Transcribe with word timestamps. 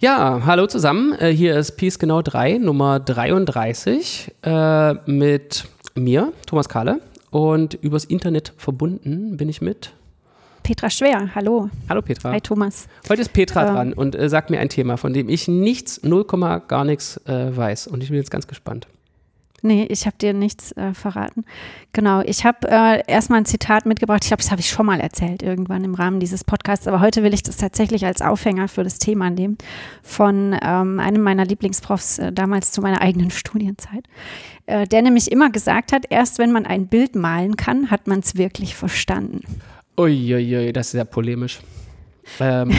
Ja, 0.00 0.42
hallo 0.46 0.68
zusammen. 0.68 1.12
Äh, 1.18 1.30
hier 1.32 1.58
ist 1.58 1.72
Peace 1.72 1.98
Genau 1.98 2.22
3, 2.22 2.58
Nummer 2.58 3.00
33 3.00 4.32
äh, 4.44 4.94
mit 5.10 5.64
mir, 5.96 6.32
Thomas 6.46 6.68
Kahle. 6.68 7.00
Und 7.30 7.74
übers 7.74 8.04
Internet 8.04 8.52
verbunden 8.58 9.36
bin 9.36 9.48
ich 9.48 9.60
mit 9.60 9.92
Petra 10.62 10.88
Schwer. 10.88 11.34
Hallo. 11.34 11.68
Hallo 11.88 12.00
Petra. 12.00 12.30
Hi 12.30 12.40
Thomas. 12.40 12.86
Heute 13.08 13.22
ist 13.22 13.32
Petra 13.32 13.66
ähm, 13.66 13.74
dran 13.74 13.92
und 13.92 14.14
äh, 14.14 14.28
sagt 14.28 14.50
mir 14.50 14.60
ein 14.60 14.68
Thema, 14.68 14.98
von 14.98 15.12
dem 15.12 15.28
ich 15.28 15.48
nichts, 15.48 16.00
0, 16.04 16.26
gar 16.68 16.84
nichts 16.84 17.20
weiß. 17.26 17.88
Und 17.88 18.04
ich 18.04 18.10
bin 18.10 18.18
jetzt 18.18 18.30
ganz 18.30 18.46
gespannt. 18.46 18.86
Nee, 19.62 19.86
ich 19.90 20.06
habe 20.06 20.16
dir 20.16 20.32
nichts 20.32 20.72
äh, 20.72 20.94
verraten. 20.94 21.44
Genau, 21.92 22.20
ich 22.20 22.44
habe 22.44 22.68
äh, 22.70 23.02
erstmal 23.10 23.40
ein 23.40 23.44
Zitat 23.44 23.86
mitgebracht. 23.86 24.20
Ich 24.22 24.28
glaube, 24.28 24.42
das 24.42 24.52
habe 24.52 24.60
ich 24.60 24.68
schon 24.68 24.86
mal 24.86 25.00
erzählt 25.00 25.42
irgendwann 25.42 25.82
im 25.82 25.94
Rahmen 25.94 26.20
dieses 26.20 26.44
Podcasts, 26.44 26.86
aber 26.86 27.00
heute 27.00 27.24
will 27.24 27.34
ich 27.34 27.42
das 27.42 27.56
tatsächlich 27.56 28.06
als 28.06 28.22
Aufhänger 28.22 28.68
für 28.68 28.84
das 28.84 29.00
Thema 29.00 29.30
nehmen 29.30 29.58
von 30.02 30.56
ähm, 30.62 31.00
einem 31.00 31.22
meiner 31.22 31.44
Lieblingsprofs 31.44 32.18
äh, 32.18 32.32
damals 32.32 32.70
zu 32.70 32.82
meiner 32.82 33.00
eigenen 33.00 33.32
Studienzeit, 33.32 34.04
äh, 34.66 34.86
der 34.86 35.02
nämlich 35.02 35.32
immer 35.32 35.50
gesagt 35.50 35.92
hat, 35.92 36.04
erst 36.08 36.38
wenn 36.38 36.52
man 36.52 36.64
ein 36.64 36.86
Bild 36.86 37.16
malen 37.16 37.56
kann, 37.56 37.90
hat 37.90 38.06
man 38.06 38.20
es 38.20 38.36
wirklich 38.36 38.76
verstanden. 38.76 39.40
Uiuiui, 39.96 40.72
das 40.72 40.88
ist 40.88 40.92
sehr 40.92 41.04
polemisch. 41.04 41.58
Ähm, 42.40 42.70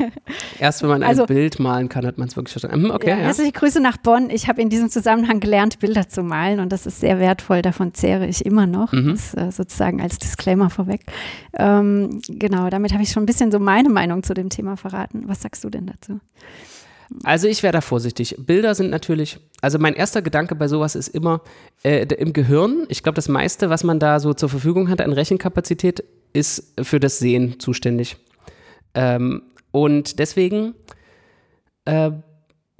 erst 0.58 0.82
wenn 0.82 0.88
man 0.88 1.02
ein 1.02 1.08
also, 1.08 1.26
Bild 1.26 1.58
malen 1.58 1.88
kann, 1.88 2.06
hat 2.06 2.18
man 2.18 2.28
es 2.28 2.36
wirklich 2.36 2.52
verstanden. 2.52 2.84
Hm, 2.86 2.90
okay, 2.90 3.10
ja, 3.10 3.16
ja. 3.16 3.22
Herzliche 3.24 3.52
Grüße 3.52 3.80
nach 3.80 3.96
Bonn. 3.96 4.30
Ich 4.30 4.48
habe 4.48 4.60
in 4.60 4.68
diesem 4.68 4.90
Zusammenhang 4.90 5.40
gelernt, 5.40 5.78
Bilder 5.78 6.08
zu 6.08 6.22
malen 6.22 6.60
und 6.60 6.72
das 6.72 6.86
ist 6.86 7.00
sehr 7.00 7.18
wertvoll. 7.18 7.62
Davon 7.62 7.94
zehre 7.94 8.26
ich 8.26 8.44
immer 8.44 8.66
noch. 8.66 8.92
Mhm. 8.92 9.12
Das 9.12 9.34
äh, 9.34 9.50
sozusagen 9.50 10.00
als 10.00 10.18
Disclaimer 10.18 10.70
vorweg. 10.70 11.02
Ähm, 11.58 12.20
genau, 12.28 12.70
damit 12.70 12.92
habe 12.92 13.02
ich 13.02 13.10
schon 13.10 13.22
ein 13.22 13.26
bisschen 13.26 13.50
so 13.52 13.58
meine 13.58 13.88
Meinung 13.88 14.22
zu 14.22 14.34
dem 14.34 14.48
Thema 14.50 14.76
verraten. 14.76 15.24
Was 15.26 15.42
sagst 15.42 15.64
du 15.64 15.70
denn 15.70 15.86
dazu? 15.86 16.20
Also 17.24 17.48
ich 17.48 17.62
wäre 17.62 17.72
da 17.72 17.80
vorsichtig. 17.80 18.36
Bilder 18.38 18.74
sind 18.74 18.90
natürlich, 18.90 19.38
also 19.62 19.78
mein 19.78 19.94
erster 19.94 20.20
Gedanke 20.20 20.54
bei 20.54 20.68
sowas 20.68 20.94
ist 20.94 21.08
immer 21.08 21.40
äh, 21.82 22.04
im 22.04 22.32
Gehirn. 22.32 22.84
Ich 22.88 23.02
glaube, 23.02 23.16
das 23.16 23.28
meiste, 23.28 23.70
was 23.70 23.82
man 23.82 23.98
da 23.98 24.20
so 24.20 24.34
zur 24.34 24.48
Verfügung 24.48 24.90
hat 24.90 25.00
an 25.00 25.12
Rechenkapazität, 25.12 26.04
ist 26.34 26.74
für 26.82 27.00
das 27.00 27.18
Sehen 27.18 27.58
zuständig. 27.58 28.16
Ähm, 28.94 29.42
und 29.70 30.18
deswegen, 30.18 30.74
äh, 31.84 32.10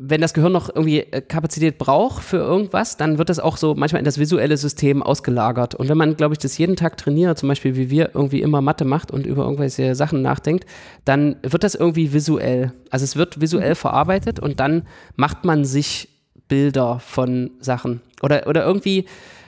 wenn 0.00 0.20
das 0.20 0.32
Gehirn 0.32 0.52
noch 0.52 0.68
irgendwie 0.68 1.00
äh, 1.00 1.20
Kapazität 1.20 1.76
braucht 1.76 2.22
für 2.22 2.36
irgendwas, 2.36 2.96
dann 2.96 3.18
wird 3.18 3.28
das 3.28 3.40
auch 3.40 3.56
so 3.56 3.74
manchmal 3.74 3.98
in 3.98 4.04
das 4.04 4.18
visuelle 4.18 4.56
System 4.56 5.02
ausgelagert. 5.02 5.74
Und 5.74 5.88
wenn 5.88 5.98
man, 5.98 6.16
glaube 6.16 6.34
ich, 6.34 6.38
das 6.38 6.56
jeden 6.56 6.76
Tag 6.76 6.96
trainiert, 6.96 7.36
zum 7.36 7.48
Beispiel 7.48 7.76
wie 7.76 7.90
wir 7.90 8.10
irgendwie 8.14 8.40
immer 8.40 8.60
Mathe 8.60 8.84
macht 8.84 9.10
und 9.10 9.26
über 9.26 9.42
irgendwelche 9.42 9.94
Sachen 9.94 10.22
nachdenkt, 10.22 10.66
dann 11.04 11.36
wird 11.42 11.64
das 11.64 11.74
irgendwie 11.74 12.12
visuell. 12.12 12.72
Also 12.90 13.04
es 13.04 13.16
wird 13.16 13.40
visuell 13.40 13.70
mhm. 13.70 13.76
verarbeitet 13.76 14.38
und 14.38 14.60
dann 14.60 14.86
macht 15.16 15.44
man 15.44 15.64
sich 15.64 16.08
Bilder 16.46 17.00
von 17.00 17.50
Sachen. 17.60 18.00
Oder, 18.22 18.46
oder 18.46 18.64
irgendwie, 18.64 19.06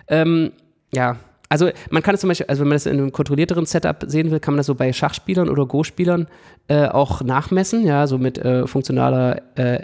ähm, 0.08 0.52
ja, 0.92 1.16
also 1.50 1.68
man 1.90 2.02
kann 2.02 2.14
es 2.14 2.20
zum 2.20 2.28
Beispiel, 2.28 2.46
also 2.46 2.60
wenn 2.60 2.68
man 2.68 2.76
das 2.76 2.86
in 2.86 2.96
einem 2.96 3.12
kontrollierteren 3.12 3.66
Setup 3.66 4.04
sehen 4.06 4.30
will, 4.30 4.38
kann 4.38 4.54
man 4.54 4.58
das 4.58 4.66
so 4.66 4.76
bei 4.76 4.92
Schachspielern 4.92 5.48
oder 5.48 5.66
Go-Spielern 5.66 6.28
äh, 6.68 6.86
auch 6.86 7.22
nachmessen, 7.22 7.84
ja, 7.84 8.06
so 8.06 8.18
mit 8.18 8.38
äh, 8.38 8.66
funktionaler 8.68 9.42
äh, 9.56 9.80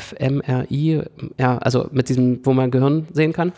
fMRI, 0.00 1.02
ja, 1.38 1.58
also 1.58 1.88
mit 1.92 2.08
diesem, 2.08 2.40
wo 2.44 2.54
man 2.54 2.70
Gehirn 2.70 3.06
sehen 3.12 3.34
kann. 3.34 3.52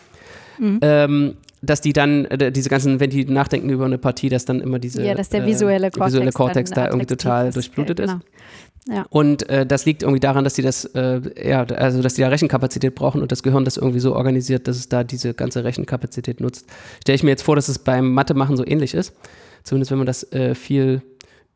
Mhm. 0.59 0.79
Ähm, 0.83 1.35
dass 1.63 1.81
die 1.81 1.93
dann, 1.93 2.25
äh, 2.27 2.51
diese 2.51 2.69
ganzen, 2.69 2.99
wenn 3.01 3.11
die 3.11 3.25
nachdenken 3.25 3.71
über 3.71 3.85
eine 3.85 3.99
Partie, 3.99 4.29
dass 4.29 4.45
dann 4.45 4.61
immer 4.61 4.79
diese 4.79 5.05
ja, 5.05 5.15
dass 5.15 5.29
der 5.29 5.47
visuelle 5.47 5.91
Kortex, 5.91 6.07
visuelle 6.13 6.33
Kortex 6.33 6.71
da 6.71 6.87
irgendwie 6.87 7.07
total 7.07 7.53
durchblutet 7.53 8.01
ist. 8.01 8.17
Ja. 8.89 9.05
Und 9.11 9.49
äh, 9.49 9.67
das 9.67 9.85
liegt 9.85 10.03
irgendwie 10.03 10.21
daran, 10.21 10.45
dass 10.45 10.55
die 10.55 10.63
das, 10.63 10.85
äh, 10.85 11.21
ja, 11.45 11.65
also 11.65 12.03
dass 12.03 12.15
die 12.15 12.23
da 12.23 12.29
Rechenkapazität 12.29 12.95
brauchen 12.95 13.21
und 13.21 13.33
das 13.33 13.43
Gehirn 13.43 13.65
das 13.65 13.77
irgendwie 13.77 13.99
so 13.99 14.15
organisiert, 14.15 14.69
dass 14.69 14.77
es 14.77 14.89
da 14.89 15.03
diese 15.03 15.35
ganze 15.35 15.65
Rechenkapazität 15.65 16.41
nutzt. 16.41 16.67
Stelle 17.01 17.17
ich 17.17 17.23
mir 17.25 17.31
jetzt 17.31 17.43
vor, 17.43 17.57
dass 17.57 17.69
es 17.69 17.81
beim 17.81 18.13
Mathe 18.13 18.35
machen 18.35 18.57
so 18.57 18.65
ähnlich 18.65 18.95
ist. 18.95 19.13
Zumindest 19.65 19.91
wenn 19.91 19.99
man 19.99 20.07
das 20.07 20.31
äh, 20.33 20.55
viel 20.55 21.03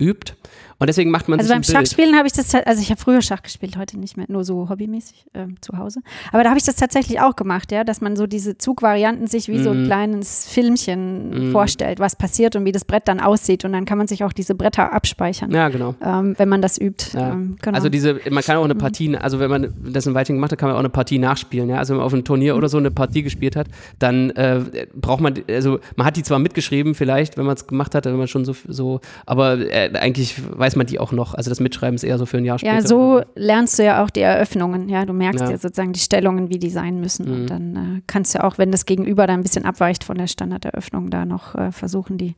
übt. 0.00 0.34
Und 0.80 0.86
deswegen 0.86 1.10
macht 1.10 1.28
man 1.28 1.38
also 1.38 1.52
beim 1.52 1.62
Schachspielen 1.62 2.16
habe 2.16 2.26
ich 2.26 2.32
das, 2.32 2.54
also 2.54 2.80
ich 2.80 2.90
habe 2.90 2.98
früher 2.98 3.20
Schach 3.20 3.42
gespielt, 3.42 3.76
heute 3.76 3.98
nicht 3.98 4.16
mehr, 4.16 4.24
nur 4.30 4.44
so 4.44 4.70
hobbymäßig 4.70 5.26
äh, 5.34 5.46
zu 5.60 5.76
Hause. 5.76 6.00
Aber 6.32 6.42
da 6.42 6.48
habe 6.48 6.58
ich 6.58 6.64
das 6.64 6.76
tatsächlich 6.76 7.20
auch 7.20 7.36
gemacht, 7.36 7.70
ja, 7.70 7.84
dass 7.84 8.00
man 8.00 8.16
so 8.16 8.26
diese 8.26 8.56
Zugvarianten 8.56 9.26
sich 9.26 9.48
wie 9.48 9.58
mm. 9.58 9.62
so 9.62 9.70
ein 9.70 9.82
mhm. 9.82 9.86
kleines 9.86 10.48
Filmchen 10.48 11.50
mm. 11.50 11.52
vorstellt, 11.52 12.00
was 12.00 12.16
passiert 12.16 12.56
und 12.56 12.64
wie 12.64 12.72
das 12.72 12.86
Brett 12.86 13.08
dann 13.08 13.20
aussieht. 13.20 13.66
Und 13.66 13.74
dann 13.74 13.84
kann 13.84 13.98
man 13.98 14.08
sich 14.08 14.24
auch 14.24 14.32
diese 14.32 14.54
Bretter 14.54 14.90
abspeichern. 14.94 15.50
Ja, 15.50 15.68
genau. 15.68 15.94
Ähm, 16.02 16.34
wenn 16.38 16.48
man 16.48 16.62
das 16.62 16.80
übt. 16.80 17.10
Ja. 17.12 17.32
Ähm, 17.32 17.56
genau. 17.60 17.76
Also 17.76 17.90
diese, 17.90 18.18
man 18.30 18.42
kann 18.42 18.56
auch 18.56 18.64
eine 18.64 18.72
mhm. 18.72 18.78
Partie, 18.78 19.14
also 19.18 19.38
wenn 19.38 19.50
man 19.50 19.74
das 19.84 20.06
in 20.06 20.14
Weitchen 20.14 20.36
gemacht 20.36 20.52
hat, 20.52 20.58
kann 20.58 20.70
man 20.70 20.76
auch 20.76 20.80
eine 20.80 20.88
Partie 20.88 21.18
nachspielen. 21.18 21.68
Ja? 21.68 21.76
Also 21.76 21.92
wenn 21.92 21.98
man 21.98 22.06
auf 22.06 22.14
einem 22.14 22.24
Turnier 22.24 22.54
mm. 22.54 22.56
oder 22.56 22.70
so 22.70 22.78
eine 22.78 22.90
Partie 22.90 23.22
gespielt 23.22 23.54
hat, 23.54 23.66
dann 23.98 24.30
äh, 24.30 24.62
braucht 24.94 25.20
man, 25.20 25.34
also 25.46 25.78
man 25.96 26.06
hat 26.06 26.16
die 26.16 26.22
zwar 26.22 26.38
mitgeschrieben 26.38 26.94
vielleicht, 26.94 27.36
wenn 27.36 27.44
man 27.44 27.56
es 27.56 27.66
gemacht 27.66 27.94
hat, 27.94 28.06
wenn 28.06 28.16
man 28.16 28.28
schon 28.28 28.46
so, 28.46 28.54
so 28.66 29.02
aber 29.26 29.58
äh, 29.58 29.90
eigentlich 29.92 30.36
weiß 30.56 30.69
man 30.76 30.86
die 30.86 30.98
auch 30.98 31.12
noch. 31.12 31.34
Also 31.34 31.50
das 31.50 31.60
Mitschreiben 31.60 31.94
ist 31.94 32.04
eher 32.04 32.18
so 32.18 32.26
für 32.26 32.38
ein 32.38 32.44
Jahr 32.44 32.58
später. 32.58 32.74
Ja, 32.74 32.82
so 32.82 33.22
lernst 33.34 33.78
du 33.78 33.84
ja 33.84 34.02
auch 34.02 34.10
die 34.10 34.20
Eröffnungen. 34.20 34.88
Ja, 34.88 35.04
du 35.06 35.12
merkst 35.12 35.40
ja, 35.40 35.50
ja 35.50 35.58
sozusagen 35.58 35.92
die 35.92 36.00
Stellungen, 36.00 36.50
wie 36.50 36.58
die 36.58 36.70
sein 36.70 37.00
müssen. 37.00 37.26
Mhm. 37.26 37.32
Und 37.32 37.46
dann 37.46 37.76
äh, 37.76 38.02
kannst 38.06 38.34
du 38.34 38.44
auch, 38.44 38.58
wenn 38.58 38.70
das 38.72 38.86
Gegenüber 38.86 39.26
da 39.26 39.34
ein 39.34 39.42
bisschen 39.42 39.64
abweicht 39.64 40.04
von 40.04 40.18
der 40.18 40.26
Standarderöffnung, 40.26 41.10
da 41.10 41.24
noch 41.24 41.54
äh, 41.54 41.72
versuchen, 41.72 42.18
die 42.18 42.34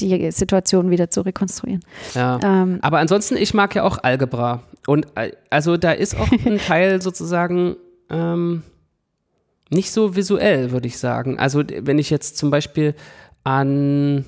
die 0.00 0.30
Situation 0.30 0.90
wieder 0.90 1.10
zu 1.10 1.20
rekonstruieren. 1.20 1.84
Ja. 2.14 2.40
Ähm, 2.42 2.78
Aber 2.82 2.98
ansonsten, 2.98 3.36
ich 3.36 3.54
mag 3.54 3.74
ja 3.74 3.84
auch 3.84 3.98
Algebra. 4.02 4.62
Und 4.86 5.06
äh, 5.14 5.32
also 5.50 5.76
da 5.76 5.92
ist 5.92 6.18
auch 6.18 6.30
ein 6.30 6.58
Teil 6.66 7.00
sozusagen 7.02 7.76
ähm, 8.10 8.62
nicht 9.70 9.90
so 9.90 10.16
visuell, 10.16 10.70
würde 10.70 10.86
ich 10.86 10.98
sagen. 10.98 11.38
Also 11.38 11.62
wenn 11.80 11.98
ich 11.98 12.10
jetzt 12.10 12.36
zum 12.36 12.50
Beispiel 12.50 12.94
an 13.44 14.24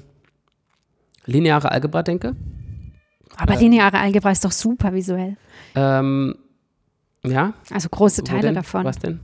lineare 1.27 1.71
Algebra 1.71 2.03
denke, 2.03 2.35
aber 3.37 3.55
äh, 3.55 3.59
lineare 3.59 3.99
Algebra 3.99 4.31
ist 4.31 4.45
doch 4.45 4.53
super 4.53 4.93
visuell. 4.93 5.37
Ähm, 5.75 6.35
ja. 7.25 7.55
Also 7.71 7.89
große 7.89 8.23
Teile 8.25 8.53
davon. 8.53 8.85
Was 8.85 8.99
denn? 8.99 9.21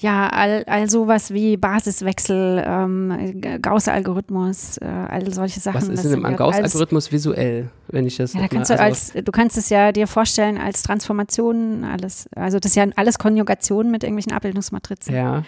Ja, 0.00 0.28
all, 0.28 0.62
all 0.66 0.88
sowas 0.88 1.32
wie 1.32 1.56
Basiswechsel, 1.56 2.62
ähm, 2.64 3.60
Gauss-Algorithmus, 3.60 4.78
äh, 4.78 4.84
all 4.84 5.32
solche 5.32 5.58
Sachen. 5.58 5.76
Was 5.76 5.88
ist 5.88 6.04
denn 6.04 6.24
am 6.24 6.36
Gauss-Algorithmus 6.36 7.10
visuell, 7.10 7.70
wenn 7.88 8.06
ich 8.06 8.16
das 8.16 8.34
ja, 8.34 8.42
da 8.42 8.48
kannst 8.48 8.70
mal, 8.70 8.76
du 8.76 8.82
also 8.82 9.12
als, 9.14 9.24
Du 9.24 9.32
kannst 9.32 9.58
es 9.58 9.70
ja 9.70 9.90
dir 9.90 10.06
vorstellen 10.06 10.58
als 10.58 10.82
Transformation, 10.82 11.84
alles. 11.84 12.28
Also 12.36 12.60
das 12.60 12.72
ist 12.72 12.76
ja 12.76 12.86
alles 12.94 13.18
Konjugation 13.18 13.90
mit 13.90 14.04
irgendwelchen 14.04 14.32
Abbildungsmatrizen. 14.32 15.14
Ja. 15.14 15.42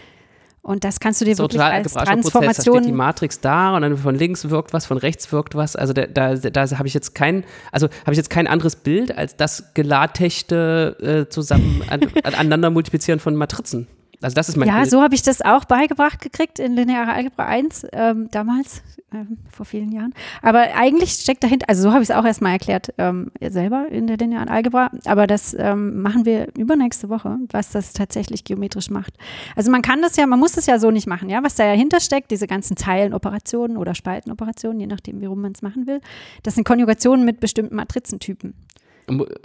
Und 0.63 0.85
das 0.85 1.01
kannst 1.01 1.21
du 1.21 1.25
dir 1.25 1.35
so 1.35 1.45
wirklich 1.45 1.63
als 1.63 1.95
Transformation. 1.95 2.33
Prozess. 2.33 2.65
Da 2.65 2.73
steht 2.73 2.85
die 2.85 2.93
Matrix 2.93 3.41
da 3.41 3.75
und 3.75 3.83
dann 3.83 3.97
von 3.97 4.15
links 4.15 4.51
wirkt 4.51 4.73
was, 4.73 4.85
von 4.85 4.99
rechts 4.99 5.33
wirkt 5.33 5.55
was. 5.55 5.75
Also 5.75 5.93
da, 5.93 6.07
da, 6.07 6.35
da 6.35 6.79
habe 6.79 6.87
ich 6.87 6.95
jetzt 6.95 7.15
kein, 7.15 7.45
also 7.73 7.89
habe 8.03 8.13
ich 8.13 8.19
jetzt 8.19 8.31
kein 8.31 8.47
anderes 8.47 8.77
Bild 8.77 9.17
als 9.17 9.37
das 9.37 9.73
gelatechte 9.75 11.27
äh, 11.27 11.31
zusammen 11.31 11.83
an, 11.89 12.01
aneinander 12.23 12.71
multiplizieren 12.71 13.21
von 13.21 13.37
Matrizen. 13.37 13.87
Also 14.23 14.35
das 14.35 14.49
ist 14.49 14.57
mein 14.57 14.69
Ja, 14.69 14.79
Bild. 14.81 14.91
so 14.91 15.03
habe 15.03 15.15
ich 15.15 15.23
das 15.23 15.41
auch 15.43 15.65
beigebracht 15.65 16.21
gekriegt 16.21 16.59
in 16.59 16.75
lineare 16.75 17.13
Algebra 17.13 17.47
1 17.47 17.87
ähm, 17.93 18.29
damals, 18.31 18.83
ähm, 19.13 19.39
vor 19.51 19.65
vielen 19.65 19.93
Jahren. 19.93 20.13
Aber 20.43 20.61
eigentlich 20.75 21.13
steckt 21.13 21.43
dahinter, 21.43 21.69
also 21.69 21.83
so 21.83 21.93
habe 21.93 22.03
ich 22.03 22.11
es 22.11 22.15
auch 22.15 22.25
erstmal 22.25 22.53
erklärt 22.53 22.93
ähm, 22.99 23.31
selber 23.41 23.87
in 23.91 24.07
der 24.07 24.19
linearen 24.19 24.49
Algebra, 24.49 24.91
aber 25.07 25.27
das 25.27 25.55
ähm, 25.59 26.03
machen 26.03 26.27
wir 26.27 26.49
übernächste 26.57 27.09
Woche, 27.09 27.39
was 27.51 27.71
das 27.71 27.93
tatsächlich 27.95 28.45
geometrisch 28.45 28.91
macht. 28.91 29.15
Also 29.57 29.71
man 29.71 29.81
kann 29.83 30.03
das 30.03 30.17
ja, 30.17 30.27
man 30.27 30.39
muss 30.39 30.53
das 30.53 30.67
ja 30.67 30.79
so 30.79 30.91
nicht 30.91 31.07
machen, 31.07 31.31
ja, 31.31 31.43
was 31.43 31.55
dahinter 31.55 32.01
steckt, 32.01 32.31
diese 32.31 32.47
ganzen 32.47 32.77
Zeilenoperationen 32.77 33.77
oder 33.79 33.95
Spaltenoperationen, 33.95 34.81
je 34.81 34.87
nachdem, 34.87 35.21
wie 35.21 35.27
rum 35.27 35.41
man 35.41 35.53
es 35.53 35.63
machen 35.63 35.87
will, 35.87 36.01
das 36.43 36.55
sind 36.57 36.65
Konjugationen 36.65 37.25
mit 37.25 37.41
bestimmten 37.41 37.75
Matrizentypen. 37.75 38.55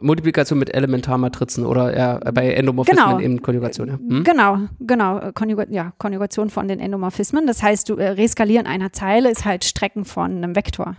Multiplikation 0.01 0.59
mit 0.59 0.73
Elementarmatrizen 0.73 1.65
oder 1.65 1.97
ja, 1.97 2.19
bei 2.31 2.53
Endomorphismen 2.53 3.05
genau. 3.05 3.19
eben 3.19 3.41
Konjugation. 3.41 3.87
Ja. 3.87 3.93
Hm? 3.95 4.23
Genau, 4.23 4.59
genau. 4.79 5.19
Äh, 5.19 5.31
Konjuga 5.33 5.65
ja, 5.69 5.93
Konjugation 5.97 6.49
von 6.49 6.67
den 6.67 6.79
Endomorphismen. 6.79 7.47
Das 7.47 7.63
heißt, 7.63 7.89
du 7.89 7.95
äh, 7.95 8.09
Reskalieren 8.09 8.67
einer 8.67 8.93
Zeile 8.93 9.29
ist 9.29 9.45
halt 9.45 9.63
Strecken 9.63 10.05
von 10.05 10.37
einem 10.37 10.55
Vektor. 10.55 10.95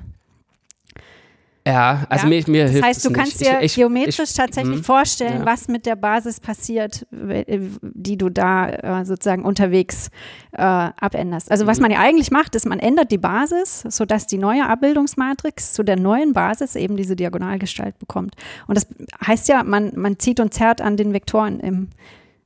Ja, 1.67 2.07
also 2.09 2.29
ja? 2.29 2.29
mir, 2.29 2.45
mir 2.47 2.63
das 2.63 2.73
hilft 2.73 2.87
heißt, 2.87 3.05
du 3.05 3.11
kannst 3.11 3.41
dir 3.41 3.61
ich, 3.61 3.75
geometrisch 3.75 4.21
ich, 4.21 4.35
tatsächlich 4.35 4.79
mh, 4.79 4.85
vorstellen, 4.85 5.41
ja. 5.41 5.47
was 5.47 5.67
mit 5.67 5.85
der 5.85 5.97
Basis 5.97 6.39
passiert, 6.39 7.05
die 7.11 8.17
du 8.17 8.29
da 8.29 8.69
äh, 8.69 9.05
sozusagen 9.05 9.45
unterwegs 9.45 10.11
äh, 10.53 10.63
abänderst. 10.63 11.51
Also 11.51 11.67
was 11.67 11.79
mhm. 11.79 11.83
man 11.83 11.91
ja 11.91 11.99
eigentlich 11.99 12.31
macht, 12.31 12.55
ist, 12.55 12.67
man 12.67 12.79
ändert 12.79 13.11
die 13.11 13.19
Basis, 13.19 13.81
sodass 13.89 14.29
die 14.29 14.39
neue 14.39 14.65
Abbildungsmatrix 14.69 15.73
zu 15.73 15.83
der 15.83 15.97
neuen 15.97 16.35
Basis 16.35 16.77
eben 16.77 16.97
diese 16.97 17.17
Diagonalgestalt 17.17 17.99
bekommt. 17.99 18.37
Und 18.69 18.77
das 18.77 18.87
heißt 19.27 19.49
ja, 19.49 19.65
man, 19.65 19.91
man 19.97 20.21
zieht 20.21 20.39
und 20.39 20.55
zerrt 20.55 20.81
an 20.81 20.97
den 20.97 21.13
Vektoren 21.13 21.59
im, 21.59 21.89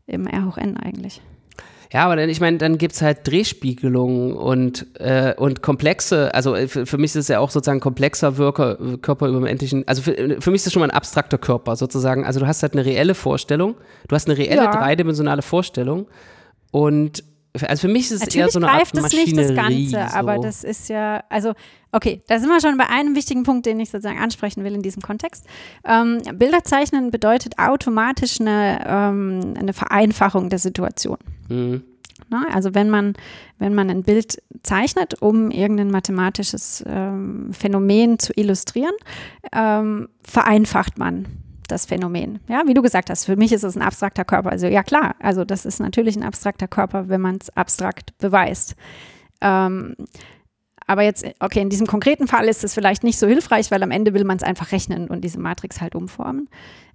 im 0.07 0.27
R 0.27 0.47
hoch 0.47 0.57
n 0.57 0.79
eigentlich. 0.79 1.21
Ja, 1.93 2.05
aber 2.05 2.15
dann, 2.15 2.29
ich 2.29 2.41
meine, 2.41 2.57
dann 2.59 2.79
gibt 2.79 2.95
es 2.95 3.03
halt 3.03 3.27
Drehspiegelungen 3.27 4.35
und, 4.35 4.87
äh, 5.01 5.35
und 5.35 5.61
komplexe, 5.61 6.33
also 6.33 6.55
äh, 6.55 6.69
für, 6.69 6.87
für, 6.87 6.99
mich 6.99 7.11
ist 7.11 7.17
es 7.17 7.29
ja 7.29 7.41
auch 7.41 7.51
sozusagen 7.51 7.81
komplexer 7.81 8.37
Wirker, 8.37 8.77
Körper 9.03 9.27
über 9.27 9.41
dem 9.41 9.47
endlichen, 9.47 9.87
also 9.89 10.03
für, 10.03 10.41
für, 10.41 10.51
mich 10.53 10.61
ist 10.61 10.69
es 10.69 10.73
schon 10.73 10.81
mal 10.81 10.89
ein 10.89 10.97
abstrakter 10.97 11.37
Körper 11.37 11.75
sozusagen. 11.75 12.25
Also 12.25 12.39
du 12.39 12.47
hast 12.47 12.63
halt 12.63 12.75
eine 12.75 12.85
reelle 12.85 13.15
Vorstellung, 13.15 13.75
du 14.07 14.15
hast 14.15 14.29
eine 14.29 14.39
reelle 14.39 14.65
ja. 14.65 14.71
dreidimensionale 14.71 15.43
Vorstellung 15.43 16.07
und 16.71 17.25
also 17.67 17.89
für 17.89 17.93
mich 17.93 18.03
ist 18.03 18.13
es 18.13 18.21
Natürlich 18.21 18.37
eher 18.37 18.49
so 18.49 18.61
eine 18.61 18.67
greift 18.67 18.95
Art 18.97 19.03
Maschinerie. 19.03 19.35
nicht 19.35 19.51
das 19.51 19.57
Ganze, 19.57 20.13
so. 20.13 20.19
aber 20.19 20.39
das 20.39 20.63
ist 20.63 20.89
ja, 20.89 21.25
also 21.29 21.55
okay, 21.91 22.23
da 22.29 22.39
sind 22.39 22.49
wir 22.49 22.61
schon 22.61 22.77
bei 22.77 22.89
einem 22.89 23.17
wichtigen 23.17 23.43
Punkt, 23.43 23.67
den 23.67 23.81
ich 23.81 23.91
sozusagen 23.91 24.21
ansprechen 24.21 24.63
will 24.63 24.75
in 24.75 24.83
diesem 24.83 25.03
Kontext. 25.03 25.45
Ähm, 25.85 26.23
Bilder 26.35 26.63
zeichnen 26.63 27.11
bedeutet 27.11 27.59
automatisch 27.59 28.41
eine, 28.41 28.85
ähm, 28.87 29.55
eine 29.59 29.73
Vereinfachung 29.73 30.49
der 30.49 30.61
Situation. 30.61 31.19
Mhm. 31.51 31.83
Na, 32.29 32.47
also 32.53 32.75
wenn 32.75 32.91
man, 32.91 33.15
wenn 33.59 33.75
man 33.75 33.91
ein 33.91 34.03
Bild 34.03 34.43
zeichnet, 34.63 35.21
um 35.21 35.51
irgendein 35.51 35.91
mathematisches 35.91 36.85
ähm, 36.87 37.53
Phänomen 37.53 38.19
zu 38.19 38.33
illustrieren, 38.37 38.95
ähm, 39.53 40.09
vereinfacht 40.23 40.99
man 40.99 41.27
das 41.67 41.87
Phänomen. 41.87 42.41
Ja, 42.49 42.63
wie 42.67 42.75
du 42.75 42.83
gesagt 42.83 43.11
hast, 43.11 43.25
für 43.25 43.37
mich 43.37 43.53
ist 43.53 43.63
es 43.63 43.77
ein 43.77 43.83
abstrakter 43.83 44.25
Körper. 44.25 44.51
Also 44.51 44.67
ja 44.67 44.83
klar, 44.83 45.15
also 45.21 45.45
das 45.45 45.65
ist 45.65 45.81
natürlich 45.81 46.17
ein 46.17 46.23
abstrakter 46.23 46.69
Körper, 46.69 47.09
wenn 47.09 47.21
man 47.21 47.39
es 47.41 47.51
abstrakt 47.57 48.17
beweist. 48.19 48.75
Ähm, 49.41 49.95
aber 50.91 51.03
jetzt, 51.03 51.25
okay, 51.39 51.61
in 51.61 51.71
diesem 51.71 51.87
konkreten 51.87 52.27
Fall 52.27 52.49
ist 52.49 52.65
es 52.65 52.75
vielleicht 52.75 53.05
nicht 53.05 53.17
so 53.17 53.29
hilfreich, 53.29 53.71
weil 53.71 53.81
am 53.85 53.93
Ende 53.93 54.13
will 54.13 54.25
man 54.25 54.39
es 54.39 54.43
einfach 54.43 54.73
rechnen 54.73 55.07
und 55.07 55.21
diese 55.23 55.39
Matrix 55.39 55.81
halt 55.81 55.95
umformen. 55.95 56.49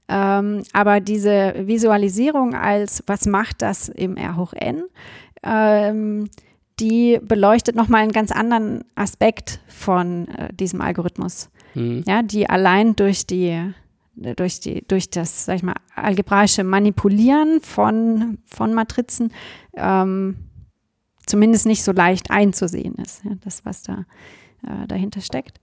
Ähm, 0.10 0.64
aber 0.74 1.00
diese 1.00 1.54
Visualisierung 1.66 2.56
als, 2.56 3.04
was 3.08 3.26
macht 3.26 3.62
das 3.62 3.88
im 3.88 4.18
R 4.18 4.36
hoch 4.36 4.52
n, 4.52 4.84
ähm, 5.44 6.30
die 6.82 7.22
beleuchtet 7.22 7.78
nochmal 7.78 8.02
einen 8.02 8.12
ganz 8.12 8.34
anderen 8.34 8.84
Aspekt 8.96 9.62
von 9.70 10.28
äh, 10.28 10.54
diesem 10.54 10.82
Algorithmus. 10.82 11.50
Mhm. 11.74 12.04
Ja, 12.06 12.22
die 12.22 12.50
allein 12.50 12.98
durch 12.98 13.26
die 13.26 13.74
durch, 14.18 14.60
die, 14.60 14.86
durch 14.88 15.10
das, 15.10 15.46
sag 15.46 15.56
ich 15.56 15.64
mal, 15.64 15.76
algebraische 15.94 16.64
Manipulieren 16.64 17.60
von, 17.62 18.40
von 18.46 18.74
Matrizen 18.74 19.32
ähm, 19.76 20.38
zumindest 21.26 21.66
nicht 21.66 21.84
so 21.84 21.92
leicht 21.92 22.32
einzusehen 22.32 22.96
ist, 22.96 23.24
ja, 23.24 23.32
das, 23.44 23.66
was 23.66 23.84
da 23.84 24.06
äh, 24.64 24.88
dahinter 24.88 25.22
steckt. 25.22 25.60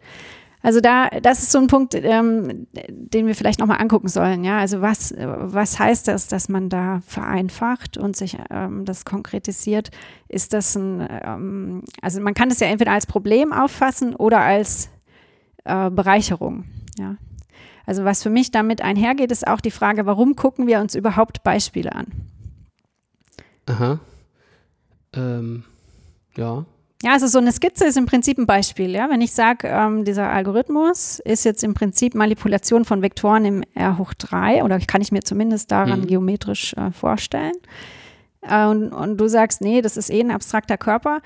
Also 0.64 0.80
da, 0.80 1.08
das 1.08 1.42
ist 1.42 1.50
so 1.50 1.58
ein 1.58 1.66
Punkt, 1.66 1.94
ähm, 1.94 2.68
den 2.72 3.26
wir 3.26 3.34
vielleicht 3.34 3.58
nochmal 3.58 3.80
angucken 3.80 4.06
sollen. 4.06 4.44
Ja, 4.44 4.58
also 4.58 4.80
was, 4.80 5.12
was 5.18 5.78
heißt 5.80 6.06
das, 6.06 6.28
dass 6.28 6.48
man 6.48 6.68
da 6.68 7.00
vereinfacht 7.04 7.98
und 7.98 8.16
sich 8.16 8.38
ähm, 8.48 8.84
das 8.84 9.04
konkretisiert? 9.04 9.90
Ist 10.28 10.52
das 10.52 10.76
ein, 10.76 11.06
ähm, 11.24 11.82
also 12.00 12.20
man 12.20 12.34
kann 12.34 12.48
das 12.48 12.60
ja 12.60 12.68
entweder 12.68 12.92
als 12.92 13.06
Problem 13.06 13.52
auffassen 13.52 14.14
oder 14.14 14.40
als 14.40 14.88
äh, 15.64 15.90
Bereicherung. 15.90 16.64
Ja, 16.96 17.16
also 17.84 18.04
was 18.04 18.22
für 18.22 18.30
mich 18.30 18.52
damit 18.52 18.82
einhergeht, 18.82 19.32
ist 19.32 19.46
auch 19.46 19.60
die 19.60 19.72
Frage, 19.72 20.06
warum 20.06 20.36
gucken 20.36 20.68
wir 20.68 20.80
uns 20.80 20.94
überhaupt 20.94 21.42
Beispiele 21.42 21.92
an? 21.92 22.06
Aha. 23.66 23.98
Ähm, 25.14 25.64
ja. 26.36 26.64
Ja, 27.02 27.12
also 27.12 27.26
so 27.26 27.38
eine 27.38 27.50
Skizze 27.50 27.84
ist 27.84 27.96
im 27.96 28.06
Prinzip 28.06 28.38
ein 28.38 28.46
Beispiel. 28.46 28.90
Ja? 28.90 29.10
Wenn 29.10 29.20
ich 29.20 29.32
sage, 29.32 29.66
ähm, 29.66 30.04
dieser 30.04 30.30
Algorithmus 30.30 31.18
ist 31.24 31.44
jetzt 31.44 31.64
im 31.64 31.74
Prinzip 31.74 32.14
Manipulation 32.14 32.84
von 32.84 33.02
Vektoren 33.02 33.44
im 33.44 33.64
R 33.74 33.98
hoch 33.98 34.14
3 34.14 34.62
oder 34.62 34.78
kann 34.78 35.02
ich 35.02 35.10
mir 35.10 35.22
zumindest 35.22 35.72
daran 35.72 36.02
mhm. 36.02 36.06
geometrisch 36.06 36.74
äh, 36.74 36.92
vorstellen. 36.92 37.54
Äh, 38.42 38.66
und, 38.66 38.92
und, 38.92 39.18
du 39.18 39.28
sagst, 39.28 39.60
nee, 39.60 39.82
das 39.82 39.96
ist 39.96 40.10
eh 40.10 40.20
ein 40.20 40.30
abstrakter 40.30 40.78
Körper, 40.78 41.22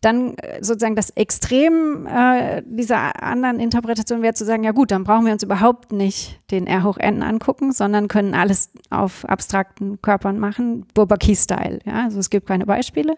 dann 0.00 0.34
äh, 0.38 0.62
sozusagen 0.62 0.96
das 0.96 1.10
Extrem 1.10 2.06
äh, 2.06 2.62
dieser 2.64 3.22
anderen 3.22 3.60
Interpretation 3.60 4.22
wäre 4.22 4.34
zu 4.34 4.44
sagen, 4.44 4.64
ja 4.64 4.72
gut, 4.72 4.90
dann 4.90 5.04
brauchen 5.04 5.26
wir 5.26 5.32
uns 5.32 5.42
überhaupt 5.42 5.92
nicht 5.92 6.40
den 6.50 6.66
R 6.66 6.84
hoch 6.84 6.98
n 6.98 7.22
angucken, 7.22 7.72
sondern 7.72 8.08
können 8.08 8.34
alles 8.34 8.70
auf 8.90 9.24
abstrakten 9.24 10.00
Körpern 10.02 10.38
machen, 10.38 10.86
Bourbaki-Style. 10.94 11.80
Ja? 11.84 12.04
Also 12.04 12.18
es 12.20 12.30
gibt 12.30 12.46
keine 12.46 12.66
Beispiele, 12.66 13.16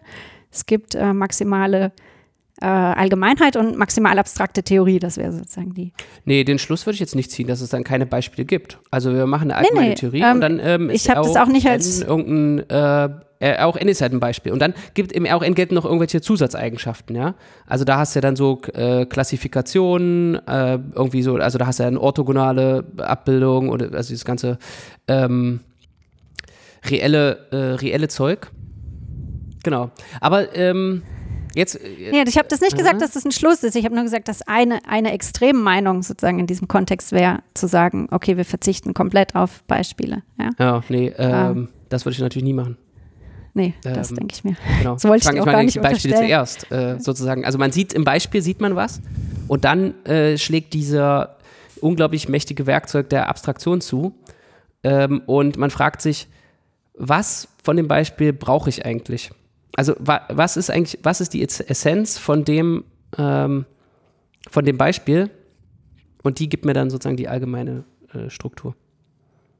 es 0.51 0.65
gibt 0.65 0.95
äh, 0.95 1.13
maximale 1.13 1.91
äh, 2.61 2.65
Allgemeinheit 2.65 3.55
und 3.55 3.77
maximal 3.77 4.17
abstrakte 4.19 4.63
Theorie, 4.63 4.99
das 4.99 5.17
wäre 5.17 5.31
sozusagen 5.31 5.73
die. 5.73 5.93
Nee, 6.25 6.43
den 6.43 6.59
Schluss 6.59 6.85
würde 6.85 6.95
ich 6.95 6.99
jetzt 6.99 7.15
nicht 7.15 7.31
ziehen, 7.31 7.47
dass 7.47 7.61
es 7.61 7.69
dann 7.69 7.83
keine 7.83 8.05
Beispiele 8.05 8.45
gibt. 8.45 8.79
Also 8.91 9.13
wir 9.13 9.25
machen 9.25 9.51
eine 9.51 9.57
allgemeine 9.57 9.87
nee, 9.87 9.89
nee, 9.89 9.95
Theorie 9.95 10.21
ähm, 10.21 10.35
und 10.35 10.41
dann 10.41 10.59
ähm, 10.59 10.89
ist 10.89 11.05
ich 11.05 11.09
habe 11.09 11.27
das 11.27 11.35
auch 11.35 11.47
nicht 11.47 11.67
als 11.67 12.01
irgendein 12.01 12.69
äh, 13.41 13.57
auch 13.57 13.75
N 13.75 13.87
ist 13.87 14.01
halt 14.01 14.13
ein 14.13 14.19
Beispiel. 14.19 14.51
Und 14.51 14.59
dann 14.59 14.73
gibt 14.93 15.11
im 15.11 15.25
auch 15.25 15.41
N 15.41 15.55
gelten 15.55 15.73
noch 15.73 15.85
irgendwelche 15.85 16.21
Zusatzeigenschaften, 16.21 17.15
ja. 17.15 17.33
Also 17.65 17.83
da 17.83 17.97
hast 17.97 18.13
du 18.13 18.17
ja 18.17 18.21
dann 18.21 18.35
so 18.35 18.61
äh, 18.73 19.05
Klassifikationen, 19.05 20.35
äh, 20.47 20.77
irgendwie 20.93 21.23
so, 21.23 21.35
also 21.37 21.57
da 21.57 21.65
hast 21.65 21.79
du 21.79 21.83
ja 21.83 21.87
eine 21.87 21.99
orthogonale 21.99 22.85
Abbildung 22.97 23.69
oder 23.69 23.85
also 23.93 24.09
dieses 24.09 24.25
ganze 24.25 24.59
ähm, 25.07 25.61
reelle, 26.87 27.47
äh, 27.51 27.55
reelle 27.81 28.07
Zeug. 28.09 28.51
Genau. 29.63 29.89
Aber 30.19 30.55
ähm, 30.55 31.01
Jetzt, 31.53 31.75
jetzt, 31.75 32.13
ja, 32.13 32.23
ich 32.25 32.37
habe 32.37 32.47
das 32.47 32.61
nicht 32.61 32.77
gesagt, 32.77 33.01
dass 33.01 33.11
das 33.11 33.25
ein 33.25 33.31
Schluss 33.31 33.63
ist. 33.63 33.75
Ich 33.75 33.85
habe 33.85 33.93
nur 33.93 34.03
gesagt, 34.03 34.27
dass 34.27 34.41
eine, 34.43 34.79
eine 34.87 35.11
extreme 35.11 35.59
Meinung 35.59 36.03
sozusagen 36.03 36.39
in 36.39 36.47
diesem 36.47 36.67
Kontext 36.67 37.11
wäre, 37.11 37.39
zu 37.53 37.67
sagen, 37.67 38.07
okay, 38.11 38.37
wir 38.37 38.45
verzichten 38.45 38.93
komplett 38.93 39.35
auf 39.35 39.63
Beispiele. 39.63 40.23
Ja, 40.39 40.49
ja 40.59 40.83
nee, 40.89 41.13
ähm, 41.17 41.33
ähm. 41.33 41.69
das 41.89 42.05
würde 42.05 42.13
ich 42.13 42.21
natürlich 42.21 42.45
nie 42.45 42.53
machen. 42.53 42.77
Nee, 43.53 43.73
das 43.83 44.11
ähm, 44.11 44.17
denke 44.17 44.35
ich 44.35 44.43
mir. 44.43 44.55
Genau. 44.79 44.93
Das 45.01 45.03
wollte 45.03 45.29
ich, 45.29 45.35
ich 45.35 45.41
auch 45.41 45.45
gar 45.45 45.63
nicht 45.63 45.75
die 45.75 45.79
Beispiele 45.79 46.15
zuerst, 46.15 46.71
äh, 46.71 46.99
sozusagen. 46.99 47.45
Also 47.45 47.57
man 47.57 47.71
sieht 47.71 47.93
im 47.93 48.03
Beispiel 48.03 48.41
sieht 48.41 48.61
man 48.61 48.75
was 48.75 49.01
und 49.47 49.65
dann 49.65 50.05
äh, 50.05 50.37
schlägt 50.37 50.73
dieser 50.73 51.37
unglaublich 51.81 52.29
mächtige 52.29 52.65
Werkzeug 52.65 53.09
der 53.09 53.27
Abstraktion 53.27 53.81
zu 53.81 54.13
ähm, 54.83 55.21
und 55.25 55.57
man 55.57 55.69
fragt 55.69 56.01
sich, 56.01 56.27
was 56.93 57.47
von 57.63 57.77
dem 57.77 57.87
Beispiel 57.87 58.33
brauche 58.33 58.69
ich 58.69 58.85
eigentlich? 58.85 59.31
Also 59.75 59.95
wa 59.99 60.21
was 60.29 60.57
ist 60.57 60.69
eigentlich, 60.69 60.99
was 61.03 61.21
ist 61.21 61.33
die 61.33 61.41
Essenz 61.43 62.17
von 62.17 62.43
dem, 62.43 62.83
ähm, 63.17 63.65
von 64.49 64.65
dem 64.65 64.77
Beispiel? 64.77 65.29
Und 66.23 66.39
die 66.39 66.49
gibt 66.49 66.65
mir 66.65 66.73
dann 66.73 66.89
sozusagen 66.89 67.17
die 67.17 67.27
allgemeine 67.27 67.83
äh, 68.13 68.29
Struktur. 68.29 68.75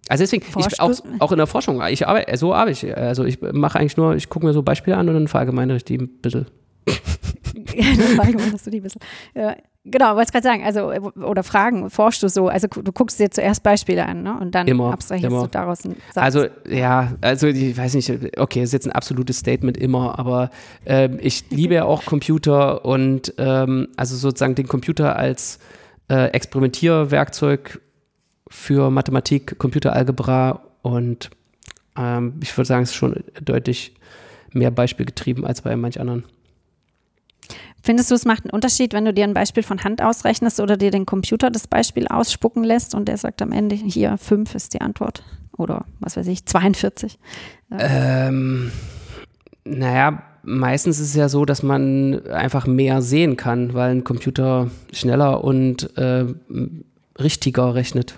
Also 0.10 0.24
deswegen, 0.24 0.46
ich, 0.60 0.80
auch, 0.80 0.92
auch 1.20 1.32
in 1.32 1.38
der 1.38 1.48
Forschung, 1.48 1.82
ich 1.90 2.08
arbeite, 2.08 2.36
so 2.38 2.54
arbeite 2.54 2.88
ich. 2.88 2.98
Also 2.98 3.24
ich 3.24 3.42
mache 3.42 3.80
eigentlich 3.80 3.98
nur, 3.98 4.16
ich 4.16 4.30
gucke 4.30 4.46
mir 4.46 4.54
so 4.54 4.62
Beispiele 4.62 4.98
an 4.98 5.08
und 5.08 5.14
dann 5.14 5.28
verallgemeinere 5.28 5.78
ich 5.78 5.86
die 5.86 5.98
ein 5.98 6.10
bisschen. 6.22 6.48
ja, 6.88 7.86
dann 7.96 8.16
verallgemeinerst 8.16 8.68
du 8.68 8.72
die 8.72 8.80
ein 8.80 8.84
bisschen. 8.84 9.02
Ja, 9.36 9.56
genau, 9.84 10.16
wollte 10.16 10.30
ich 10.30 10.32
gerade 10.32 10.44
sagen, 10.44 10.64
also, 10.64 10.92
oder 11.22 11.44
Fragen, 11.44 11.90
forschst 11.90 12.24
du 12.24 12.30
so, 12.30 12.48
also 12.48 12.68
du 12.68 12.92
guckst 12.92 13.20
dir 13.20 13.32
zuerst 13.32 13.64
Beispiele 13.64 14.06
an, 14.06 14.24
ne? 14.24 14.38
Und 14.40 14.54
dann 14.56 14.68
immer, 14.68 14.94
abstrahierst 14.94 15.32
immer. 15.32 15.44
du 15.44 15.48
daraus 15.48 15.86
einen 15.86 15.96
Satz. 16.14 16.24
Also, 16.24 16.46
ja, 16.70 17.14
also 17.22 17.48
ich 17.48 17.78
weiß 17.78 17.96
nicht, 17.96 18.38
okay, 18.38 18.62
ist 18.62 18.74
jetzt 18.74 18.88
ein 18.88 18.92
absolutes 18.92 19.38
Statement 19.38 19.78
immer, 19.78 20.18
aber 20.20 20.52
äh, 20.86 21.10
ich 21.18 21.46
liebe 21.50 21.76
ja 21.76 21.86
auch 21.86 22.06
Computer 22.06 22.86
und 22.86 23.34
ähm, 23.38 23.88
also 23.98 24.16
sozusagen 24.16 24.56
den 24.56 24.68
Computer 24.68 25.16
als 25.16 25.60
äh, 26.10 26.28
Experimentierwerkzeug 26.28 27.82
für 28.50 28.92
Mathematik, 28.92 29.58
Computeralgebra 29.58 30.62
und 30.82 31.30
ähm, 31.98 32.34
ich 32.42 32.56
würde 32.58 32.68
sagen, 32.68 32.84
es 32.84 32.92
ist 32.92 32.96
schon 32.96 33.16
deutlich 33.42 33.96
mehr 34.54 34.72
beispielgetrieben 34.72 35.46
als 35.46 35.62
bei 35.62 35.76
manch 35.76 36.00
anderen. 36.00 36.26
Findest 37.84 38.12
du, 38.12 38.16
es 38.16 38.26
macht 38.26 38.44
einen 38.44 38.52
Unterschied, 38.52 38.94
wenn 38.94 39.06
du 39.06 39.14
dir 39.14 39.24
ein 39.24 39.34
Beispiel 39.34 39.64
von 39.64 39.84
Hand 39.84 40.02
ausrechnest 40.02 40.60
oder 40.60 40.78
dir 40.78 40.92
den 40.92 41.06
Computer 41.06 41.50
das 41.50 41.68
Beispiel 41.68 42.08
ausspucken 42.08 42.64
lässt 42.64 42.94
und 42.94 43.08
der 43.08 43.18
sagt 43.18 43.42
am 43.42 43.52
Ende, 43.52 43.76
hier, 43.76 44.18
5 44.18 44.54
ist 44.56 44.74
die 44.74 44.82
Antwort 44.82 45.24
oder 45.58 45.86
was 46.00 46.18
weiß 46.18 46.28
ich, 46.28 46.46
42? 46.46 47.18
Ähm, 47.78 48.72
naja, 49.64 50.24
meistens 50.44 51.00
ist 51.00 51.10
es 51.10 51.16
ja 51.16 51.30
so, 51.30 51.46
dass 51.46 51.64
man 51.64 52.26
einfach 52.28 52.68
mehr 52.68 53.02
sehen 53.02 53.38
kann, 53.38 53.74
weil 53.74 53.92
ein 53.92 54.04
Computer 54.04 54.70
schneller 54.92 55.44
und 55.44 55.98
äh, 55.98 56.26
richtiger 57.20 57.76
rechnet. 57.76 58.18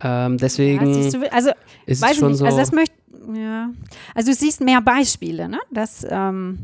Ähm, 0.00 0.38
deswegen 0.38 0.94
ja, 0.94 1.10
du, 1.10 1.32
also, 1.32 1.50
ist 1.86 2.04
es 2.04 2.16
schon 2.16 2.30
nicht, 2.30 2.38
so. 2.38 2.44
Also, 2.44 2.58
das 2.58 2.72
möchte, 2.72 2.94
ja. 3.34 3.70
also 4.14 4.30
du 4.30 4.36
siehst 4.36 4.60
mehr 4.60 4.80
Beispiele, 4.80 5.48
ne? 5.48 5.58
Das, 5.72 6.06
ähm, 6.08 6.58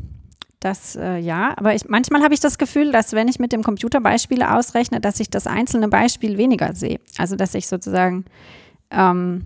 das 0.65 0.95
äh, 0.95 1.17
ja, 1.17 1.53
aber 1.57 1.75
ich, 1.75 1.87
manchmal 1.87 2.23
habe 2.23 2.33
ich 2.33 2.39
das 2.39 2.57
Gefühl, 2.57 2.91
dass 2.91 3.13
wenn 3.13 3.27
ich 3.27 3.39
mit 3.39 3.51
dem 3.51 3.63
Computer 3.63 4.01
Beispiele 4.01 4.53
ausrechne, 4.55 4.99
dass 4.99 5.19
ich 5.19 5.29
das 5.29 5.47
einzelne 5.47 5.87
Beispiel 5.87 6.37
weniger 6.37 6.73
sehe. 6.73 6.99
Also 7.17 7.35
dass 7.35 7.53
ich 7.53 7.67
sozusagen, 7.67 8.25
ähm, 8.89 9.45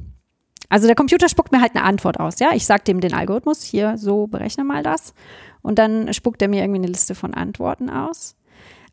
also 0.69 0.87
der 0.87 0.95
Computer 0.95 1.27
spuckt 1.27 1.51
mir 1.51 1.61
halt 1.61 1.75
eine 1.75 1.83
Antwort 1.83 2.19
aus, 2.19 2.39
ja. 2.39 2.51
Ich 2.53 2.65
sage 2.65 2.83
dem 2.85 3.01
den 3.01 3.13
Algorithmus, 3.13 3.61
hier 3.61 3.97
so 3.97 4.27
berechne 4.27 4.63
mal 4.63 4.81
das. 4.81 5.13
Und 5.61 5.77
dann 5.77 6.13
spuckt 6.13 6.41
er 6.41 6.47
mir 6.47 6.63
irgendwie 6.63 6.79
eine 6.79 6.87
Liste 6.87 7.15
von 7.15 7.33
Antworten 7.33 7.89
aus. 7.89 8.37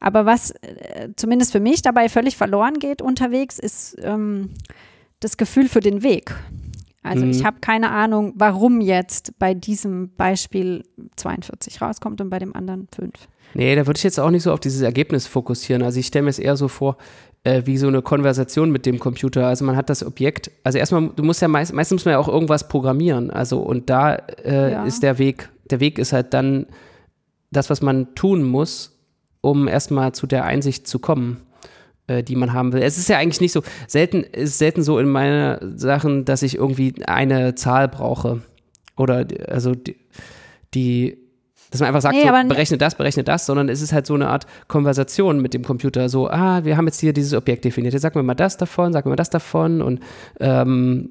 Aber 0.01 0.27
was 0.27 0.51
äh, 0.51 1.11
zumindest 1.17 1.53
für 1.53 1.61
mich 1.61 1.81
dabei 1.83 2.09
völlig 2.09 2.37
verloren 2.37 2.81
geht 2.81 3.03
unterwegs, 3.03 3.59
ist 3.59 3.97
ähm, 4.03 4.51
das 5.21 5.37
Gefühl 5.37 5.69
für 5.69 5.81
den 5.81 6.03
Weg. 6.03 6.35
Also 7.07 7.25
Mhm. 7.25 7.31
ich 7.31 7.45
habe 7.45 7.59
keine 7.61 7.91
Ahnung, 7.91 8.33
warum 8.37 8.81
jetzt 8.81 9.39
bei 9.39 9.55
diesem 9.55 10.11
Beispiel 10.17 10.83
42 11.17 11.81
rauskommt 11.81 12.21
und 12.21 12.31
bei 12.31 12.39
dem 12.39 12.55
anderen 12.55 12.89
5. 12.95 13.13
Nee, 13.55 13.75
da 13.77 13.87
würde 13.87 13.97
ich 13.99 14.03
jetzt 14.05 14.19
auch 14.21 14.31
nicht 14.31 14.43
so 14.43 14.53
auf 14.53 14.61
dieses 14.61 14.83
Ergebnis 14.83 15.27
fokussieren. 15.27 15.83
Also 15.83 15.99
ich 16.01 16.07
stelle 16.09 16.25
mir 16.25 16.31
es 16.31 16.39
eher 16.39 16.57
so 16.57 16.69
vor, 16.69 16.97
äh, 17.45 17.63
wie 17.65 17.79
so 17.79 17.87
eine 17.87 18.03
Konversation 18.03 18.71
mit 18.71 18.85
dem 18.87 18.99
Computer. 18.99 19.47
Also 19.47 19.65
man 19.65 19.77
hat 19.77 19.89
das 19.89 20.05
Objekt, 20.05 20.51
also 20.65 20.79
erstmal, 20.79 21.09
du 21.15 21.23
musst 21.23 21.41
ja 21.41 21.49
meist, 21.49 21.73
meistens 21.73 22.01
muss 22.01 22.05
man 22.05 22.13
ja 22.13 22.19
auch 22.19 22.29
irgendwas 22.29 22.69
programmieren. 22.69 23.31
Also 23.31 23.61
und 23.61 23.89
da 23.89 24.15
äh, 24.45 24.73
Ja. 24.73 24.85
ist 24.85 25.03
der 25.03 25.19
Weg, 25.19 25.49
der 25.71 25.81
Weg 25.81 25.99
ist 25.99 26.13
halt 26.13 26.35
dann 26.35 26.67
das, 27.53 27.71
was 27.71 27.81
man 27.81 28.15
tun 28.15 28.43
muss, 28.43 28.99
um 29.41 29.69
erstmal 29.69 30.13
zu 30.13 30.27
der 30.27 30.45
Einsicht 30.45 30.87
zu 30.89 30.99
kommen, 30.99 31.41
die 32.09 32.37
man 32.37 32.53
haben 32.53 32.73
will. 32.73 32.83
Es 32.83 32.99
ist 32.99 33.09
ja 33.09 33.19
eigentlich 33.19 33.41
nicht 33.41 33.53
so, 33.53 33.63
selten 33.89 34.23
ist 34.23 34.59
selten 34.59 34.83
so 34.83 34.99
in 34.99 35.09
meinen 35.09 35.79
Sachen, 35.79 36.25
dass 36.25 36.43
ich 36.43 36.57
irgendwie 36.57 36.95
eine 37.07 37.55
Zahl 37.55 37.89
brauche. 37.89 38.43
Oder 38.97 39.27
also 39.49 39.75
die, 39.75 39.97
die 40.75 41.19
dass 41.71 41.81
man 41.81 41.89
einfach 41.89 42.01
sagt, 42.01 42.15
Nee, 42.15 42.27
so, 42.27 42.49
berechne 42.49 42.79
das, 42.79 42.95
berechne 42.95 43.25
das, 43.25 43.47
sondern 43.47 43.69
es 43.69 43.83
ist 43.83 43.93
halt 43.93 44.07
so 44.07 44.15
eine 44.15 44.29
Art 44.29 44.47
Konversation 44.69 45.41
mit 45.41 45.53
dem 45.53 45.65
Computer. 45.65 46.09
So, 46.09 46.31
ah, 46.31 46.65
wir 46.65 46.77
haben 46.77 46.87
jetzt 46.87 47.01
hier 47.01 47.13
dieses 47.13 47.35
Objekt 47.35 47.65
definiert. 47.65 47.93
Jetzt 47.93 48.03
sag 48.03 48.15
mir 48.15 48.23
mal 48.23 48.35
das 48.35 48.57
davon, 48.57 48.93
sag 48.93 49.05
mir 49.05 49.11
mal 49.11 49.17
das 49.17 49.31
davon 49.31 49.83
und 49.83 50.01
ähm, 50.41 51.11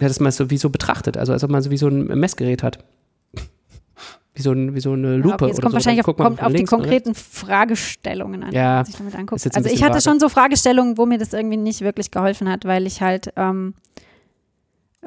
ja, 0.00 0.06
dass 0.06 0.20
man 0.20 0.28
es 0.28 0.36
so 0.36 0.50
wie 0.50 0.58
so 0.58 0.70
betrachtet, 0.70 1.16
also 1.16 1.32
als 1.32 1.42
ob 1.42 1.50
man 1.50 1.62
so 1.62 1.70
wie 1.70 1.76
so 1.76 1.88
ein 1.88 2.06
Messgerät 2.06 2.62
hat. 2.62 2.84
Wie 4.38 4.42
so, 4.42 4.52
ein, 4.52 4.72
wie 4.72 4.78
so 4.80 4.92
eine 4.92 5.16
Lupe 5.16 5.34
okay, 5.34 5.46
jetzt 5.46 5.56
oder 5.56 5.62
kommt 5.62 5.72
so. 5.72 5.74
wahrscheinlich 5.78 6.06
auf, 6.06 6.16
kommt 6.16 6.40
auf 6.40 6.52
die 6.52 6.58
rechts. 6.58 6.70
konkreten 6.70 7.14
Fragestellungen 7.16 8.44
an, 8.44 8.52
Ja, 8.52 8.84
sich 8.84 8.94
damit 8.94 9.16
anguckt. 9.16 9.44
Also 9.52 9.68
ich 9.68 9.82
hatte 9.82 9.94
vage. 9.94 10.02
schon 10.02 10.20
so 10.20 10.28
Fragestellungen, 10.28 10.96
wo 10.96 11.06
mir 11.06 11.18
das 11.18 11.32
irgendwie 11.32 11.56
nicht 11.56 11.80
wirklich 11.80 12.12
geholfen 12.12 12.48
hat, 12.48 12.64
weil 12.64 12.86
ich 12.86 13.02
halt, 13.02 13.32
ähm, 13.34 13.74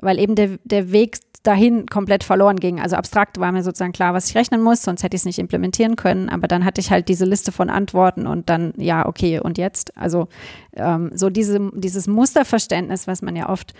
weil 0.01 0.19
eben 0.19 0.35
der, 0.35 0.59
der 0.65 0.91
Weg 0.91 1.19
dahin 1.43 1.85
komplett 1.85 2.25
verloren 2.25 2.57
ging. 2.57 2.81
Also 2.81 2.97
abstrakt 2.97 3.39
war 3.39 3.53
mir 3.53 3.63
sozusagen 3.63 3.93
klar, 3.93 4.13
was 4.13 4.29
ich 4.29 4.35
rechnen 4.35 4.61
muss, 4.61 4.81
sonst 4.83 5.01
hätte 5.01 5.15
ich 5.15 5.21
es 5.21 5.25
nicht 5.25 5.39
implementieren 5.39 5.95
können. 5.95 6.27
Aber 6.27 6.49
dann 6.49 6.65
hatte 6.65 6.81
ich 6.81 6.91
halt 6.91 7.07
diese 7.07 7.23
Liste 7.23 7.53
von 7.53 7.69
Antworten 7.69 8.27
und 8.27 8.49
dann, 8.49 8.73
ja, 8.75 9.05
okay, 9.07 9.39
und 9.39 9.57
jetzt? 9.57 9.97
Also 9.97 10.27
ähm, 10.75 11.11
so 11.15 11.29
diese, 11.29 11.71
dieses 11.73 12.07
Musterverständnis, 12.07 13.07
was 13.07 13.21
man 13.21 13.35
ja 13.37 13.49
oft 13.49 13.73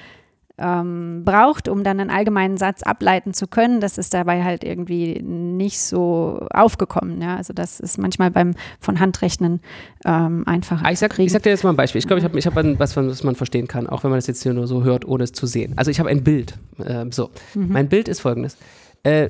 ähm, 0.62 1.24
braucht, 1.25 1.68
um 1.68 1.84
dann 1.84 2.00
einen 2.00 2.10
allgemeinen 2.12 2.58
Satz 2.58 2.84
ableiten 2.84 3.34
zu 3.34 3.48
können, 3.48 3.82
das 3.82 3.98
ist 3.98 4.13
dabei 4.13 4.44
halt 4.44 4.63
irgendwie 4.63 5.20
nicht 5.22 5.80
so 5.82 6.46
aufgekommen. 6.51 7.22
Ja? 7.22 7.36
Also 7.38 7.53
das 7.53 7.80
ist 7.80 7.98
manchmal 7.98 8.32
beim 8.32 8.53
von 8.80 9.00
Handrechnen 9.00 9.60
ähm, 10.06 10.44
einfacher. 10.46 10.86
Ah, 10.86 10.91
ich, 10.91 11.00
sag, 11.00 11.18
ich 11.18 11.32
sag 11.32 11.44
dir 11.44 11.50
jetzt 11.50 11.63
mal 11.63 11.72
ein 11.72 11.75
Beispiel. 11.75 12.00
Ich 12.00 12.08
glaube, 12.08 12.20
ich 12.20 12.24
habe 12.25 12.38
ich 12.38 12.46
hab 12.46 12.56
ein- 12.58 12.80
was, 12.80 12.96
was 12.96 13.24
man 13.24 13.36
verstehen 13.36 13.68
kann, 13.68 13.88
auch 13.88 14.03
wenn 14.03 14.12
man 14.12 14.18
das 14.20 14.27
jetzt 14.27 14.44
hier 14.44 14.53
nur 14.53 14.68
so 14.68 14.84
hört, 14.84 15.06
ohne 15.06 15.24
es 15.24 15.32
zu 15.34 15.48
sehen. 15.48 15.74
Also 15.77 15.89
ich 15.91 16.00
habe 16.00 16.10
ein 16.10 16.24
Bild. 16.24 16.58
Ähm, 16.86 17.12
so, 17.12 17.30
mein 17.56 17.89
Bild 17.89 18.08
ist 18.08 18.20
folgendes. 18.22 18.58
Äh, 19.03 19.30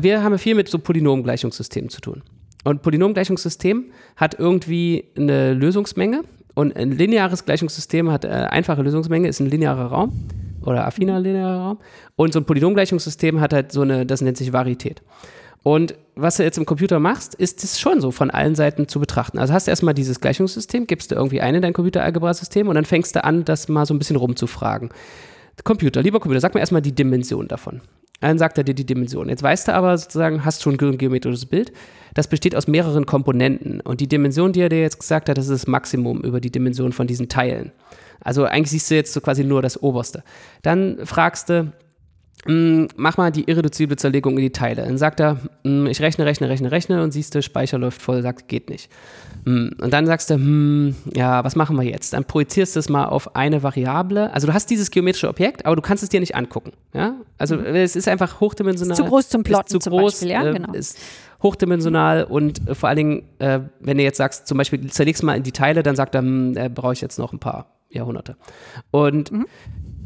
wir 0.00 0.22
haben 0.22 0.38
viel 0.38 0.54
mit 0.54 0.68
so 0.68 0.78
Polynomgleichungssystemen 0.78 1.90
zu 1.90 2.00
tun. 2.00 2.22
Und 2.64 2.82
Polynomgleichungssystem 2.82 3.86
hat 4.16 4.38
irgendwie 4.38 5.04
eine 5.16 5.52
Lösungsmenge 5.54 6.22
und 6.54 6.76
ein 6.76 6.92
lineares 6.92 7.44
Gleichungssystem 7.44 8.10
hat 8.10 8.24
äh, 8.24 8.28
einfache 8.28 8.82
Lösungsmenge, 8.82 9.28
ist 9.28 9.40
ein 9.40 9.50
linearer 9.50 9.86
Raum 9.86 10.28
oder 10.64 10.86
affiner 10.86 11.18
linearer 11.20 11.58
Raum. 11.58 11.78
Und 12.16 12.32
so 12.32 12.40
ein 12.40 12.44
Polynomgleichungssystem 12.44 13.40
hat 13.40 13.52
halt 13.52 13.72
so 13.72 13.82
eine, 13.82 14.06
das 14.06 14.20
nennt 14.20 14.36
sich 14.36 14.52
Varität. 14.52 15.02
Und 15.62 15.94
was 16.16 16.36
du 16.36 16.42
jetzt 16.42 16.58
im 16.58 16.66
Computer 16.66 16.98
machst, 16.98 17.34
ist 17.34 17.62
es 17.62 17.78
schon 17.78 18.00
so 18.00 18.10
von 18.10 18.30
allen 18.30 18.54
Seiten 18.54 18.88
zu 18.88 18.98
betrachten. 18.98 19.38
Also 19.38 19.54
hast 19.54 19.66
du 19.66 19.70
erstmal 19.70 19.94
dieses 19.94 20.20
Gleichungssystem, 20.20 20.86
gibst 20.86 21.10
du 21.10 21.14
irgendwie 21.14 21.40
ein 21.40 21.54
in 21.54 21.62
dein 21.62 21.72
Computeralgebra-System 21.72 22.68
und 22.68 22.74
dann 22.74 22.84
fängst 22.84 23.14
du 23.14 23.24
an, 23.24 23.44
das 23.44 23.68
mal 23.68 23.86
so 23.86 23.94
ein 23.94 23.98
bisschen 23.98 24.16
rumzufragen. 24.16 24.90
Computer, 25.64 26.02
lieber 26.02 26.18
Computer, 26.18 26.40
sag 26.40 26.54
mir 26.54 26.60
erstmal 26.60 26.82
die 26.82 26.94
Dimension 26.94 27.46
davon. 27.46 27.80
Dann 28.22 28.38
sagt 28.38 28.56
er 28.56 28.62
dir 28.62 28.74
die 28.74 28.86
Dimension. 28.86 29.28
Jetzt 29.28 29.42
weißt 29.42 29.66
du 29.66 29.74
aber 29.74 29.98
sozusagen, 29.98 30.44
hast 30.44 30.62
schon 30.62 30.78
ein 30.78 30.96
geometrisches 30.96 31.44
Bild. 31.44 31.72
Das 32.14 32.28
besteht 32.28 32.54
aus 32.54 32.68
mehreren 32.68 33.04
Komponenten. 33.04 33.80
Und 33.80 34.00
die 34.00 34.06
Dimension, 34.06 34.52
die 34.52 34.60
er 34.60 34.68
dir 34.68 34.80
jetzt 34.80 35.00
gesagt 35.00 35.28
hat, 35.28 35.36
das 35.36 35.46
ist 35.48 35.62
das 35.62 35.66
Maximum 35.66 36.20
über 36.20 36.40
die 36.40 36.52
Dimension 36.52 36.92
von 36.92 37.08
diesen 37.08 37.28
Teilen. 37.28 37.72
Also 38.20 38.44
eigentlich 38.44 38.70
siehst 38.70 38.88
du 38.92 38.94
jetzt 38.94 39.12
so 39.12 39.20
quasi 39.20 39.42
nur 39.42 39.60
das 39.60 39.82
Oberste. 39.82 40.22
Dann 40.62 40.98
fragst 41.04 41.48
du, 41.48 41.72
mach 42.44 43.16
mal 43.18 43.30
die 43.30 43.48
irreduzible 43.48 43.96
Zerlegung 43.96 44.32
in 44.36 44.42
die 44.42 44.50
Teile. 44.50 44.82
Dann 44.84 44.98
sagt 44.98 45.20
er, 45.20 45.38
mm, 45.62 45.86
ich 45.86 46.00
rechne, 46.00 46.26
rechne, 46.26 46.48
rechne, 46.48 46.72
rechne 46.72 47.02
und 47.02 47.12
siehst 47.12 47.34
du, 47.34 47.42
Speicher 47.42 47.78
läuft 47.78 48.02
voll, 48.02 48.20
sagt, 48.22 48.48
geht 48.48 48.68
nicht. 48.68 48.90
Mm, 49.44 49.68
Und 49.80 49.92
dann 49.92 50.06
sagst 50.06 50.28
du, 50.30 50.34
hm, 50.34 50.96
ja, 51.14 51.44
was 51.44 51.54
machen 51.54 51.76
wir 51.76 51.84
jetzt? 51.84 52.12
Dann 52.14 52.24
projizierst 52.24 52.74
du 52.74 52.80
es 52.80 52.88
mal 52.88 53.04
auf 53.04 53.36
eine 53.36 53.62
Variable. 53.62 54.32
Also 54.32 54.48
du 54.48 54.54
hast 54.54 54.70
dieses 54.70 54.90
geometrische 54.90 55.28
Objekt, 55.28 55.66
aber 55.66 55.76
du 55.76 55.82
kannst 55.82 56.02
es 56.02 56.08
dir 56.08 56.18
nicht 56.18 56.34
angucken. 56.34 56.72
Ja? 56.92 57.14
Also 57.38 57.56
es 57.56 57.94
ist 57.94 58.08
einfach 58.08 58.40
hochdimensional. 58.40 58.92
Ist 58.92 59.04
zu 59.04 59.04
groß 59.04 59.28
zum 59.28 59.44
Plotten 59.44 59.68
zu 59.68 59.78
zum 59.78 59.92
groß, 59.92 60.12
Beispiel, 60.14 60.30
ja, 60.30 60.44
äh, 60.44 60.52
genau. 60.52 60.72
Ist 60.72 60.98
hochdimensional 61.44 62.24
und 62.24 62.68
äh, 62.68 62.74
vor 62.74 62.88
allen 62.88 62.96
Dingen, 62.96 63.22
äh, 63.38 63.60
wenn 63.80 63.98
du 63.98 64.02
jetzt 64.02 64.16
sagst, 64.18 64.48
zum 64.48 64.58
Beispiel 64.58 64.90
zerlegst 64.90 65.22
mal 65.22 65.36
in 65.36 65.42
die 65.44 65.52
Teile, 65.52 65.82
dann 65.84 65.94
sagt 65.96 66.14
er, 66.16 66.22
hm, 66.22 66.56
brauche 66.74 66.92
ich 66.94 67.00
jetzt 67.00 67.18
noch 67.18 67.32
ein 67.32 67.38
paar 67.38 67.66
Jahrhunderte. 67.90 68.36
Und 68.90 69.30
Mhm. 69.30 69.46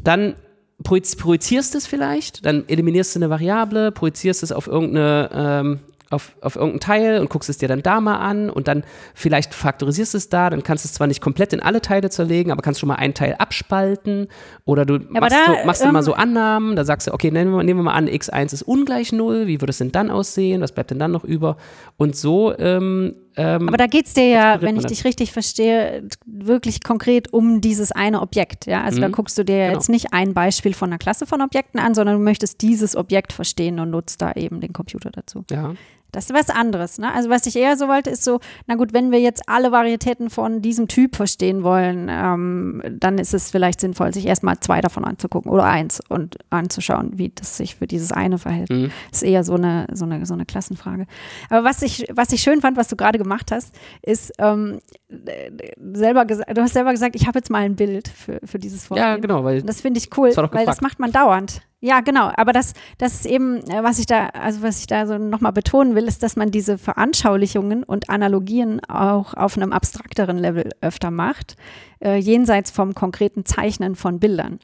dann 0.03 0.35
projizierst 0.83 1.75
es 1.75 1.87
vielleicht, 1.87 2.45
dann 2.45 2.67
eliminierst 2.67 3.15
du 3.15 3.19
eine 3.19 3.29
Variable, 3.29 3.91
projizierst 3.91 4.43
es 4.43 4.51
auf 4.51 4.67
irgendeine 4.67 5.29
ähm, 5.33 5.79
auf, 6.09 6.35
auf 6.41 6.55
irgendein 6.55 6.79
Teil 6.79 7.19
und 7.19 7.29
guckst 7.29 7.49
es 7.49 7.57
dir 7.57 7.67
dann 7.67 7.81
da 7.81 7.99
mal 7.99 8.17
an 8.17 8.49
und 8.49 8.67
dann 8.67 8.83
vielleicht 9.13 9.53
faktorisierst 9.53 10.15
es 10.15 10.29
da, 10.29 10.49
dann 10.49 10.63
kannst 10.63 10.85
du 10.85 10.87
es 10.87 10.93
zwar 10.93 11.07
nicht 11.07 11.21
komplett 11.21 11.53
in 11.53 11.59
alle 11.59 11.81
Teile 11.81 12.09
zerlegen, 12.09 12.51
aber 12.51 12.61
kannst 12.61 12.79
schon 12.79 12.87
mal 12.87 12.95
einen 12.95 13.13
Teil 13.13 13.35
abspalten 13.37 14.27
oder 14.63 14.85
du 14.85 14.95
aber 14.95 15.19
machst, 15.19 15.35
da, 15.35 15.45
so, 15.45 15.65
machst 15.65 15.83
ähm, 15.83 16.01
so 16.01 16.13
Annahmen, 16.13 16.75
da 16.75 16.85
sagst 16.85 17.07
du, 17.07 17.13
okay, 17.13 17.31
nehmen 17.31 17.53
wir, 17.53 17.63
nehmen 17.63 17.79
wir 17.79 17.83
mal 17.83 17.93
an, 17.93 18.07
x1 18.07 18.53
ist 18.53 18.63
ungleich 18.63 19.11
0, 19.11 19.47
wie 19.47 19.59
würde 19.61 19.71
es 19.71 19.79
denn 19.79 19.91
dann 19.91 20.09
aussehen, 20.09 20.61
was 20.61 20.71
bleibt 20.71 20.91
denn 20.91 20.99
dann 20.99 21.11
noch 21.11 21.25
über? 21.25 21.57
Und 21.97 22.15
so 22.15 22.57
ähm, 22.57 23.15
ähm, 23.37 23.67
Aber 23.69 23.77
da 23.77 23.87
geht 23.87 24.07
es 24.07 24.13
dir 24.13 24.27
ja, 24.27 24.61
wenn 24.61 24.75
ich 24.77 24.85
dich 24.85 25.05
richtig 25.05 25.31
verstehe, 25.31 26.07
wirklich 26.25 26.83
konkret 26.83 27.31
um 27.33 27.61
dieses 27.61 27.91
eine 27.91 28.21
Objekt. 28.21 28.65
Ja? 28.65 28.81
Also 28.83 28.99
da 28.99 29.07
Mhm. 29.07 29.11
guckst 29.13 29.37
du 29.37 29.45
dir 29.45 29.57
Genau. 29.67 29.73
jetzt 29.73 29.89
nicht 29.89 30.13
ein 30.13 30.33
Beispiel 30.33 30.73
von 30.73 30.89
einer 30.89 30.97
Klasse 30.97 31.25
von 31.25 31.41
Objekten 31.41 31.79
an, 31.79 31.93
sondern 31.93 32.17
du 32.17 32.23
möchtest 32.23 32.61
dieses 32.61 32.95
Objekt 32.95 33.31
verstehen 33.33 33.79
und 33.79 33.91
nutzt 33.91 34.21
da 34.21 34.33
eben 34.33 34.59
den 34.59 34.73
Computer 34.73 35.09
dazu. 35.11 35.45
ja. 35.51 35.73
Das 36.11 36.25
ist 36.25 36.33
was 36.33 36.49
anderes. 36.49 36.97
Ne? 36.97 37.13
Also 37.13 37.29
was 37.29 37.45
ich 37.45 37.55
eher 37.55 37.75
so 37.75 37.87
wollte, 37.87 38.09
ist 38.09 38.23
so, 38.23 38.39
na 38.65 38.75
gut, 38.75 38.93
wenn 38.93 39.11
wir 39.11 39.19
jetzt 39.19 39.43
alle 39.47 39.71
Varietäten 39.71 40.29
von 40.29 40.61
diesem 40.61 40.87
Typ 40.87 41.15
verstehen 41.15 41.63
wollen, 41.63 42.07
ähm, 42.09 42.81
dann 42.89 43.17
ist 43.17 43.33
es 43.33 43.51
vielleicht 43.51 43.81
sinnvoll, 43.81 44.13
sich 44.13 44.25
erstmal 44.25 44.59
zwei 44.59 44.81
davon 44.81 45.03
anzugucken 45.03 45.51
oder 45.51 45.65
eins 45.65 46.01
und 46.07 46.37
anzuschauen, 46.49 47.11
wie 47.17 47.29
das 47.29 47.57
sich 47.57 47.75
für 47.75 47.87
dieses 47.87 48.11
eine 48.11 48.37
verhält. 48.37 48.69
Mhm. 48.69 48.91
ist 49.11 49.23
eher 49.23 49.43
so 49.43 49.55
eine, 49.55 49.87
so 49.93 50.05
eine, 50.05 50.25
so 50.25 50.33
eine 50.33 50.45
Klassenfrage. 50.45 51.07
Aber 51.49 51.63
was 51.63 51.81
ich, 51.81 52.05
was 52.13 52.31
ich 52.31 52.41
schön 52.41 52.61
fand, 52.61 52.77
was 52.77 52.87
du 52.87 52.95
gerade 52.95 53.17
gemacht 53.17 53.51
hast, 53.51 53.75
ist 54.01 54.31
ähm, 54.39 54.79
äh, 55.09 55.51
selber 55.93 56.25
du 56.25 56.61
hast 56.61 56.73
selber 56.73 56.91
gesagt, 56.91 57.15
ich 57.15 57.27
habe 57.27 57.39
jetzt 57.39 57.49
mal 57.49 57.63
ein 57.63 57.75
Bild 57.75 58.07
für, 58.07 58.39
für 58.43 58.59
dieses 58.59 58.85
Vorgehen. 58.85 59.05
ja, 59.05 59.17
genau, 59.17 59.43
weil 59.43 59.61
Und 59.61 59.67
das 59.67 59.81
finde 59.81 59.99
ich 59.99 60.15
cool, 60.17 60.31
weil 60.35 60.65
das 60.65 60.81
macht 60.81 60.99
man 60.99 61.11
dauernd. 61.11 61.61
Ja, 61.79 61.99
genau. 62.01 62.31
Aber 62.35 62.53
das, 62.53 62.73
das 62.97 63.13
ist 63.15 63.25
eben, 63.27 63.57
äh, 63.69 63.83
was 63.83 63.99
ich 63.99 64.07
da, 64.07 64.27
also 64.27 64.63
was 64.63 64.79
ich 64.79 64.87
da 64.87 65.05
so 65.05 65.17
nochmal 65.19 65.51
betonen 65.53 65.93
will, 65.95 66.05
ist, 66.05 66.23
dass 66.23 66.35
man 66.35 66.49
diese 66.49 66.77
Veranschaulichungen 66.79 67.83
und 67.83 68.09
Analogien 68.09 68.83
auch 68.85 69.35
auf 69.35 69.57
einem 69.57 69.71
abstrakteren 69.73 70.37
Level 70.39 70.69
öfter 70.81 71.11
macht, 71.11 71.55
äh, 72.03 72.15
jenseits 72.17 72.71
vom 72.71 72.95
konkreten 72.95 73.45
Zeichnen 73.45 73.95
von 73.95 74.19
Bildern. 74.19 74.59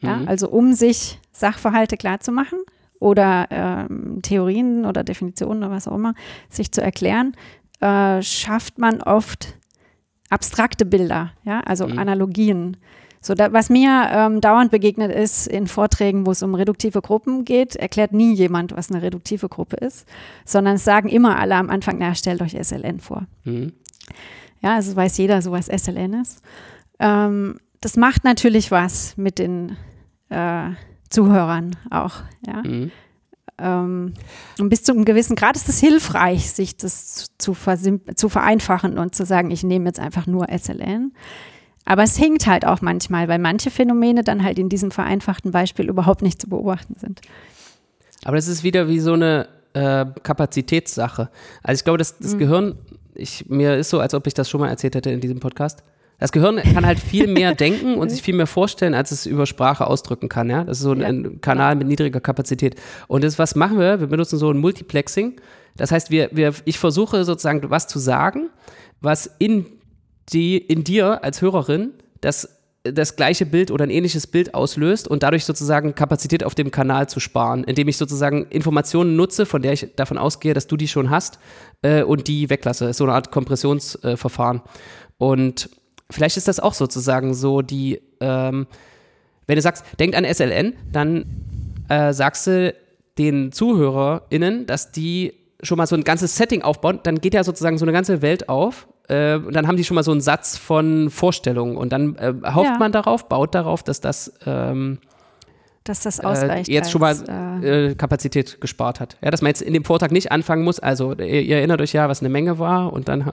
Ja, 0.00 0.16
Mhm. 0.16 0.28
also 0.28 0.48
um 0.50 0.72
sich 0.74 1.18
Sachverhalte 1.32 1.96
klarzumachen 1.96 2.58
oder 2.98 3.46
ähm, 3.50 4.20
Theorien 4.22 4.84
oder 4.84 5.02
Definitionen 5.04 5.62
oder 5.64 5.72
was 5.72 5.88
auch 5.88 5.94
immer 5.94 6.14
sich 6.50 6.72
zu 6.72 6.82
erklären, 6.82 7.34
äh, 7.80 8.20
schafft 8.22 8.78
man 8.78 9.02
oft 9.02 9.56
abstrakte 10.28 10.84
Bilder, 10.86 11.32
ja, 11.44 11.60
also 11.60 11.86
Mhm. 11.86 11.98
Analogien. 11.98 12.76
So, 13.22 13.34
da, 13.34 13.52
was 13.52 13.68
mir 13.68 14.08
ähm, 14.12 14.40
dauernd 14.40 14.70
begegnet 14.70 15.12
ist 15.12 15.46
in 15.46 15.66
Vorträgen, 15.66 16.24
wo 16.24 16.30
es 16.30 16.42
um 16.42 16.54
reduktive 16.54 17.02
Gruppen 17.02 17.44
geht, 17.44 17.76
erklärt 17.76 18.12
nie 18.12 18.32
jemand, 18.34 18.74
was 18.74 18.90
eine 18.90 19.02
reduktive 19.02 19.48
Gruppe 19.50 19.76
ist, 19.76 20.08
sondern 20.46 20.76
es 20.76 20.84
sagen 20.84 21.08
immer 21.08 21.38
alle 21.38 21.56
am 21.56 21.68
Anfang, 21.68 21.98
na, 21.98 22.14
stellt 22.14 22.40
euch 22.40 22.56
SLN 22.58 22.98
vor. 23.00 23.26
Mhm. 23.44 23.72
Ja, 24.62 24.74
also 24.76 24.96
weiß 24.96 25.18
jeder 25.18 25.42
so, 25.42 25.52
was 25.52 25.66
SLN 25.66 26.14
ist. 26.14 26.40
Ähm, 26.98 27.58
das 27.82 27.96
macht 27.96 28.24
natürlich 28.24 28.70
was 28.70 29.16
mit 29.18 29.38
den 29.38 29.76
äh, 30.30 30.70
Zuhörern 31.10 31.76
auch, 31.90 32.16
ja. 32.46 32.62
Mhm. 32.62 32.90
Ähm, 33.58 34.14
und 34.58 34.68
bis 34.70 34.82
zu 34.82 34.92
einem 34.92 35.04
gewissen 35.04 35.36
Grad 35.36 35.56
ist 35.56 35.68
es 35.68 35.78
hilfreich, 35.78 36.50
sich 36.52 36.78
das 36.78 37.30
zu, 37.36 37.52
versim- 37.52 38.16
zu 38.16 38.30
vereinfachen 38.30 38.96
und 38.98 39.14
zu 39.14 39.26
sagen, 39.26 39.50
ich 39.50 39.62
nehme 39.62 39.86
jetzt 39.86 40.00
einfach 40.00 40.26
nur 40.26 40.46
SLN. 40.48 41.12
Aber 41.84 42.02
es 42.02 42.16
hinkt 42.16 42.46
halt 42.46 42.66
auch 42.66 42.82
manchmal, 42.82 43.26
weil 43.28 43.38
manche 43.38 43.70
Phänomene 43.70 44.22
dann 44.22 44.44
halt 44.44 44.58
in 44.58 44.68
diesem 44.68 44.90
vereinfachten 44.90 45.50
Beispiel 45.50 45.88
überhaupt 45.88 46.22
nicht 46.22 46.40
zu 46.40 46.48
beobachten 46.48 46.94
sind. 46.98 47.20
Aber 48.24 48.36
das 48.36 48.48
ist 48.48 48.62
wieder 48.62 48.86
wie 48.88 49.00
so 49.00 49.14
eine 49.14 49.48
äh, 49.72 50.04
Kapazitätssache. 50.22 51.30
Also 51.62 51.80
ich 51.80 51.84
glaube, 51.84 51.98
das, 51.98 52.18
Mhm. 52.20 52.22
das 52.24 52.38
Gehirn, 52.38 52.74
ich, 53.14 53.48
mir 53.48 53.76
ist 53.76 53.90
so, 53.90 54.00
als 54.00 54.14
ob 54.14 54.26
ich 54.26 54.34
das 54.34 54.48
schon 54.48 54.60
mal 54.60 54.68
erzählt 54.68 54.94
hätte 54.94 55.10
in 55.10 55.20
diesem 55.20 55.40
Podcast. 55.40 55.82
Das 56.18 56.32
Gehirn 56.32 56.56
kann 56.58 56.84
halt 56.84 57.00
viel 57.00 57.26
mehr 57.32 57.54
denken 57.54 57.94
und 57.94 58.10
sich 58.10 58.20
viel 58.20 58.34
mehr 58.34 58.46
vorstellen, 58.46 58.92
als 58.94 59.10
es 59.10 59.24
über 59.24 59.46
Sprache 59.46 59.86
ausdrücken 59.86 60.28
kann. 60.28 60.50
Ja? 60.50 60.64
Das 60.64 60.78
ist 60.78 60.84
so 60.84 60.92
ein, 60.92 61.02
ein 61.02 61.40
Kanal 61.40 61.76
mit 61.76 61.88
niedriger 61.88 62.20
Kapazität. 62.20 62.74
Und 63.08 63.24
das, 63.24 63.38
was 63.38 63.54
machen 63.54 63.78
wir? 63.78 64.00
Wir 64.00 64.06
benutzen 64.06 64.38
so 64.38 64.50
ein 64.50 64.58
Multiplexing. 64.58 65.40
Das 65.76 65.92
heißt, 65.92 66.10
wir, 66.10 66.28
wir, 66.32 66.52
ich 66.66 66.78
versuche 66.78 67.24
sozusagen 67.24 67.70
was 67.70 67.86
zu 67.86 67.98
sagen, 67.98 68.50
was 69.00 69.30
in, 69.38 69.64
die, 70.32 70.58
in 70.58 70.84
dir 70.84 71.24
als 71.24 71.42
Hörerin 71.42 71.92
das 72.20 72.60
das 72.82 73.16
gleiche 73.16 73.44
Bild 73.44 73.70
oder 73.70 73.84
ein 73.84 73.90
ähnliches 73.90 74.26
Bild 74.26 74.54
auslöst 74.54 75.06
und 75.06 75.22
dadurch 75.22 75.44
sozusagen 75.44 75.94
Kapazität 75.94 76.44
auf 76.44 76.54
dem 76.54 76.70
Kanal 76.70 77.08
zu 77.08 77.20
sparen, 77.20 77.64
indem 77.64 77.88
ich 77.88 77.98
sozusagen 77.98 78.46
Informationen 78.46 79.16
nutze, 79.16 79.44
von 79.44 79.60
der 79.60 79.74
ich 79.74 79.94
davon 79.96 80.16
ausgehe, 80.16 80.54
dass 80.54 80.66
du 80.66 80.76
die 80.76 80.88
schon 80.88 81.10
hast 81.10 81.38
äh, 81.82 82.02
und 82.02 82.26
die 82.26 82.48
weglasse. 82.48 82.84
Das 82.84 82.92
ist 82.92 82.96
so 82.96 83.04
eine 83.04 83.12
Art 83.12 83.30
Kompressionsverfahren. 83.30 84.58
Äh, 84.58 84.60
und 85.18 85.68
vielleicht 86.10 86.38
ist 86.38 86.48
das 86.48 86.58
auch 86.58 86.72
sozusagen 86.72 87.34
so 87.34 87.60
die, 87.60 88.00
ähm, 88.20 88.66
wenn 89.46 89.56
du 89.56 89.62
sagst, 89.62 89.84
denkt 89.98 90.16
an 90.16 90.24
SLN, 90.24 90.72
dann 90.90 91.26
äh, 91.90 92.14
sagst 92.14 92.46
du 92.46 92.74
den 93.18 93.52
ZuhörerInnen, 93.52 94.64
dass 94.64 94.90
die 94.90 95.34
schon 95.62 95.76
mal 95.76 95.86
so 95.86 95.96
ein 95.96 96.04
ganzes 96.04 96.36
Setting 96.36 96.62
aufbauen, 96.62 97.00
dann 97.02 97.20
geht 97.20 97.34
ja 97.34 97.44
sozusagen 97.44 97.76
so 97.76 97.84
eine 97.84 97.92
ganze 97.92 98.22
Welt 98.22 98.48
auf 98.48 98.88
äh, 99.10 99.36
und 99.36 99.54
dann 99.54 99.66
haben 99.66 99.76
die 99.76 99.84
schon 99.84 99.96
mal 99.96 100.04
so 100.04 100.12
einen 100.12 100.20
Satz 100.20 100.56
von 100.56 101.10
Vorstellungen 101.10 101.76
und 101.76 101.92
dann 101.92 102.16
äh, 102.16 102.32
hofft 102.54 102.70
ja. 102.70 102.78
man 102.78 102.92
darauf, 102.92 103.28
baut 103.28 103.54
darauf, 103.54 103.82
dass 103.82 104.00
das 104.00 104.32
ähm, 104.46 104.98
dass 105.84 106.00
das 106.00 106.20
ausreicht. 106.20 106.68
Äh, 106.68 106.72
jetzt 106.72 106.90
schon 106.90 107.00
mal 107.00 107.16
äh, 107.62 107.88
äh, 107.88 107.94
Kapazität 107.94 108.60
gespart 108.60 109.00
hat. 109.00 109.16
Ja, 109.22 109.30
dass 109.30 109.40
man 109.40 109.48
jetzt 109.48 109.62
in 109.62 109.72
dem 109.72 109.84
Vortrag 109.84 110.12
nicht 110.12 110.30
anfangen 110.30 110.62
muss. 110.62 110.78
Also 110.78 111.14
ihr, 111.14 111.42
ihr 111.42 111.56
erinnert 111.56 111.80
euch 111.80 111.92
ja, 111.92 112.08
was 112.08 112.20
eine 112.20 112.28
Menge 112.28 112.58
war 112.58 112.92
und 112.92 113.08
dann. 113.08 113.20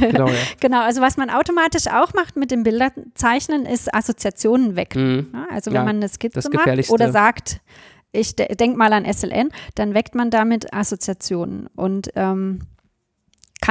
genau, 0.00 0.28
ja. 0.28 0.34
genau, 0.60 0.82
also 0.82 1.00
was 1.02 1.18
man 1.18 1.28
automatisch 1.28 1.86
auch 1.86 2.14
macht 2.14 2.36
mit 2.36 2.50
dem 2.50 2.62
Bilderzeichnen, 2.62 3.66
ist 3.66 3.94
Assoziationen 3.94 4.74
weg. 4.74 4.96
Mhm. 4.96 5.28
Ja, 5.32 5.46
also 5.50 5.70
wenn 5.70 5.76
ja, 5.76 5.84
man 5.84 5.96
eine 5.96 6.08
Skizze 6.08 6.48
macht 6.50 6.90
oder 6.90 7.12
sagt, 7.12 7.60
ich 8.10 8.34
de 8.34 8.54
denke 8.56 8.78
mal 8.78 8.92
an 8.92 9.04
SLN, 9.04 9.50
dann 9.74 9.94
weckt 9.94 10.14
man 10.14 10.30
damit 10.30 10.72
Assoziationen. 10.72 11.68
Und 11.76 12.10
ähm, 12.16 12.60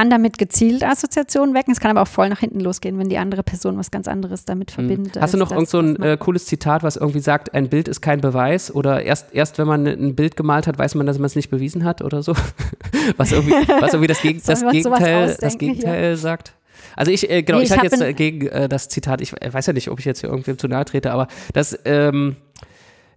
kann 0.02 0.10
damit 0.10 0.36
gezielt 0.36 0.82
Assoziationen 0.82 1.54
wecken. 1.54 1.70
Es 1.70 1.78
kann 1.78 1.92
aber 1.92 2.02
auch 2.02 2.08
voll 2.08 2.28
nach 2.28 2.40
hinten 2.40 2.58
losgehen, 2.58 2.98
wenn 2.98 3.08
die 3.08 3.18
andere 3.18 3.44
Person 3.44 3.78
was 3.78 3.92
ganz 3.92 4.08
anderes 4.08 4.44
damit 4.44 4.70
mhm. 4.70 4.74
verbindet. 4.74 5.20
Hast 5.20 5.32
du 5.32 5.38
noch 5.38 5.52
irgend 5.52 5.68
so 5.68 5.78
ein 5.78 6.00
äh, 6.02 6.16
cooles 6.18 6.46
Zitat, 6.46 6.82
was 6.82 6.96
irgendwie 6.96 7.20
sagt, 7.20 7.54
ein 7.54 7.68
Bild 7.68 7.86
ist 7.86 8.00
kein 8.00 8.20
Beweis 8.20 8.74
oder 8.74 9.04
erst, 9.04 9.32
erst 9.32 9.58
wenn 9.58 9.68
man 9.68 9.86
ein 9.86 10.16
Bild 10.16 10.36
gemalt 10.36 10.66
hat, 10.66 10.76
weiß 10.76 10.96
man, 10.96 11.06
dass 11.06 11.18
man 11.18 11.26
es 11.26 11.36
nicht 11.36 11.50
bewiesen 11.50 11.84
hat 11.84 12.02
oder 12.02 12.24
so? 12.24 12.34
was 13.16 13.30
irgendwie, 13.30 13.52
was 13.52 13.92
irgendwie 13.92 14.08
das, 14.08 14.22
Geg 14.22 14.42
das 14.44 14.60
Gegenteil, 14.60 15.36
das 15.40 15.56
Gegenteil 15.56 16.16
sagt? 16.16 16.54
Also 16.96 17.12
ich, 17.12 17.30
äh, 17.30 17.44
genau, 17.44 17.58
nee, 17.58 17.64
ich, 17.64 17.70
ich 17.70 17.76
hatte 17.76 17.86
jetzt 17.86 18.00
äh, 18.00 18.12
gegen 18.12 18.48
äh, 18.48 18.68
das 18.68 18.88
Zitat, 18.88 19.20
ich 19.20 19.32
weiß 19.32 19.66
ja 19.66 19.72
nicht, 19.72 19.88
ob 19.88 20.00
ich 20.00 20.04
jetzt 20.04 20.20
hier 20.20 20.30
irgendwem 20.30 20.58
zu 20.58 20.66
nahe 20.66 20.84
trete, 20.84 21.12
aber 21.12 21.28
das, 21.52 21.78
ähm, 21.84 22.34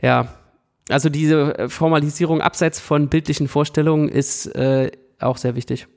ja, 0.01 0.27
also 0.89 1.10
diese 1.10 1.58
äh, 1.58 1.68
Formalisierung 1.68 2.42
abseits 2.42 2.80
von 2.80 3.10
bildlichen 3.10 3.48
Vorstellungen 3.48 4.08
ist 4.08 4.46
äh, 4.56 4.92
auch 5.20 5.38
sehr 5.38 5.56
wichtig. 5.56 5.88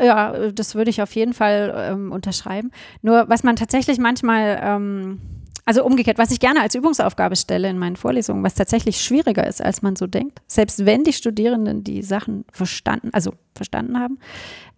Ja, 0.00 0.50
das 0.50 0.74
würde 0.74 0.90
ich 0.90 1.02
auf 1.02 1.14
jeden 1.14 1.34
Fall 1.34 1.74
ähm, 1.76 2.12
unterschreiben. 2.12 2.70
Nur 3.02 3.28
was 3.28 3.42
man 3.42 3.56
tatsächlich 3.56 3.98
manchmal, 3.98 4.58
ähm, 4.62 5.20
also 5.64 5.84
umgekehrt, 5.84 6.18
was 6.18 6.30
ich 6.30 6.40
gerne 6.40 6.60
als 6.60 6.74
Übungsaufgabe 6.74 7.36
stelle 7.36 7.68
in 7.68 7.78
meinen 7.78 7.96
Vorlesungen, 7.96 8.42
was 8.42 8.54
tatsächlich 8.54 9.00
schwieriger 9.00 9.46
ist, 9.46 9.62
als 9.62 9.82
man 9.82 9.96
so 9.96 10.06
denkt, 10.06 10.40
selbst 10.46 10.86
wenn 10.86 11.04
die 11.04 11.12
Studierenden 11.12 11.84
die 11.84 12.02
Sachen 12.02 12.44
verstanden, 12.52 13.10
also 13.12 13.32
verstanden 13.54 13.98
haben, 13.98 14.18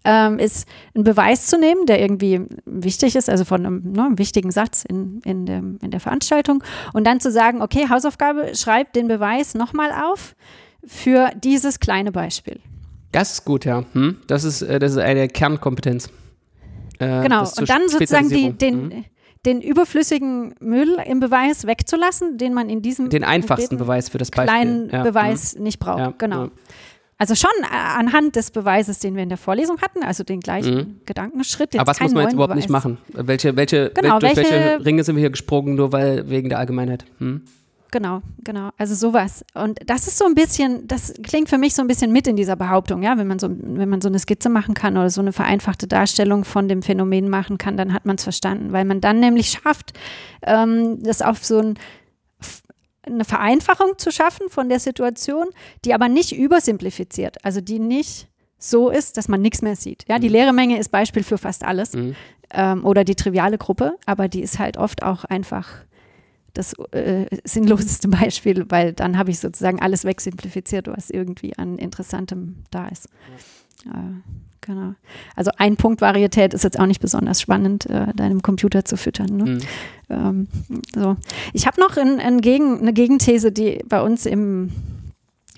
ähm, 0.04 0.38
ist 0.38 0.66
einen 0.94 1.04
Beweis 1.04 1.46
zu 1.46 1.58
nehmen, 1.58 1.86
der 1.86 2.00
irgendwie 2.00 2.40
wichtig 2.64 3.16
ist, 3.16 3.28
also 3.28 3.44
von 3.44 3.66
einem, 3.66 3.92
ne, 3.92 4.04
einem 4.06 4.18
wichtigen 4.18 4.50
Satz 4.50 4.84
in, 4.84 5.20
in, 5.24 5.46
dem, 5.46 5.78
in 5.82 5.90
der 5.90 6.00
Veranstaltung 6.00 6.62
und 6.92 7.06
dann 7.06 7.20
zu 7.20 7.30
sagen, 7.30 7.62
okay, 7.62 7.88
Hausaufgabe, 7.88 8.54
schreib 8.54 8.92
den 8.94 9.08
Beweis 9.08 9.54
nochmal 9.54 9.92
auf 9.92 10.34
für 10.84 11.30
dieses 11.36 11.80
kleine 11.80 12.12
Beispiel. 12.12 12.60
Das 13.12 13.32
ist 13.32 13.44
gut, 13.44 13.64
ja. 13.64 13.84
Hm? 13.92 14.18
Das, 14.26 14.44
ist, 14.44 14.62
äh, 14.62 14.78
das 14.78 14.92
ist 14.92 14.98
eine 14.98 15.28
Kernkompetenz. 15.28 16.08
Äh, 16.98 17.22
genau, 17.22 17.40
und 17.40 17.68
dann 17.68 17.88
sozusagen 17.88 18.28
die, 18.28 18.52
den, 18.52 18.90
hm? 18.90 19.04
den 19.46 19.60
überflüssigen 19.62 20.54
Müll 20.60 20.96
im 21.06 21.20
Beweis 21.20 21.66
wegzulassen, 21.66 22.38
den 22.38 22.54
man 22.54 22.68
in 22.68 22.82
diesem 22.82 23.08
den 23.08 23.24
einfachsten 23.24 23.78
Beweis 23.78 24.08
für 24.08 24.18
das 24.18 24.30
Beispiel. 24.30 24.44
kleinen 24.44 24.90
ja. 24.90 25.02
Beweis 25.02 25.54
hm? 25.54 25.62
nicht 25.62 25.78
braucht. 25.78 25.98
Ja. 25.98 26.14
Genau. 26.16 26.44
Ja. 26.44 26.50
Also 27.20 27.34
schon 27.34 27.50
äh, 27.62 27.66
anhand 27.66 28.34
des 28.36 28.50
Beweises, 28.50 28.98
den 28.98 29.14
wir 29.14 29.22
in 29.22 29.28
der 29.28 29.36
Vorlesung 29.36 29.78
hatten, 29.82 30.02
also 30.02 30.24
den 30.24 30.40
gleichen 30.40 30.74
mhm. 30.74 31.00
Gedankenschritt. 31.04 31.78
Aber 31.78 31.90
was 31.90 32.00
muss 32.00 32.12
man 32.12 32.22
jetzt 32.22 32.32
überhaupt 32.32 32.52
Beweis. 32.52 32.64
nicht 32.64 32.70
machen? 32.70 32.96
Welche, 33.08 33.56
welche, 33.56 33.90
genau, 33.94 34.18
durch 34.18 34.36
welche, 34.36 34.50
welche, 34.50 34.84
Ringe 34.86 35.04
sind 35.04 35.16
wir 35.16 35.20
hier 35.20 35.30
gesprungen, 35.30 35.74
nur 35.74 35.92
weil 35.92 36.30
wegen 36.30 36.48
der 36.48 36.58
Allgemeinheit? 36.58 37.04
Hm? 37.18 37.42
Genau, 37.90 38.22
genau. 38.44 38.70
Also 38.78 38.94
sowas. 38.94 39.44
Und 39.54 39.78
das 39.86 40.06
ist 40.06 40.18
so 40.18 40.24
ein 40.24 40.34
bisschen, 40.34 40.86
das 40.86 41.12
klingt 41.22 41.48
für 41.48 41.58
mich 41.58 41.74
so 41.74 41.82
ein 41.82 41.88
bisschen 41.88 42.12
mit 42.12 42.26
in 42.26 42.36
dieser 42.36 42.56
Behauptung, 42.56 43.02
ja, 43.02 43.18
wenn 43.18 43.26
man 43.26 43.38
so, 43.38 43.48
wenn 43.50 43.88
man 43.88 44.00
so 44.00 44.08
eine 44.08 44.18
Skizze 44.18 44.48
machen 44.48 44.74
kann 44.74 44.96
oder 44.96 45.10
so 45.10 45.20
eine 45.20 45.32
vereinfachte 45.32 45.86
Darstellung 45.86 46.44
von 46.44 46.68
dem 46.68 46.82
Phänomen 46.82 47.28
machen 47.28 47.58
kann, 47.58 47.76
dann 47.76 47.92
hat 47.92 48.06
man 48.06 48.16
es 48.16 48.22
verstanden, 48.22 48.72
weil 48.72 48.84
man 48.84 49.00
dann 49.00 49.20
nämlich 49.20 49.50
schafft, 49.50 49.92
ähm, 50.42 51.02
das 51.02 51.22
auf 51.22 51.44
so 51.44 51.58
ein 51.58 51.78
eine 53.02 53.24
Vereinfachung 53.24 53.94
zu 53.96 54.12
schaffen 54.12 54.50
von 54.50 54.68
der 54.68 54.78
Situation, 54.78 55.46
die 55.84 55.94
aber 55.94 56.08
nicht 56.08 56.32
übersimplifiziert, 56.32 57.42
also 57.44 57.60
die 57.60 57.78
nicht 57.78 58.28
so 58.58 58.90
ist, 58.90 59.16
dass 59.16 59.26
man 59.26 59.40
nichts 59.40 59.62
mehr 59.62 59.74
sieht. 59.74 60.04
Ja, 60.06 60.18
die 60.18 60.28
mhm. 60.28 60.34
leere 60.34 60.52
Menge 60.52 60.78
ist 60.78 60.90
Beispiel 60.90 61.22
für 61.22 61.38
fast 61.38 61.64
alles 61.64 61.94
mhm. 61.94 62.14
ähm, 62.50 62.84
oder 62.84 63.04
die 63.04 63.14
triviale 63.14 63.56
Gruppe, 63.58 63.96
aber 64.06 64.28
die 64.28 64.42
ist 64.42 64.58
halt 64.58 64.76
oft 64.76 65.02
auch 65.02 65.24
einfach 65.24 65.66
das 66.54 66.74
äh, 66.92 67.26
sinnloseste 67.44 68.08
Beispiel, 68.08 68.66
weil 68.68 68.92
dann 68.92 69.18
habe 69.18 69.30
ich 69.30 69.38
sozusagen 69.38 69.80
alles 69.80 70.04
wegsimplifiziert, 70.04 70.88
was 70.88 71.10
irgendwie 71.10 71.56
an 71.56 71.78
Interessantem 71.78 72.56
da 72.70 72.88
ist. 72.88 73.08
Ja. 73.86 73.92
Äh, 73.92 74.12
genau. 74.60 74.94
Also 75.36 75.50
ein 75.56 75.76
Punkt 75.76 76.00
Varietät 76.00 76.54
ist 76.54 76.64
jetzt 76.64 76.78
auch 76.78 76.86
nicht 76.86 77.00
besonders 77.00 77.40
spannend, 77.40 77.86
äh, 77.86 78.12
deinem 78.14 78.42
Computer 78.42 78.84
zu 78.84 78.96
füttern. 78.96 79.36
Ne? 79.36 79.44
Mhm. 79.44 79.60
Ähm, 80.10 80.48
so. 80.94 81.16
Ich 81.52 81.66
habe 81.66 81.80
noch 81.80 81.96
in, 81.96 82.18
in 82.18 82.40
Gegen, 82.40 82.80
eine 82.80 82.92
Gegenthese, 82.92 83.52
die 83.52 83.82
bei 83.88 84.02
uns 84.02 84.26
im 84.26 84.70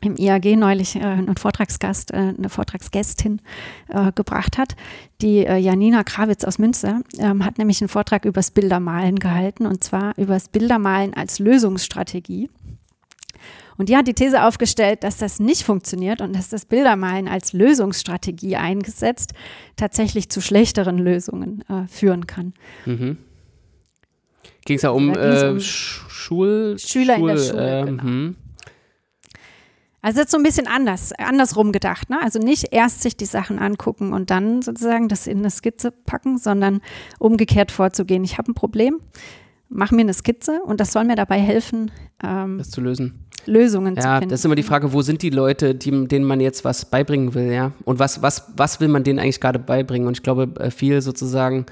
im 0.02 0.16
IAG 0.16 0.56
neulich 0.56 0.96
äh, 0.96 1.00
einen 1.00 1.36
Vortragsgast, 1.36 2.12
äh, 2.12 2.34
eine 2.36 2.48
Vortragsgästin 2.48 3.40
äh, 3.88 4.12
gebracht 4.12 4.58
hat. 4.58 4.74
Die 5.20 5.46
äh, 5.46 5.56
Janina 5.56 6.02
Krawitz 6.02 6.44
aus 6.44 6.58
Münster 6.58 7.00
ähm, 7.18 7.44
hat 7.44 7.58
nämlich 7.58 7.80
einen 7.80 7.88
Vortrag 7.88 8.24
über 8.24 8.40
das 8.40 8.50
Bildermalen 8.50 9.18
gehalten 9.18 9.66
und 9.66 9.82
zwar 9.82 10.16
über 10.18 10.34
das 10.34 10.48
Bildermalen 10.48 11.14
als 11.14 11.38
Lösungsstrategie. 11.38 12.50
Und 13.78 13.88
die 13.88 13.96
hat 13.96 14.06
die 14.06 14.14
These 14.14 14.44
aufgestellt, 14.44 15.02
dass 15.02 15.16
das 15.16 15.40
nicht 15.40 15.62
funktioniert 15.62 16.20
und 16.20 16.36
dass 16.36 16.48
das 16.48 16.66
Bildermalen 16.66 17.26
als 17.26 17.52
Lösungsstrategie 17.52 18.56
eingesetzt 18.56 19.32
tatsächlich 19.76 20.28
zu 20.28 20.40
schlechteren 20.40 20.98
Lösungen 20.98 21.64
äh, 21.68 21.86
führen 21.88 22.26
kann. 22.26 22.52
Mhm. 22.84 23.16
Ging 24.64 24.76
es 24.76 24.82
ja 24.82 24.90
um, 24.90 25.10
um 25.10 25.60
Schul 25.60 26.78
Schüler 26.78 27.16
Schul 27.16 27.30
in 27.30 27.36
der 27.36 27.42
Schule. 27.42 27.82
Genau. 27.86 28.34
Also 30.02 30.20
jetzt 30.20 30.32
so 30.32 30.36
ein 30.36 30.42
bisschen 30.42 30.66
anders, 30.66 31.12
andersrum 31.16 31.70
gedacht. 31.70 32.10
Ne? 32.10 32.20
Also 32.20 32.40
nicht 32.40 32.72
erst 32.72 33.02
sich 33.02 33.16
die 33.16 33.24
Sachen 33.24 33.60
angucken 33.60 34.12
und 34.12 34.30
dann 34.30 34.60
sozusagen 34.60 35.08
das 35.08 35.28
in 35.28 35.38
eine 35.38 35.50
Skizze 35.50 35.92
packen, 35.92 36.38
sondern 36.38 36.80
umgekehrt 37.20 37.70
vorzugehen. 37.70 38.24
Ich 38.24 38.36
habe 38.36 38.50
ein 38.50 38.54
Problem, 38.54 38.98
mach 39.68 39.92
mir 39.92 40.00
eine 40.00 40.12
Skizze 40.12 40.60
und 40.64 40.80
das 40.80 40.92
soll 40.92 41.04
mir 41.04 41.14
dabei 41.14 41.38
helfen, 41.38 41.92
ähm, 42.22 42.58
das 42.58 42.70
zu 42.70 42.80
lösen. 42.80 43.28
Lösungen 43.46 43.94
ja, 43.94 44.02
zu 44.02 44.08
finden. 44.08 44.28
Das 44.30 44.40
ist 44.40 44.44
immer 44.44 44.56
die 44.56 44.64
Frage, 44.64 44.92
wo 44.92 45.02
sind 45.02 45.22
die 45.22 45.30
Leute, 45.30 45.74
die, 45.74 46.06
denen 46.08 46.24
man 46.24 46.40
jetzt 46.40 46.64
was 46.64 46.84
beibringen 46.84 47.34
will, 47.34 47.52
ja? 47.52 47.72
Und 47.84 47.98
was, 47.98 48.22
was, 48.22 48.52
was 48.56 48.80
will 48.80 48.88
man 48.88 49.04
denen 49.04 49.18
eigentlich 49.18 49.40
gerade 49.40 49.58
beibringen? 49.58 50.06
Und 50.06 50.16
ich 50.16 50.22
glaube, 50.22 50.48
äh, 50.60 50.70
viel 50.70 51.00
sozusagen 51.00 51.66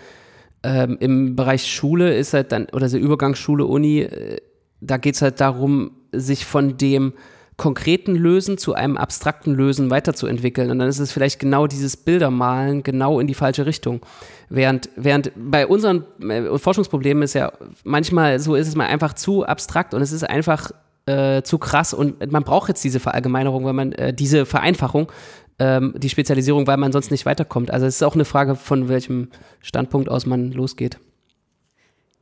ähm, 0.62 0.96
im 1.00 1.36
Bereich 1.36 1.66
Schule 1.66 2.16
ist 2.16 2.34
halt 2.34 2.52
dann, 2.52 2.66
oder 2.72 2.88
so 2.88 2.96
Übergangsschule, 2.96 3.64
Uni, 3.64 4.00
äh, 4.00 4.38
da 4.80 4.96
geht 4.96 5.14
es 5.14 5.22
halt 5.22 5.40
darum, 5.40 5.92
sich 6.12 6.44
von 6.44 6.76
dem 6.76 7.12
konkreten 7.60 8.14
Lösen 8.14 8.56
zu 8.56 8.72
einem 8.72 8.96
abstrakten 8.96 9.54
Lösen 9.54 9.90
weiterzuentwickeln. 9.90 10.70
Und 10.70 10.78
dann 10.78 10.88
ist 10.88 10.98
es 10.98 11.12
vielleicht 11.12 11.38
genau 11.38 11.66
dieses 11.66 11.94
Bildermalen 11.94 12.82
genau 12.82 13.20
in 13.20 13.26
die 13.26 13.34
falsche 13.34 13.66
Richtung. 13.66 14.00
Während, 14.48 14.88
während 14.96 15.30
bei 15.36 15.66
unseren 15.66 16.06
äh, 16.22 16.56
Forschungsproblemen 16.56 17.22
ist 17.22 17.34
ja 17.34 17.52
manchmal 17.84 18.38
so 18.38 18.54
ist 18.54 18.66
es 18.66 18.76
mal 18.76 18.86
einfach 18.86 19.12
zu 19.12 19.44
abstrakt 19.44 19.92
und 19.92 20.00
es 20.00 20.10
ist 20.10 20.24
einfach 20.24 20.70
äh, 21.04 21.42
zu 21.42 21.58
krass 21.58 21.92
und 21.92 22.32
man 22.32 22.44
braucht 22.44 22.68
jetzt 22.68 22.82
diese 22.82 22.98
Verallgemeinerung, 22.98 23.66
weil 23.66 23.74
man 23.74 23.92
äh, 23.92 24.14
diese 24.14 24.46
Vereinfachung, 24.46 25.12
ähm, 25.58 25.92
die 25.98 26.08
Spezialisierung, 26.08 26.66
weil 26.66 26.78
man 26.78 26.92
sonst 26.92 27.10
nicht 27.10 27.26
weiterkommt. 27.26 27.70
Also 27.70 27.84
es 27.84 27.96
ist 27.96 28.02
auch 28.02 28.14
eine 28.14 28.24
Frage, 28.24 28.56
von 28.56 28.88
welchem 28.88 29.28
Standpunkt 29.60 30.08
aus 30.08 30.24
man 30.24 30.50
losgeht. 30.50 30.98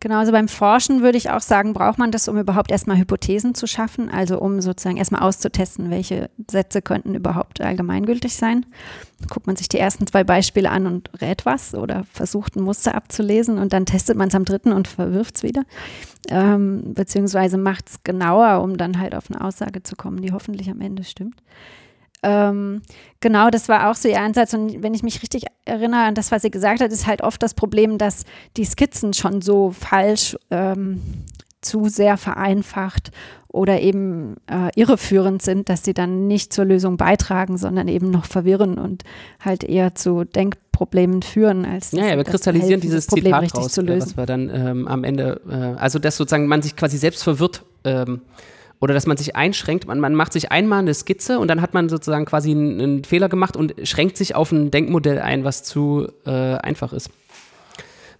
Genau, 0.00 0.18
also 0.18 0.30
beim 0.30 0.46
Forschen 0.46 1.02
würde 1.02 1.18
ich 1.18 1.30
auch 1.30 1.40
sagen, 1.40 1.72
braucht 1.72 1.98
man 1.98 2.12
das, 2.12 2.28
um 2.28 2.38
überhaupt 2.38 2.70
erstmal 2.70 2.98
Hypothesen 2.98 3.56
zu 3.56 3.66
schaffen, 3.66 4.08
also 4.08 4.40
um 4.40 4.61
sozusagen 4.61 4.96
erstmal 4.96 5.22
auszutesten, 5.22 5.90
welche 5.90 6.30
Sätze 6.48 6.82
könnten 6.82 7.16
überhaupt 7.16 7.61
allgemeingültig 7.61 8.37
sein. 8.37 8.64
Guckt 9.28 9.48
man 9.48 9.56
sich 9.56 9.68
die 9.68 9.78
ersten 9.78 10.06
zwei 10.06 10.22
Beispiele 10.22 10.70
an 10.70 10.87
und 10.87 11.11
rät 11.20 11.44
was 11.46 11.74
oder 11.74 12.04
versucht 12.12 12.54
ein 12.54 12.62
Muster 12.62 12.94
abzulesen 12.94 13.58
und 13.58 13.72
dann 13.72 13.87
testet 13.87 14.16
man 14.16 14.28
es 14.28 14.37
am 14.37 14.44
dritten 14.44 14.72
und 14.72 14.87
verwirft 14.87 15.37
es 15.37 15.42
wieder. 15.42 15.64
Ähm, 16.28 16.94
beziehungsweise 16.94 17.58
macht 17.58 17.88
es 17.88 18.04
genauer, 18.04 18.62
um 18.62 18.76
dann 18.76 19.00
halt 19.00 19.16
auf 19.16 19.28
eine 19.30 19.40
Aussage 19.40 19.82
zu 19.82 19.96
kommen, 19.96 20.22
die 20.22 20.30
hoffentlich 20.30 20.70
am 20.70 20.80
Ende 20.80 21.02
stimmt. 21.02 21.42
Ähm, 22.22 22.83
genau, 23.20 23.50
das 23.50 23.68
war 23.68 23.90
auch 23.90 23.94
so 23.94 24.09
ihr 24.09 24.20
Ansatz. 24.20 24.54
Und 24.54 24.83
wenn 24.83 24.94
ich 24.94 25.02
mich 25.02 25.22
richtig 25.22 25.44
erinnere 25.64 26.02
an 26.02 26.14
das, 26.14 26.33
was 26.33 26.42
sie 26.42 26.50
gesagt 26.50 26.81
hat, 26.81 26.90
ist 26.90 27.07
halt 27.07 27.22
oft 27.22 27.42
das 27.42 27.54
Problem, 27.54 27.98
dass 27.98 28.24
die 28.57 28.64
Skizzen 28.64 29.14
schon 29.14 29.40
so 29.42 29.70
falsch, 29.70 30.37
ähm, 30.50 31.00
zu 31.61 31.88
sehr 31.88 32.16
vereinfacht 32.16 33.11
oder 33.48 33.81
eben 33.81 34.37
äh, 34.46 34.70
irreführend 34.76 35.42
sind, 35.42 35.68
dass 35.68 35.85
sie 35.85 35.94
dann 35.94 36.26
nicht 36.26 36.52
zur 36.52 36.64
Lösung 36.64 36.96
beitragen, 36.96 37.57
sondern 37.59 37.88
eben 37.88 38.11
noch 38.11 38.26
verwirren 38.26 38.78
und 38.78 39.04
halt 39.40 39.64
eher 39.64 39.94
zu 39.94 40.24
Denkproblemen 40.24 41.22
führen, 41.22 41.64
als 41.64 41.92
ja, 41.92 42.07
ja, 42.07 42.16
wir 42.16 42.24
kristallisieren 42.24 42.81
dieses 42.81 43.07
Problem 43.07 43.33
Zitat 43.33 43.42
richtig 43.42 43.61
raus, 43.61 43.72
zu 43.72 43.81
äh, 43.81 43.85
lösen. 43.85 44.09
was 44.11 44.16
wir 44.16 44.26
dann 44.26 44.50
ähm, 44.54 44.87
am 44.87 45.02
Ende, 45.02 45.40
äh, 45.48 45.81
also 45.81 45.98
dass 45.98 46.16
sozusagen 46.16 46.46
man 46.46 46.62
sich 46.62 46.76
quasi 46.76 46.98
selbst 46.98 47.24
verwirrt 47.24 47.64
ähm, 47.85 48.20
oder 48.80 48.94
dass 48.94 49.06
man 49.06 49.16
sich 49.16 49.36
einschränkt. 49.36 49.86
Man, 49.86 50.00
man 50.00 50.14
macht 50.14 50.32
sich 50.32 50.52
einmal 50.52 50.80
eine 50.80 50.94
Skizze 50.94 51.38
und 51.38 51.48
dann 51.48 51.60
hat 51.60 51.74
man 51.74 51.88
sozusagen 51.88 52.24
quasi 52.24 52.52
einen, 52.52 52.80
einen 52.80 53.04
Fehler 53.04 53.28
gemacht 53.28 53.56
und 53.56 53.74
schränkt 53.82 54.16
sich 54.16 54.34
auf 54.34 54.52
ein 54.52 54.70
Denkmodell 54.70 55.18
ein, 55.18 55.44
was 55.44 55.62
zu 55.62 56.08
äh, 56.26 56.30
einfach 56.30 56.92
ist. 56.92 57.10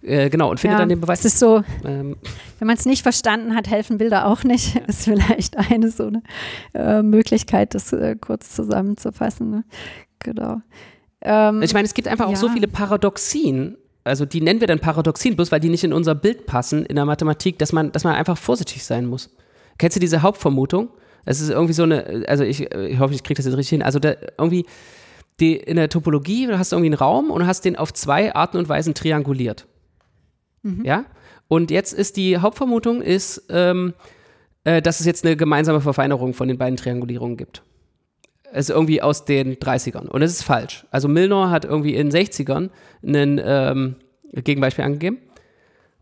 Äh, 0.01 0.29
genau, 0.29 0.49
und 0.49 0.59
findet 0.59 0.77
Ja, 0.77 0.79
dann 0.79 0.89
den 0.89 1.01
Beweis. 1.01 1.19
Es 1.19 1.33
ist 1.33 1.39
so, 1.39 1.63
Ähm, 1.85 2.15
wenn 2.59 2.67
man 2.67 2.77
es 2.77 2.85
nicht 2.85 3.03
verstanden 3.03 3.55
hat, 3.55 3.69
helfen 3.69 3.97
Bilder 3.97 4.27
auch 4.27 4.43
nicht. 4.43 4.75
Ist 4.87 5.03
vielleicht 5.03 5.57
eine 5.57 5.91
so 5.91 6.07
eine 6.07 6.23
äh, 6.73 7.01
Möglichkeit, 7.01 7.75
das 7.75 7.91
äh, 7.91 8.15
kurz 8.15 8.55
zusammenzufassen. 8.55 9.49
Ne? 9.49 9.63
Genau. 10.19 10.61
Ähm, 11.21 11.61
ich 11.61 11.73
meine, 11.73 11.85
es 11.85 11.93
gibt 11.93 12.07
einfach 12.07 12.27
auch 12.27 12.35
so 12.35 12.47
ja. 12.47 12.53
viele 12.53 12.67
Paradoxien. 12.69 13.77
Also 14.05 14.25
die 14.25 14.39
nennen 14.39 14.61
wir 14.61 14.67
dann 14.67 14.79
Paradoxien, 14.79 15.35
bloß 15.35 15.51
weil 15.51 15.59
die 15.59 15.69
nicht 15.69 15.83
in 15.83 15.91
unser 15.91 16.15
Bild 16.15 16.45
passen 16.45 16.85
in 16.85 16.95
der 16.95 17.05
Mathematik, 17.05 17.59
dass 17.59 17.73
man, 17.73 17.91
dass 17.91 18.05
man 18.05 18.15
einfach 18.15 18.37
vorsichtig 18.37 18.85
sein 18.85 19.05
muss. 19.05 19.29
Kennst 19.79 19.95
du 19.95 19.99
diese 19.99 20.21
Hauptvermutung? 20.21 20.89
Es 21.25 21.41
ist 21.41 21.49
irgendwie 21.49 21.73
so 21.73 21.83
eine, 21.83 22.25
also 22.27 22.43
ich, 22.43 22.71
ich 22.71 22.99
hoffe, 22.99 23.15
ich 23.15 23.23
kriege 23.23 23.37
das 23.37 23.45
jetzt 23.45 23.57
richtig 23.57 23.69
hin. 23.69 23.81
Also 23.81 23.97
da 23.97 24.13
irgendwie 24.37 24.65
die, 25.39 25.55
in 25.55 25.77
der 25.77 25.89
Topologie, 25.89 26.45
du 26.45 26.59
hast 26.59 26.71
irgendwie 26.71 26.89
einen 26.89 26.99
Raum 26.99 27.31
und 27.31 27.47
hast 27.47 27.65
den 27.65 27.75
auf 27.75 27.93
zwei 27.93 28.35
Arten 28.35 28.57
und 28.57 28.69
Weisen 28.69 28.93
trianguliert. 28.93 29.65
Ja? 30.85 31.05
Und 31.47 31.71
jetzt 31.71 31.93
ist 31.93 32.17
die 32.17 32.37
Hauptvermutung 32.37 33.01
ist, 33.01 33.43
ähm, 33.49 33.93
äh, 34.63 34.81
dass 34.81 34.99
es 34.99 35.05
jetzt 35.05 35.25
eine 35.25 35.35
gemeinsame 35.35 35.81
Verfeinerung 35.81 36.33
von 36.33 36.47
den 36.47 36.57
beiden 36.57 36.77
Triangulierungen 36.77 37.37
gibt. 37.37 37.63
Es 38.51 38.69
ist 38.69 38.75
irgendwie 38.75 39.01
aus 39.01 39.25
den 39.25 39.55
30ern. 39.55 40.07
Und 40.07 40.21
es 40.21 40.31
ist 40.31 40.43
falsch. 40.43 40.85
Also 40.91 41.07
Milnor 41.07 41.51
hat 41.51 41.65
irgendwie 41.65 41.95
in 41.95 42.09
den 42.09 42.25
60ern 42.25 42.69
ein 43.03 43.41
ähm, 43.43 43.95
Gegenbeispiel 44.33 44.83
angegeben. 44.83 45.19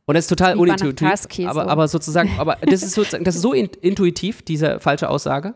Und 0.07 0.15
das 0.15 0.23
ist 0.23 0.29
total 0.29 0.55
Wie 0.55 0.59
unintuitiv. 0.59 1.47
Aber, 1.47 1.67
aber 1.67 1.87
sozusagen, 1.89 2.31
aber 2.39 2.57
das 2.61 2.81
ist 2.81 2.93
sozusagen, 2.93 3.25
das 3.25 3.35
ist 3.35 3.41
so 3.41 3.51
in, 3.53 3.67
intuitiv, 3.81 4.41
diese 4.41 4.79
falsche 4.79 5.09
Aussage, 5.09 5.53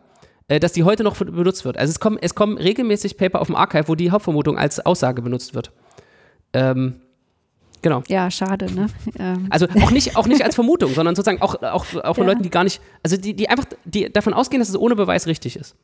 äh, 0.49 0.59
dass 0.59 0.73
die 0.73 0.83
heute 0.83 1.03
noch 1.03 1.15
benutzt 1.17 1.63
wird. 1.63 1.77
Also 1.77 1.89
es 1.89 2.01
kommen, 2.01 2.19
es 2.21 2.35
kommen 2.35 2.57
regelmäßig 2.57 3.15
Paper 3.15 3.39
auf 3.39 3.47
dem 3.47 3.55
Archive, 3.55 3.87
wo 3.87 3.95
die 3.95 4.11
Hauptvermutung 4.11 4.57
als 4.57 4.85
Aussage 4.85 5.21
benutzt 5.21 5.55
wird. 5.55 5.71
Ähm, 6.51 6.95
genau. 7.81 8.03
ja, 8.09 8.29
schade, 8.29 8.65
ne? 8.73 8.87
Ähm, 9.17 9.47
Also 9.49 9.67
auch 9.81 9.91
nicht, 9.91 10.17
auch 10.17 10.27
nicht 10.27 10.43
als 10.43 10.55
Vermutung, 10.55 10.93
sondern 10.93 11.15
sozusagen 11.15 11.41
auch, 11.41 11.55
auch, 11.63 11.85
auch 12.03 12.15
von 12.15 12.25
Ja. 12.25 12.31
Leuten, 12.33 12.43
die 12.43 12.49
gar 12.49 12.65
nicht, 12.65 12.81
also 13.03 13.15
die, 13.15 13.33
die 13.33 13.47
einfach 13.49 13.63
die 13.85 14.11
davon 14.11 14.33
ausgehen, 14.33 14.59
dass 14.59 14.67
es 14.67 14.77
ohne 14.77 14.97
Beweis 14.97 15.27
richtig 15.27 15.55
ist. 15.55 15.77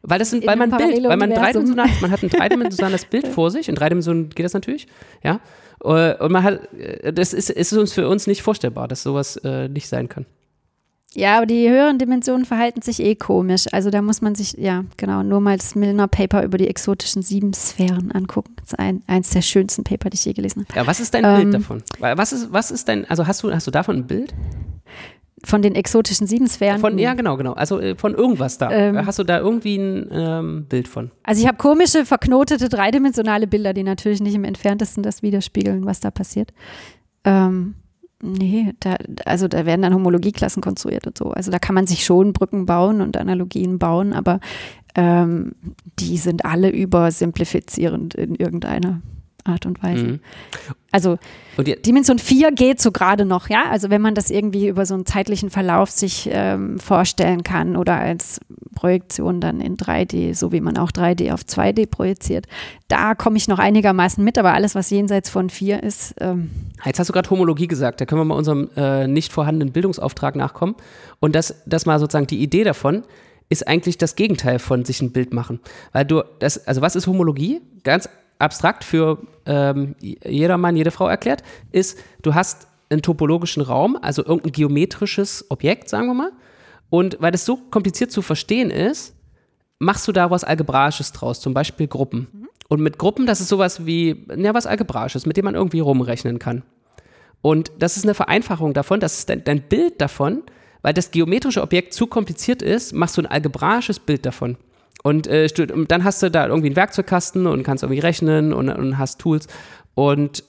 Weil 0.00 0.18
das 0.18 0.30
sind, 0.30 0.44
In 0.44 0.48
weil 0.48 0.56
man 0.56 0.70
Bild, 0.70 0.80
weil 1.04 1.16
man 1.18 1.30
Paralleluniversum. 1.34 1.74
dreidimensional, 1.76 1.88
man 2.00 2.10
hat 2.12 2.22
ein 2.22 2.30
dreidimensionales 2.30 3.04
Bild 3.04 3.28
vor 3.28 3.50
sich, 3.50 3.68
in 3.68 3.74
drei 3.74 3.90
Dimensionen 3.90 4.30
geht 4.30 4.46
das 4.46 4.54
natürlich, 4.54 4.86
ja. 5.22 5.40
Äh, 5.84 6.14
Und 6.22 6.32
man 6.32 6.42
hat, 6.42 6.72
äh, 6.74 7.12
das 7.12 7.32
ist, 7.32 7.50
ist 7.50 7.72
uns 7.72 7.92
für 7.92 8.08
uns 8.08 8.26
nicht 8.26 8.42
vorstellbar, 8.42 8.88
dass 8.88 9.02
sowas 9.02 9.36
äh, 9.44 9.68
nicht 9.68 9.88
sein 9.88 10.08
kann. 10.08 10.26
ja, 11.14 11.36
aber 11.38 11.46
die 11.46 11.68
höheren 11.68 11.98
Dimensionen 11.98 12.44
verhalten 12.44 12.82
sich 12.82 13.00
eh 13.00 13.14
komisch. 13.14 13.64
Also 13.72 13.90
da 13.90 14.02
muss 14.02 14.20
man 14.20 14.34
sich, 14.34 14.52
ja, 14.58 14.84
genau, 14.96 15.22
nur 15.22 15.40
mal 15.40 15.56
das 15.56 15.74
Milner 15.74 16.06
Paper 16.06 16.42
über 16.44 16.58
die 16.58 16.68
exotischen 16.68 17.22
sieben 17.22 17.54
Sphären 17.54 18.12
angucken. 18.12 18.54
Das 18.56 18.72
ist 18.72 18.78
ein, 18.78 19.02
eins 19.06 19.30
der 19.30 19.42
schönsten 19.42 19.84
Paper, 19.84 20.10
die 20.10 20.16
ich 20.16 20.24
je 20.26 20.32
gelesen 20.34 20.66
habe. 20.68 20.78
Ja, 20.80 20.86
was 20.86 21.00
ist 21.00 21.14
dein 21.14 21.24
Ähm. 21.24 21.36
Bild 21.50 21.54
davon? 21.54 21.82
Was 21.98 22.32
ist, 22.32 22.52
was 22.52 22.70
ist 22.70 22.88
dein, 22.88 23.04
also 23.08 23.26
hast 23.26 23.42
du, 23.42 23.52
hast 23.52 23.66
du 23.66 23.70
davon 23.70 23.96
ein 23.96 24.06
Bild? 24.06 24.34
Von 25.48 25.62
den 25.62 25.74
exotischen 25.74 26.26
sieben 26.26 26.46
Sphären. 26.46 26.78
Von, 26.78 26.98
ja, 26.98 27.14
genau, 27.14 27.38
genau. 27.38 27.54
Also 27.54 27.80
äh, 27.80 27.94
von 27.94 28.14
irgendwas 28.14 28.58
da. 28.58 28.70
Ähm. 28.70 29.06
Hast 29.06 29.18
du 29.18 29.24
da 29.24 29.38
irgendwie 29.38 29.76
ein 29.76 30.06
ähm, 30.12 30.66
Bild 30.68 30.88
von? 30.88 31.10
Also 31.22 31.40
ich 31.40 31.48
habe 31.48 31.56
komische, 31.56 32.04
verknotete, 32.04 32.68
dreidimensionale 32.68 33.46
Bilder, 33.46 33.72
die 33.72 33.82
natürlich 33.82 34.20
nicht 34.20 34.34
im 34.34 34.44
entferntesten 34.44 35.02
das 35.02 35.22
widerspiegeln, 35.22 35.86
was 35.86 36.00
da 36.00 36.10
passiert. 36.10 36.52
Ähm, 37.24 37.76
nee, 38.22 38.74
da, 38.80 38.96
also 39.24 39.48
da 39.48 39.64
werden 39.64 39.80
dann 39.80 39.94
Homologieklassen 39.94 40.62
konstruiert 40.62 41.06
und 41.06 41.16
so. 41.16 41.30
Also 41.30 41.50
da 41.50 41.58
kann 41.58 41.74
man 41.74 41.86
sich 41.86 42.04
schon 42.04 42.34
Brücken 42.34 42.66
bauen 42.66 43.00
und 43.00 43.16
Analogien 43.16 43.78
bauen, 43.78 44.12
aber 44.12 44.40
ähm, 44.96 45.52
die 45.98 46.18
sind 46.18 46.44
alle 46.44 46.68
übersimplifizierend 46.68 48.14
in 48.14 48.34
irgendeiner 48.34 49.00
Art 49.48 49.66
und 49.66 49.82
Weise. 49.82 50.04
Mhm. 50.04 50.20
Also 50.90 51.18
Und 51.56 51.86
Dimension 51.86 52.18
4 52.18 52.52
geht 52.52 52.80
so 52.80 52.92
gerade 52.92 53.24
noch, 53.24 53.48
ja. 53.48 53.64
Also 53.70 53.90
wenn 53.90 54.00
man 54.00 54.14
das 54.14 54.30
irgendwie 54.30 54.68
über 54.68 54.86
so 54.86 54.94
einen 54.94 55.06
zeitlichen 55.06 55.50
Verlauf 55.50 55.90
sich 55.90 56.28
ähm, 56.32 56.78
vorstellen 56.78 57.42
kann 57.42 57.76
oder 57.76 57.96
als 57.96 58.40
Projektion 58.74 59.40
dann 59.40 59.60
in 59.60 59.76
3D, 59.76 60.34
so 60.34 60.52
wie 60.52 60.60
man 60.60 60.78
auch 60.78 60.90
3D 60.90 61.32
auf 61.32 61.40
2D 61.42 61.88
projiziert, 61.88 62.46
da 62.86 63.14
komme 63.14 63.36
ich 63.36 63.48
noch 63.48 63.58
einigermaßen 63.58 64.22
mit, 64.22 64.38
aber 64.38 64.54
alles, 64.54 64.74
was 64.74 64.88
jenseits 64.90 65.28
von 65.28 65.50
4 65.50 65.82
ist, 65.82 66.14
ähm, 66.20 66.50
Jetzt 66.84 67.00
hast 67.00 67.08
du 67.08 67.12
gerade 67.12 67.28
Homologie 67.28 67.66
gesagt, 67.66 68.00
da 68.00 68.06
können 68.06 68.20
wir 68.20 68.24
mal 68.24 68.36
unserem 68.36 68.70
äh, 68.76 69.08
nicht 69.08 69.32
vorhandenen 69.32 69.72
Bildungsauftrag 69.72 70.36
nachkommen. 70.36 70.76
Und 71.18 71.34
das, 71.34 71.62
das 71.66 71.86
mal 71.86 71.98
sozusagen 71.98 72.28
die 72.28 72.40
Idee 72.40 72.62
davon 72.62 73.02
ist 73.48 73.66
eigentlich 73.66 73.98
das 73.98 74.14
Gegenteil 74.14 74.58
von 74.58 74.84
sich 74.84 75.00
ein 75.00 75.10
Bild 75.10 75.32
machen. 75.32 75.60
Weil 75.92 76.04
du, 76.04 76.22
das, 76.38 76.66
also 76.66 76.80
was 76.82 76.96
ist 76.96 77.06
Homologie? 77.06 77.60
Ganz 77.82 78.08
abstrakt 78.38 78.84
für 78.84 79.18
ähm, 79.46 79.94
jedermann, 80.00 80.76
jede 80.76 80.90
Frau 80.90 81.08
erklärt, 81.08 81.42
ist, 81.72 81.98
du 82.22 82.34
hast 82.34 82.68
einen 82.90 83.02
topologischen 83.02 83.62
Raum, 83.62 83.98
also 84.00 84.24
irgendein 84.24 84.52
geometrisches 84.52 85.46
Objekt, 85.50 85.88
sagen 85.88 86.06
wir 86.06 86.14
mal. 86.14 86.32
Und 86.90 87.18
weil 87.20 87.32
das 87.32 87.44
so 87.44 87.56
kompliziert 87.56 88.10
zu 88.10 88.22
verstehen 88.22 88.70
ist, 88.70 89.14
machst 89.78 90.08
du 90.08 90.12
da 90.12 90.30
was 90.30 90.44
Algebraisches 90.44 91.12
draus, 91.12 91.40
zum 91.40 91.54
Beispiel 91.54 91.86
Gruppen. 91.86 92.48
Und 92.68 92.80
mit 92.80 92.98
Gruppen, 92.98 93.26
das 93.26 93.40
ist 93.40 93.48
sowas 93.48 93.86
wie, 93.86 94.26
ja, 94.36 94.54
was 94.54 94.66
Algebraisches, 94.66 95.26
mit 95.26 95.36
dem 95.36 95.44
man 95.44 95.54
irgendwie 95.54 95.80
rumrechnen 95.80 96.38
kann. 96.38 96.62
Und 97.40 97.70
das 97.78 97.96
ist 97.96 98.04
eine 98.04 98.14
Vereinfachung 98.14 98.74
davon, 98.74 99.00
das 99.00 99.18
ist 99.18 99.30
dein, 99.30 99.44
dein 99.44 99.62
Bild 99.62 100.00
davon, 100.00 100.42
weil 100.82 100.92
das 100.92 101.10
geometrische 101.10 101.62
Objekt 101.62 101.94
zu 101.94 102.06
kompliziert 102.06 102.62
ist, 102.62 102.92
machst 102.92 103.16
du 103.16 103.22
ein 103.22 103.26
algebraisches 103.26 103.98
Bild 104.00 104.26
davon. 104.26 104.56
Und, 105.02 105.26
äh, 105.26 105.48
und 105.72 105.90
dann 105.90 106.04
hast 106.04 106.22
du 106.22 106.30
da 106.30 106.46
irgendwie 106.46 106.68
einen 106.68 106.76
Werkzeugkasten 106.76 107.46
und 107.46 107.62
kannst 107.62 107.84
irgendwie 107.84 108.00
rechnen 108.00 108.52
und, 108.52 108.68
und 108.68 108.98
hast 108.98 109.20
Tools. 109.20 109.46
Und 109.94 110.44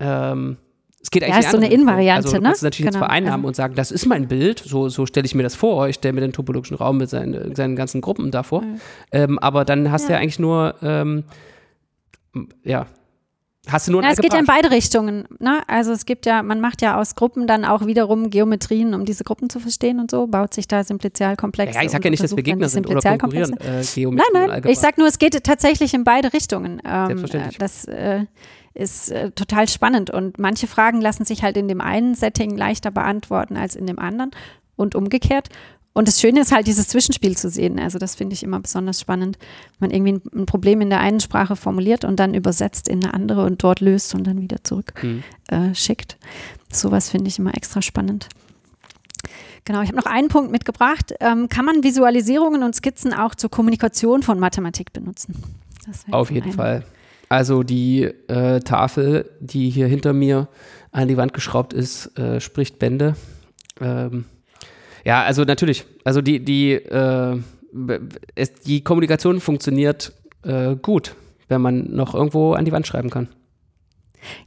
ähm, 0.00 0.56
es 1.00 1.10
geht 1.10 1.22
eigentlich 1.22 1.34
Ja, 1.36 1.40
ist 1.40 1.50
so 1.52 1.56
eine. 1.56 1.70
Invariante, 1.70 2.26
also, 2.26 2.36
du 2.36 2.42
ne? 2.42 2.48
kannst 2.48 2.58
es 2.58 2.62
natürlich 2.64 2.86
jetzt 2.86 2.94
Genau, 2.94 3.06
vereinnahmen 3.06 3.44
also- 3.44 3.48
und 3.48 3.56
sagen, 3.56 3.74
das 3.76 3.92
ist 3.92 4.06
mein 4.06 4.26
Bild, 4.26 4.58
so, 4.58 4.88
so 4.88 5.06
stelle 5.06 5.24
ich 5.24 5.34
mir 5.36 5.44
das 5.44 5.54
vor. 5.54 5.88
Ich 5.88 5.96
stelle 5.96 6.14
mir 6.14 6.20
den 6.20 6.32
topologischen 6.32 6.76
Raum 6.76 6.98
mit 6.98 7.08
seinen, 7.08 7.54
seinen 7.54 7.76
ganzen 7.76 8.00
Gruppen 8.00 8.32
da 8.32 8.42
vor. 8.42 8.64
Ähm, 9.12 9.38
aber 9.38 9.64
dann 9.64 9.92
hast 9.92 10.08
du 10.08 10.12
ja 10.14 10.18
eigentlich 10.18 10.40
nur, 10.40 10.74
ähm, 10.82 11.24
ja, 12.64 12.86
hast 13.68 13.88
du 13.88 13.92
nur 13.92 14.02
Ja, 14.02 14.10
es 14.10 14.18
geht 14.18 14.32
ja 14.32 14.38
in 14.38 14.46
beide 14.46 14.70
Richtungen. 14.70 15.24
Ne? 15.38 15.60
Also 15.66 15.92
es 15.92 16.06
gibt 16.06 16.26
ja, 16.26 16.42
man 16.42 16.60
macht 16.60 16.82
ja 16.82 17.00
aus 17.00 17.14
Gruppen 17.14 17.46
dann 17.46 17.64
auch 17.64 17.86
wiederum 17.86 18.30
Geometrien, 18.30 18.94
um 18.94 19.04
diese 19.04 19.24
Gruppen 19.24 19.50
zu 19.50 19.60
verstehen 19.60 20.00
und 20.00 20.10
so, 20.10 20.26
baut 20.26 20.54
sich 20.54 20.68
da 20.68 20.84
Simplizialkomplexe. 20.84 21.74
Ja, 21.76 21.84
ich 21.84 21.90
sag 21.90 22.04
ja 22.04 22.10
nicht, 22.10 22.22
dass 22.22 22.36
wir 22.36 22.42
Gegner 22.42 22.68
sind 22.68 22.86
oder 22.88 23.00
konkurrieren. 23.18 23.56
Äh, 23.58 23.82
Nein, 23.96 24.20
nein, 24.32 24.62
ich 24.66 24.78
sag 24.78 24.98
nur, 24.98 25.06
es 25.08 25.18
geht 25.18 25.42
tatsächlich 25.44 25.94
in 25.94 26.04
beide 26.04 26.32
Richtungen. 26.32 26.80
Ähm, 26.84 27.06
Selbstverständlich. 27.06 27.56
äh, 27.56 27.58
Das 27.58 27.84
äh, 27.86 28.24
ist 28.74 29.10
äh, 29.10 29.30
total 29.30 29.68
spannend 29.68 30.10
und 30.10 30.38
manche 30.38 30.66
Fragen 30.66 31.00
lassen 31.00 31.24
sich 31.24 31.42
halt 31.42 31.56
in 31.56 31.66
dem 31.68 31.80
einen 31.80 32.14
Setting 32.14 32.56
leichter 32.56 32.90
beantworten 32.90 33.56
als 33.56 33.74
in 33.74 33.86
dem 33.86 33.98
anderen 33.98 34.30
und 34.76 34.94
umgekehrt. 34.94 35.48
Und 35.96 36.08
das 36.08 36.20
Schöne 36.20 36.40
ist 36.42 36.52
halt, 36.52 36.66
dieses 36.66 36.88
Zwischenspiel 36.88 37.38
zu 37.38 37.48
sehen. 37.48 37.78
Also 37.78 37.98
das 37.98 38.14
finde 38.14 38.34
ich 38.34 38.42
immer 38.42 38.60
besonders 38.60 39.00
spannend. 39.00 39.38
Man 39.78 39.90
irgendwie 39.90 40.20
ein, 40.34 40.44
Problem 40.44 40.82
in 40.82 40.90
der 40.90 41.00
einen 41.00 41.20
Sprache 41.20 41.56
formuliert 41.56 42.04
und 42.04 42.16
dann 42.20 42.34
übersetzt 42.34 42.86
in 42.88 43.02
eine 43.02 43.14
andere 43.14 43.44
und 43.46 43.62
dort 43.62 43.80
löst 43.80 44.14
und 44.14 44.26
dann 44.26 44.40
wieder 44.42 44.62
zurück 44.62 44.92
Hm. 45.00 45.22
äh, 45.48 45.74
schickt. 45.74 46.18
Sowas 46.70 47.08
finde 47.08 47.28
ich 47.28 47.38
immer 47.38 47.54
extra 47.56 47.80
spannend. 47.80 48.28
Genau, 49.64 49.80
ich 49.80 49.88
habe 49.88 49.96
noch 49.96 50.04
einen 50.06 50.28
Punkt 50.28 50.52
mitgebracht. 50.52 51.14
Ähm, 51.20 51.48
kann 51.48 51.64
man 51.64 51.82
Visualisierungen 51.82 52.62
und 52.62 52.74
Skizzen 52.76 53.14
auch 53.14 53.34
zur 53.34 53.50
Kommunikation 53.50 54.22
von 54.22 54.38
Mathematik 54.38 54.92
benutzen? 54.92 55.34
Auf 56.10 56.30
jeden 56.30 56.50
ein- 56.50 56.52
Fall. 56.52 56.84
Also 57.30 57.62
die 57.62 58.02
äh, 58.02 58.60
Tafel, 58.60 59.30
die 59.40 59.70
hier 59.70 59.86
hinter 59.86 60.12
mir 60.12 60.48
an 60.92 61.08
die 61.08 61.16
Wand 61.16 61.32
geschraubt 61.32 61.72
ist, 61.72 62.16
äh, 62.18 62.38
spricht 62.40 62.78
Bände. 62.78 63.16
Ähm, 63.80 64.26
ja, 65.06 65.22
also 65.22 65.44
natürlich. 65.44 65.84
Also 66.02 66.20
die, 66.20 66.44
die, 66.44 66.72
äh, 66.72 67.38
es, 68.34 68.54
die 68.54 68.82
Kommunikation 68.82 69.40
funktioniert 69.40 70.12
äh, 70.42 70.74
gut, 70.74 71.14
wenn 71.46 71.60
man 71.60 71.94
noch 71.94 72.12
irgendwo 72.14 72.54
an 72.54 72.64
die 72.64 72.72
Wand 72.72 72.88
schreiben 72.88 73.08
kann. 73.08 73.28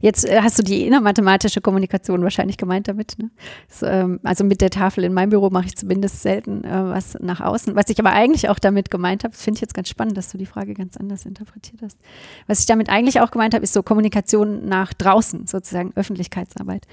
Jetzt 0.00 0.28
äh, 0.28 0.40
hast 0.42 0.58
du 0.58 0.62
die 0.62 0.86
innermathematische 0.86 1.60
Kommunikation 1.60 2.22
wahrscheinlich 2.22 2.56
gemeint 2.56 2.88
damit. 2.88 3.16
Ne? 3.18 3.30
So, 3.68 3.86
ähm, 3.86 4.20
also 4.22 4.44
mit 4.44 4.60
der 4.60 4.70
Tafel 4.70 5.04
in 5.04 5.12
meinem 5.12 5.30
Büro 5.30 5.50
mache 5.50 5.66
ich 5.66 5.76
zumindest 5.76 6.22
selten 6.22 6.64
äh, 6.64 6.70
was 6.70 7.16
nach 7.20 7.40
außen. 7.40 7.74
Was 7.74 7.88
ich 7.88 7.98
aber 7.98 8.12
eigentlich 8.12 8.48
auch 8.48 8.58
damit 8.58 8.90
gemeint 8.90 9.24
habe, 9.24 9.34
finde 9.34 9.58
ich 9.58 9.60
jetzt 9.62 9.74
ganz 9.74 9.88
spannend, 9.88 10.16
dass 10.16 10.30
du 10.30 10.38
die 10.38 10.46
Frage 10.46 10.74
ganz 10.74 10.96
anders 10.96 11.24
interpretiert 11.26 11.82
hast. 11.82 11.98
Was 12.46 12.60
ich 12.60 12.66
damit 12.66 12.88
eigentlich 12.88 13.20
auch 13.20 13.30
gemeint 13.30 13.54
habe, 13.54 13.64
ist 13.64 13.72
so 13.72 13.82
Kommunikation 13.82 14.66
nach 14.66 14.92
draußen, 14.94 15.46
sozusagen 15.46 15.92
Öffentlichkeitsarbeit. 15.94 16.86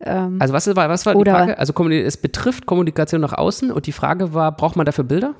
Ähm, 0.00 0.36
also 0.40 0.54
was 0.54 0.66
war, 0.74 0.88
was 0.88 1.06
war 1.06 1.14
die 1.14 1.30
Frage? 1.30 1.58
Also 1.58 1.72
es 1.90 2.16
betrifft 2.16 2.66
Kommunikation 2.66 3.20
nach 3.20 3.32
außen 3.32 3.70
und 3.70 3.86
die 3.86 3.92
Frage 3.92 4.34
war, 4.34 4.52
braucht 4.52 4.76
man 4.76 4.86
dafür 4.86 5.04
Bilder? 5.04 5.34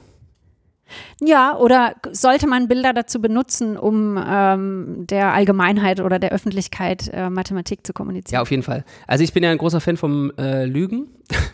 Ja, 1.20 1.56
oder 1.56 1.94
sollte 2.12 2.46
man 2.46 2.68
Bilder 2.68 2.92
dazu 2.92 3.20
benutzen, 3.20 3.76
um 3.76 4.18
ähm, 4.24 5.06
der 5.06 5.32
Allgemeinheit 5.32 6.00
oder 6.00 6.18
der 6.18 6.32
Öffentlichkeit 6.32 7.10
äh, 7.12 7.30
Mathematik 7.30 7.86
zu 7.86 7.92
kommunizieren? 7.92 8.38
Ja, 8.38 8.42
auf 8.42 8.50
jeden 8.50 8.62
Fall. 8.62 8.84
Also 9.06 9.24
ich 9.24 9.32
bin 9.32 9.42
ja 9.42 9.50
ein 9.50 9.58
großer 9.58 9.80
Fan 9.80 9.96
vom 9.96 10.32
äh, 10.38 10.64
Lügen. 10.64 11.08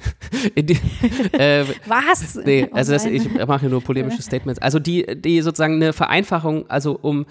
die, 0.57 0.79
äh, 1.33 1.65
Was? 1.87 2.37
Nee, 2.45 2.69
also 2.73 2.93
das, 2.93 3.05
ich 3.05 3.29
mache 3.47 3.61
hier 3.61 3.71
nur 3.71 3.83
polemische 3.83 4.23
Statements. 4.23 4.61
Also 4.61 4.79
die, 4.79 5.07
die 5.21 5.41
sozusagen 5.43 5.75
eine 5.75 5.93
Vereinfachung, 5.93 6.69
also 6.69 6.99
um 7.01 7.27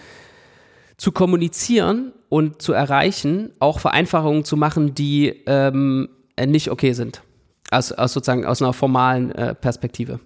zu 0.98 1.12
kommunizieren 1.12 2.12
und 2.30 2.62
zu 2.62 2.74
erreichen, 2.74 3.52
auch 3.60 3.80
Vereinfachungen 3.80 4.43
zu 4.43 4.58
machen, 4.58 4.96
die 4.96 5.43
ähm, 5.46 6.10
nicht 6.46 6.72
okay 6.72 6.93
sind. 6.93 7.22
Aus, 7.70 7.91
aus 7.91 8.13
sozusagen 8.13 8.46
aus 8.46 8.62
einer 8.62 8.74
formalen 8.74 9.32
äh, 9.32 9.54
Perspektive. 9.54 10.20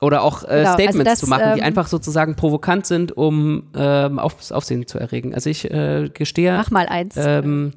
Oder 0.00 0.22
auch 0.22 0.42
äh, 0.42 0.46
genau, 0.46 0.58
also 0.58 0.72
Statements 0.72 0.98
also 0.98 1.04
das, 1.04 1.18
zu 1.20 1.26
machen, 1.26 1.54
die 1.54 1.60
ähm, 1.60 1.66
einfach 1.66 1.86
sozusagen 1.86 2.34
provokant 2.36 2.86
sind, 2.86 3.16
um 3.16 3.64
ähm, 3.74 4.18
auf, 4.18 4.50
Aufsehen 4.50 4.86
zu 4.86 4.98
erregen. 4.98 5.34
Also 5.34 5.48
ich 5.48 5.70
äh, 5.70 6.10
gestehe. 6.12 6.52
Mach 6.52 6.70
mal 6.70 6.86
eins. 6.86 7.16
Ähm, 7.16 7.72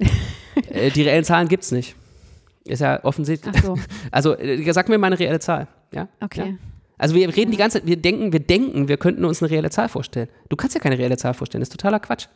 äh, 0.70 0.90
die 0.90 1.02
reellen 1.02 1.24
Zahlen 1.24 1.48
gibt 1.48 1.64
es 1.64 1.72
nicht. 1.72 1.96
Ist 2.64 2.80
ja 2.80 3.02
offensichtlich. 3.04 3.56
So. 3.62 3.76
Also 4.10 4.36
äh, 4.36 4.70
sag 4.72 4.88
mir 4.88 4.98
mal 4.98 5.06
eine 5.08 5.18
reelle 5.18 5.40
Zahl. 5.40 5.66
Ja? 5.92 6.08
Okay. 6.20 6.40
Ja? 6.40 6.54
Also 6.98 7.14
wir 7.14 7.34
reden 7.34 7.50
die 7.50 7.56
ganze 7.56 7.78
Zeit, 7.78 7.86
wir 7.86 7.96
denken, 7.96 8.32
wir 8.32 8.40
denken, 8.40 8.88
wir 8.88 8.98
könnten 8.98 9.24
uns 9.24 9.42
eine 9.42 9.50
reelle 9.50 9.70
Zahl 9.70 9.88
vorstellen. 9.88 10.28
Du 10.50 10.56
kannst 10.56 10.74
ja 10.74 10.80
keine 10.82 10.98
reelle 10.98 11.16
Zahl 11.16 11.32
vorstellen, 11.32 11.62
das 11.62 11.70
ist 11.70 11.80
totaler 11.80 11.98
Quatsch. 11.98 12.26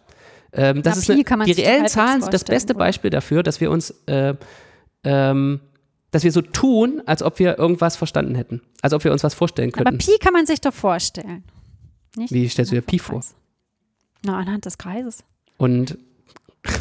Ähm, 0.55 0.83
das 0.83 0.95
Na, 0.95 1.15
ist 1.17 1.31
eine, 1.31 1.45
die 1.45 1.53
reellen 1.53 1.87
Zahlen 1.89 2.23
sind 2.23 2.33
das 2.33 2.45
beste 2.45 2.75
Beispiel 2.75 3.11
dafür, 3.11 3.43
dass 3.43 3.61
wir 3.61 3.71
uns 3.71 3.91
äh, 4.07 4.35
ähm, 5.05 5.61
dass 6.15 6.23
wir 6.23 6.31
so 6.31 6.43
tun, 6.43 7.03
als 7.07 7.25
ob 7.25 7.41
wir 7.41 7.59
irgendwas 7.59 7.97
verstanden 7.97 8.37
hätten. 8.37 8.61
Als 8.83 8.93
ob 8.93 9.03
wir 9.03 9.11
uns 9.11 9.25
was 9.25 9.35
vorstellen 9.35 9.73
könnten. 9.73 9.89
Aber 9.89 9.99
Pi 9.99 10.17
kann 10.21 10.33
man 10.33 10.47
sich 10.47 10.61
doch 10.61 10.73
vorstellen. 10.73 11.43
Nicht? 12.15 12.33
Wie 12.33 12.49
stellst 12.49 12.71
du 12.71 12.77
dir 12.77 12.83
Pi 12.83 13.01
vor? 13.01 13.21
Na, 14.25 14.39
anhand 14.39 14.65
des 14.65 14.79
Kreises. 14.79 15.25
Und 15.57 15.99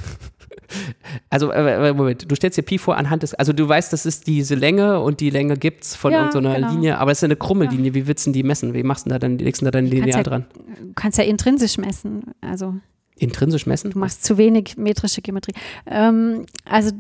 also, 1.32 1.52
äh, 1.52 1.90
äh, 1.90 1.94
Moment, 1.94 2.30
du 2.30 2.36
stellst 2.36 2.60
dir 2.60 2.62
Pi 2.62 2.78
vor 2.78 2.96
anhand 2.96 3.24
des, 3.24 3.34
also 3.34 3.54
du 3.54 3.68
weißt, 3.68 3.92
das 3.92 4.06
ist 4.06 4.28
diese 4.28 4.54
Länge 4.54 5.00
und 5.00 5.20
die 5.20 5.32
Länge 5.32 5.58
gibt 5.58 5.84
es 5.84 5.96
von 5.96 6.12
ja, 6.12 6.20
irgendeiner 6.20 6.54
genau. 6.54 6.72
Linie, 6.72 7.00
aber 7.00 7.10
es 7.10 7.18
ist 7.18 7.24
eine 7.24 7.36
krumme 7.36 7.66
ja. 7.66 7.72
Linie, 7.72 7.96
wie 7.96 8.06
willst 8.06 8.28
du 8.28 8.32
die 8.32 8.44
messen? 8.44 8.76
Wie 8.76 8.84
machst 8.84 9.08
du 9.08 9.10
da 9.10 9.18
dann, 9.18 9.40
legst 9.40 9.62
du 9.62 9.66
da 9.66 9.72
dann 9.72 9.88
Lineal 9.88 10.10
ja, 10.10 10.22
dran? 10.22 10.46
Du 10.80 10.94
kannst 10.94 11.18
ja 11.18 11.24
intrinsisch 11.24 11.80
messen, 11.80 12.36
also. 12.42 12.76
Intrinsisch 13.18 13.66
messen? 13.66 13.92
Du 13.92 14.00
machst 14.00 14.24
zu 14.24 14.38
wenig 14.38 14.78
metrische 14.78 15.22
Geometrie. 15.22 15.54
Ähm, 15.86 16.46
also 16.66 16.92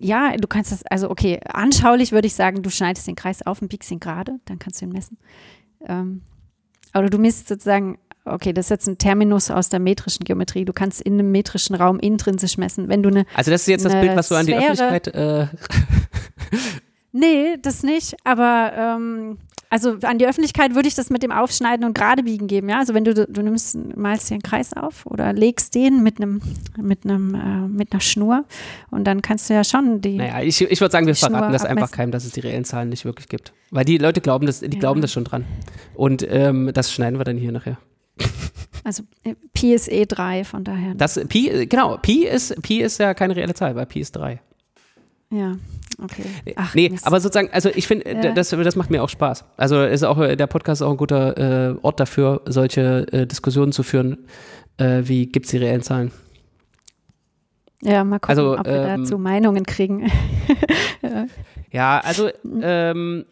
ja, 0.00 0.36
du 0.36 0.48
kannst 0.48 0.72
das, 0.72 0.84
also 0.86 1.10
okay, 1.10 1.40
anschaulich 1.44 2.12
würde 2.12 2.26
ich 2.26 2.34
sagen, 2.34 2.62
du 2.62 2.70
schneidest 2.70 3.06
den 3.06 3.16
Kreis 3.16 3.44
auf 3.44 3.60
und 3.60 3.68
biegst 3.68 3.90
ihn 3.90 4.00
gerade, 4.00 4.38
dann 4.44 4.58
kannst 4.58 4.80
du 4.80 4.86
ihn 4.86 4.92
messen. 4.92 5.18
Ähm, 5.86 6.22
aber 6.92 7.08
du 7.08 7.18
misst 7.18 7.48
sozusagen, 7.48 7.98
okay, 8.24 8.52
das 8.52 8.66
ist 8.66 8.70
jetzt 8.70 8.86
ein 8.86 8.98
Terminus 8.98 9.50
aus 9.50 9.68
der 9.68 9.80
metrischen 9.80 10.24
Geometrie. 10.24 10.64
Du 10.64 10.72
kannst 10.72 11.00
in 11.00 11.14
einem 11.14 11.32
metrischen 11.32 11.74
Raum 11.74 11.98
intrinsisch 11.98 12.58
messen. 12.58 12.88
Wenn 12.88 13.02
du 13.02 13.08
eine 13.08 13.26
Also 13.34 13.50
das 13.50 13.62
ist 13.62 13.68
jetzt 13.68 13.84
das 13.84 13.92
Bild, 13.92 14.16
was 14.16 14.28
du 14.28 14.36
an 14.36 14.46
die 14.46 14.54
Öffentlichkeit 14.54 15.08
äh 15.08 15.46
Nee, 17.12 17.56
das 17.60 17.82
nicht, 17.82 18.16
aber 18.24 18.72
ähm, 18.74 19.38
also 19.72 19.96
an 20.02 20.18
die 20.18 20.26
Öffentlichkeit 20.26 20.74
würde 20.74 20.86
ich 20.86 20.94
das 20.94 21.08
mit 21.08 21.22
dem 21.22 21.32
Aufschneiden 21.32 21.86
und 21.86 21.94
Geradebiegen 21.94 22.46
geben, 22.46 22.68
ja. 22.68 22.78
Also 22.78 22.92
wenn 22.92 23.04
du, 23.04 23.14
du 23.14 23.42
nimmst, 23.42 23.74
malst 23.96 24.28
dir 24.28 24.34
einen 24.34 24.42
Kreis 24.42 24.74
auf 24.74 25.06
oder 25.06 25.32
legst 25.32 25.74
den 25.74 26.02
mit 26.02 26.18
einem, 26.18 26.42
mit 26.76 27.04
einem, 27.04 27.34
äh, 27.34 27.68
mit 27.68 27.92
einer 27.92 28.00
Schnur 28.00 28.44
und 28.90 29.04
dann 29.04 29.22
kannst 29.22 29.48
du 29.48 29.54
ja 29.54 29.64
schon 29.64 30.02
die. 30.02 30.16
Naja, 30.16 30.42
ich, 30.42 30.60
ich 30.60 30.80
würde 30.80 30.92
sagen, 30.92 31.06
wir 31.06 31.14
verraten 31.14 31.54
das 31.54 31.64
einfach 31.64 31.90
keinem, 31.90 32.12
dass 32.12 32.26
es 32.26 32.32
die 32.32 32.40
reellen 32.40 32.64
Zahlen 32.64 32.90
nicht 32.90 33.06
wirklich 33.06 33.28
gibt. 33.28 33.54
Weil 33.70 33.86
die 33.86 33.96
Leute 33.96 34.20
glauben 34.20 34.44
das, 34.44 34.60
die 34.60 34.66
ja. 34.66 34.78
glauben 34.78 35.00
das 35.00 35.10
schon 35.10 35.24
dran. 35.24 35.46
Und 35.94 36.26
ähm, 36.28 36.70
das 36.74 36.92
schneiden 36.92 37.18
wir 37.18 37.24
dann 37.24 37.38
hier 37.38 37.52
nachher. 37.52 37.78
Also 38.84 39.04
äh, 39.22 39.34
Pi 39.54 39.72
ist 39.72 39.90
eh 39.90 40.06
3, 40.06 40.44
von 40.44 40.64
daher. 40.64 40.94
Das 40.94 41.18
Pi, 41.28 41.66
genau, 41.66 41.98
Pi 41.98 42.26
ist, 42.26 42.60
Pi 42.62 42.80
ist 42.82 42.98
ja 42.98 43.14
keine 43.14 43.36
reelle 43.36 43.54
Zahl, 43.54 43.76
weil 43.76 43.86
Pi 43.86 44.00
ist 44.00 44.16
3. 44.16 44.40
Ja, 45.32 45.56
okay. 46.02 46.24
Ach, 46.56 46.74
nee, 46.74 46.90
Mist. 46.90 47.06
aber 47.06 47.18
sozusagen, 47.18 47.48
also 47.52 47.70
ich 47.74 47.86
finde, 47.86 48.12
ja. 48.12 48.32
das, 48.32 48.50
das 48.50 48.76
macht 48.76 48.90
mir 48.90 49.02
auch 49.02 49.08
Spaß. 49.08 49.44
Also 49.56 49.82
ist 49.82 50.04
auch, 50.04 50.18
der 50.18 50.46
Podcast 50.46 50.82
ist 50.82 50.86
auch 50.86 50.90
ein 50.90 50.98
guter 50.98 51.70
äh, 51.70 51.74
Ort 51.80 52.00
dafür, 52.00 52.42
solche 52.44 53.06
äh, 53.12 53.26
Diskussionen 53.26 53.72
zu 53.72 53.82
führen, 53.82 54.18
äh, 54.76 55.00
wie 55.04 55.26
gibt 55.26 55.46
es 55.46 55.52
die 55.52 55.56
reellen 55.56 55.82
Zahlen. 55.82 56.12
Ja, 57.82 58.04
mal 58.04 58.18
gucken, 58.18 58.28
also, 58.28 58.58
ob 58.58 58.66
wir 58.66 58.88
ähm, 58.88 59.02
dazu 59.02 59.18
Meinungen 59.18 59.64
kriegen. 59.64 60.12
ja. 61.02 61.26
ja, 61.72 62.00
also 62.04 62.28
ähm, 62.60 63.24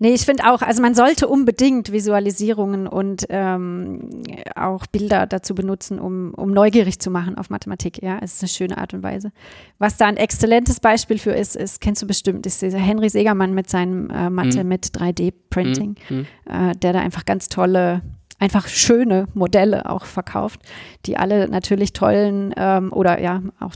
Nee, 0.00 0.14
ich 0.14 0.24
finde 0.24 0.44
auch, 0.48 0.62
also 0.62 0.80
man 0.80 0.94
sollte 0.94 1.26
unbedingt 1.26 1.90
Visualisierungen 1.90 2.86
und 2.86 3.26
ähm, 3.30 4.22
auch 4.54 4.86
Bilder 4.86 5.26
dazu 5.26 5.56
benutzen, 5.56 5.98
um, 5.98 6.32
um 6.34 6.52
neugierig 6.52 7.00
zu 7.00 7.10
machen 7.10 7.36
auf 7.36 7.50
Mathematik. 7.50 8.00
Ja, 8.00 8.18
es 8.22 8.34
ist 8.34 8.42
eine 8.42 8.48
schöne 8.48 8.78
Art 8.78 8.94
und 8.94 9.02
Weise. 9.02 9.32
Was 9.78 9.96
da 9.96 10.06
ein 10.06 10.16
exzellentes 10.16 10.78
Beispiel 10.78 11.18
für 11.18 11.32
ist, 11.32 11.56
ist, 11.56 11.80
kennst 11.80 12.00
du 12.00 12.06
bestimmt, 12.06 12.46
ist 12.46 12.62
dieser 12.62 12.78
Henry 12.78 13.08
Segermann 13.08 13.54
mit 13.54 13.68
seinem 13.68 14.08
äh, 14.10 14.30
Mathe 14.30 14.62
mhm. 14.62 14.68
mit 14.68 14.86
3D-Printing, 14.86 15.96
mhm. 16.08 16.26
äh, 16.48 16.76
der 16.76 16.92
da 16.92 17.00
einfach 17.00 17.24
ganz 17.24 17.48
tolle 17.48 18.02
einfach 18.38 18.68
schöne 18.68 19.26
Modelle 19.34 19.88
auch 19.90 20.04
verkauft, 20.04 20.60
die 21.06 21.16
alle 21.16 21.48
natürlich 21.48 21.92
tollen 21.92 22.54
ähm, 22.56 22.92
oder 22.92 23.20
ja 23.20 23.42
auch 23.60 23.72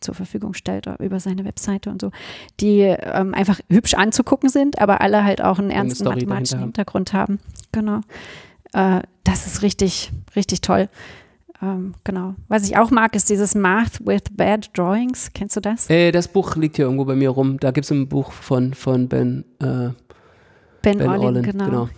zur 0.00 0.14
Verfügung 0.14 0.54
stellt 0.54 0.86
über 1.00 1.20
seine 1.20 1.44
Webseite 1.44 1.90
und 1.90 2.00
so, 2.00 2.10
die 2.60 2.80
ähm, 2.80 3.34
einfach 3.34 3.60
hübsch 3.68 3.94
anzugucken 3.94 4.48
sind, 4.48 4.80
aber 4.80 5.00
alle 5.00 5.24
halt 5.24 5.42
auch 5.42 5.58
einen 5.58 5.70
ernsten 5.70 6.04
mathematischen 6.04 6.60
Hintergrund 6.60 7.12
haben. 7.12 7.38
Genau. 7.72 8.00
Äh, 8.72 9.00
das 9.24 9.46
ist 9.46 9.62
richtig, 9.62 10.12
richtig 10.36 10.60
toll. 10.60 10.88
Ähm, 11.60 11.94
genau. 12.04 12.34
Was 12.48 12.64
ich 12.64 12.76
auch 12.76 12.90
mag, 12.90 13.14
ist 13.14 13.30
dieses 13.30 13.54
Math 13.54 14.04
with 14.04 14.22
Bad 14.32 14.70
Drawings. 14.76 15.30
Kennst 15.32 15.56
du 15.56 15.60
das? 15.60 15.88
Äh, 15.88 16.10
das 16.10 16.28
Buch 16.28 16.56
liegt 16.56 16.76
hier 16.76 16.86
irgendwo 16.86 17.04
bei 17.04 17.14
mir 17.14 17.30
rum. 17.30 17.58
Da 17.60 17.70
gibt 17.70 17.84
es 17.84 17.90
ein 17.92 18.08
Buch 18.08 18.32
von, 18.32 18.74
von 18.74 19.08
Ben. 19.08 19.44
Äh, 19.60 19.90
Ben, 20.82 20.98
ben 20.98 21.08
Orlin, 21.08 21.24
Orlin 21.24 21.42
genau. 21.44 21.64
genau. 21.64 21.88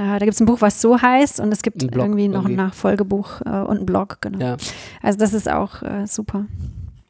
Äh, 0.00 0.18
da 0.18 0.18
gibt 0.20 0.32
es 0.32 0.40
ein 0.40 0.46
Buch, 0.46 0.62
was 0.62 0.80
so 0.80 1.00
heißt 1.00 1.40
und 1.40 1.52
es 1.52 1.62
gibt 1.62 1.82
ein 1.82 1.90
irgendwie 1.92 2.28
noch 2.28 2.44
irgendwie. 2.44 2.54
ein 2.54 2.56
Nachfolgebuch 2.56 3.42
äh, 3.42 3.50
und 3.60 3.80
ein 3.80 3.86
Blog, 3.86 4.18
genau. 4.22 4.38
Ja. 4.38 4.56
Also 5.02 5.18
das 5.18 5.34
ist 5.34 5.50
auch 5.50 5.82
äh, 5.82 6.06
super. 6.06 6.46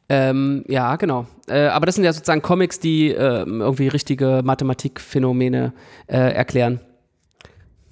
Ähm, 0.09 0.65
ja, 0.67 0.97
genau. 0.97 1.25
Äh, 1.47 1.67
aber 1.67 1.85
das 1.85 1.95
sind 1.95 2.03
ja 2.03 2.11
sozusagen 2.11 2.41
Comics, 2.41 2.81
die 2.81 3.07
ähm, 3.09 3.61
irgendwie 3.61 3.87
richtige 3.87 4.41
Mathematikphänomene 4.43 5.71
äh, 6.07 6.17
erklären. 6.17 6.81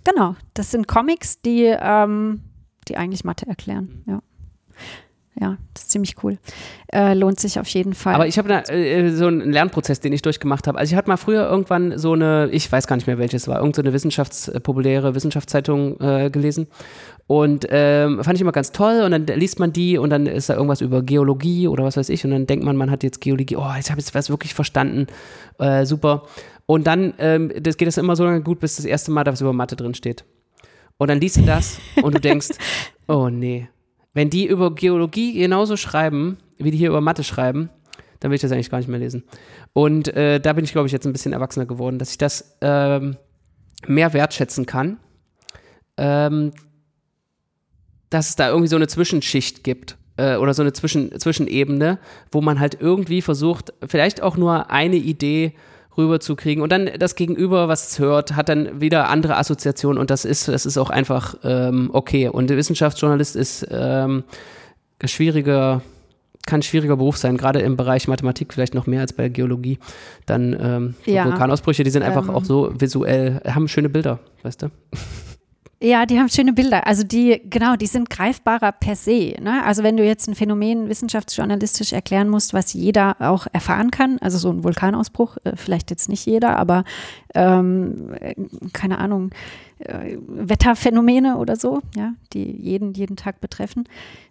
Genau, 0.04 0.36
das 0.54 0.72
sind 0.72 0.88
Comics, 0.88 1.42
die, 1.42 1.74
ähm, 1.80 2.42
die 2.90 2.98
eigentlich 2.98 3.24
Mathe 3.24 3.48
erklären, 3.48 4.04
ja 4.06 4.22
ja, 5.40 5.58
das 5.74 5.84
ist 5.84 5.92
ziemlich 5.92 6.16
cool. 6.24 6.38
Äh, 6.92 7.14
lohnt 7.14 7.40
sich 7.40 7.60
auf 7.60 7.68
jeden 7.70 7.94
Fall. 7.94 8.14
Aber 8.14 8.28
ich 8.28 8.38
habe 8.38 8.52
äh, 8.70 9.10
so 9.12 9.28
einen 9.28 9.52
Lernprozess, 9.52 10.02
den 10.02 10.12
ich 10.12 10.22
durchgemacht 10.22 10.68
habe. 10.68 10.78
Also 10.78 10.92
ich 10.92 10.98
hatte 10.98 11.08
mal 11.08 11.18
früher 11.18 11.50
irgendwann 11.50 11.98
so 11.98 12.14
eine, 12.14 12.50
ich 12.52 12.70
weiß 12.70 12.88
gar 12.88 12.98
nicht 12.98 13.08
mehr 13.08 13.18
welches 13.18 13.48
war, 13.48 13.58
irgendeine 13.58 13.92
so 13.92 13.96
Wissenschafts-, 13.96 14.50
äh, 14.50 15.16
Wissenschaftszeitung 15.16 16.00
äh, 16.02 16.30
gelesen. 16.30 16.68
Und 17.28 17.68
ähm, 17.70 18.24
fand 18.24 18.36
ich 18.36 18.42
immer 18.42 18.52
ganz 18.52 18.72
toll 18.72 19.02
und 19.04 19.12
dann 19.12 19.28
liest 19.28 19.60
man 19.60 19.72
die 19.72 19.98
und 19.98 20.10
dann 20.10 20.26
ist 20.26 20.50
da 20.50 20.56
irgendwas 20.56 20.82
über 20.82 21.04
Geologie 21.04 21.68
oder 21.68 21.84
was 21.84 21.96
weiß 21.96 22.10
ich 22.10 22.26
und 22.26 22.32
dann 22.32 22.48
denkt 22.48 22.66
man, 22.66 22.76
man 22.76 22.90
hat 22.90 23.04
jetzt 23.04 23.22
Geologie, 23.22 23.56
oh, 23.56 23.72
jetzt 23.76 23.92
habe 23.92 24.02
ich 24.02 24.14
was 24.16 24.32
wirklich 24.32 24.56
verstanden, 24.56 25.06
äh, 25.60 25.86
super. 25.86 26.24
Und 26.66 26.88
dann 26.88 27.14
ähm, 27.20 27.52
das 27.62 27.78
geht 27.78 27.88
das 27.88 27.98
immer 27.98 28.16
so 28.16 28.24
lange 28.24 28.42
gut, 28.42 28.60
bis 28.60 28.78
das 28.78 28.86
erste 28.86 29.12
Mal 29.12 29.24
da 29.24 29.32
was 29.32 29.42
über 29.42 29.54
Mathe 29.54 29.76
drin 29.76 29.94
steht. 29.94 30.26
Und 30.98 31.10
dann 31.10 31.22
liest 31.22 31.38
du 31.38 31.44
das 31.44 31.80
und 32.02 32.16
du 32.16 32.20
denkst, 32.20 32.50
oh 33.08 33.30
nee, 33.30 33.70
wenn 34.14 34.30
die 34.30 34.48
über 34.48 34.74
Geologie 34.74 35.34
genauso 35.34 35.78
schreiben, 35.78 36.38
wie 36.58 36.72
die 36.72 36.78
hier 36.78 36.90
über 36.90 37.02
Mathe 37.02 37.24
schreiben, 37.24 37.70
dann 38.20 38.32
will 38.32 38.36
ich 38.36 38.42
das 38.42 38.52
eigentlich 38.52 38.70
gar 38.70 38.80
nicht 38.80 38.90
mehr 38.90 39.00
lesen. 39.00 39.24
Und 39.74 40.10
äh, 40.10 40.40
da 40.40 40.54
bin 40.54 40.66
ich, 40.66 40.72
glaube 40.72 40.88
ich, 40.88 40.92
jetzt 40.92 41.06
ein 41.06 41.14
bisschen 41.14 41.34
erwachsener 41.34 41.66
geworden, 41.66 42.00
dass 42.00 42.12
ich 42.12 42.18
das 42.18 42.58
ähm, 42.62 43.18
mehr 43.88 44.14
wertschätzen 44.14 44.66
kann. 44.66 44.98
Ähm, 45.98 46.52
dass 48.10 48.30
es 48.30 48.36
da 48.36 48.50
irgendwie 48.50 48.68
so 48.68 48.76
eine 48.76 48.88
Zwischenschicht 48.88 49.64
gibt 49.64 49.98
äh, 50.18 50.36
oder 50.36 50.54
so 50.54 50.62
eine 50.62 50.74
Zwischen 50.74 51.18
Zwischenebene, 51.18 52.00
wo 52.32 52.42
man 52.42 52.60
halt 52.60 52.78
irgendwie 52.80 53.22
versucht, 53.22 53.74
vielleicht 53.86 54.22
auch 54.22 54.36
nur 54.36 54.70
eine 54.72 54.96
Idee 54.96 55.54
rüberzukriegen 56.00 56.64
und 56.64 56.72
dann 56.72 56.90
das 56.98 57.16
Gegenüber, 57.16 57.68
was 57.68 57.92
es 57.92 58.00
hört, 58.00 58.36
hat 58.36 58.50
dann 58.50 58.82
wieder 58.82 59.10
andere 59.10 59.38
Assoziationen 59.38 60.00
und 60.00 60.10
das 60.10 60.26
ist, 60.26 60.48
das 60.48 60.66
ist 60.66 60.78
auch 60.78 60.90
einfach 60.90 61.36
ähm, 61.44 61.90
okay. 61.94 62.28
Und 62.30 62.50
der 62.50 62.58
Wissenschaftsjournalist 62.58 63.36
ist 63.36 63.68
ähm, 63.70 64.24
schwieriger, 65.06 65.82
kann 66.48 66.60
ein 66.60 66.64
schwieriger 66.64 66.98
Beruf 66.98 67.18
sein, 67.18 67.38
gerade 67.38 67.60
im 67.60 67.78
Bereich 67.78 68.08
Mathematik 68.08 68.54
vielleicht 68.54 68.74
noch 68.74 68.88
mehr 68.88 69.02
als 69.02 69.14
bei 69.14 69.24
der 69.24 69.30
Geologie. 69.30 69.78
Dann 70.26 70.58
ähm, 70.60 70.96
Ja. 71.06 71.26
Vulkanausbrüche, 71.26 71.84
die 71.84 71.92
sind 71.92 72.02
einfach 72.04 72.28
Ähm. 72.28 72.36
auch 72.36 72.44
so 72.44 72.72
visuell, 72.80 73.42
haben 73.46 73.68
schöne 73.68 73.90
Bilder, 73.90 74.20
weißt 74.44 74.64
du? 74.64 74.68
Ja, 75.82 76.06
die 76.06 76.20
haben 76.20 76.28
schöne 76.28 76.52
Bilder. 76.52 76.86
Also 76.88 77.04
die, 77.04 77.42
genau, 77.50 77.78
die 77.78 77.86
sind 77.86 78.10
greifbarer 78.10 78.74
per 78.74 78.98
se. 78.98 79.36
Ne? 79.42 79.64
Also 79.64 79.82
wenn 79.82 79.96
du 79.96 80.04
jetzt 80.04 80.28
ein 80.28 80.36
Phänomen 80.36 80.90
wissenschaftsjournalistisch 80.90 81.94
erklären 81.94 82.28
musst, 82.28 82.54
was 82.54 82.74
jeder 82.74 83.16
auch 83.20 83.48
erfahren 83.54 83.90
kann, 83.90 84.18
also 84.20 84.38
so 84.38 84.50
ein 84.50 84.66
Vulkanausbruch, 84.66 85.38
äh, 85.46 85.56
vielleicht 85.56 85.90
jetzt 85.90 86.10
nicht 86.10 86.26
jeder, 86.26 86.58
aber 86.58 86.84
ähm, 87.34 88.14
äh, 88.20 88.36
keine 88.74 88.98
Ahnung, 88.98 89.30
äh, 89.80 90.18
Wetterphänomene 90.28 91.38
oder 91.38 91.56
so, 91.56 91.80
ja, 91.96 92.12
die 92.34 92.44
jeden, 92.44 92.94
jeden 92.94 93.16
Tag 93.16 93.40
betreffen, 93.40 93.86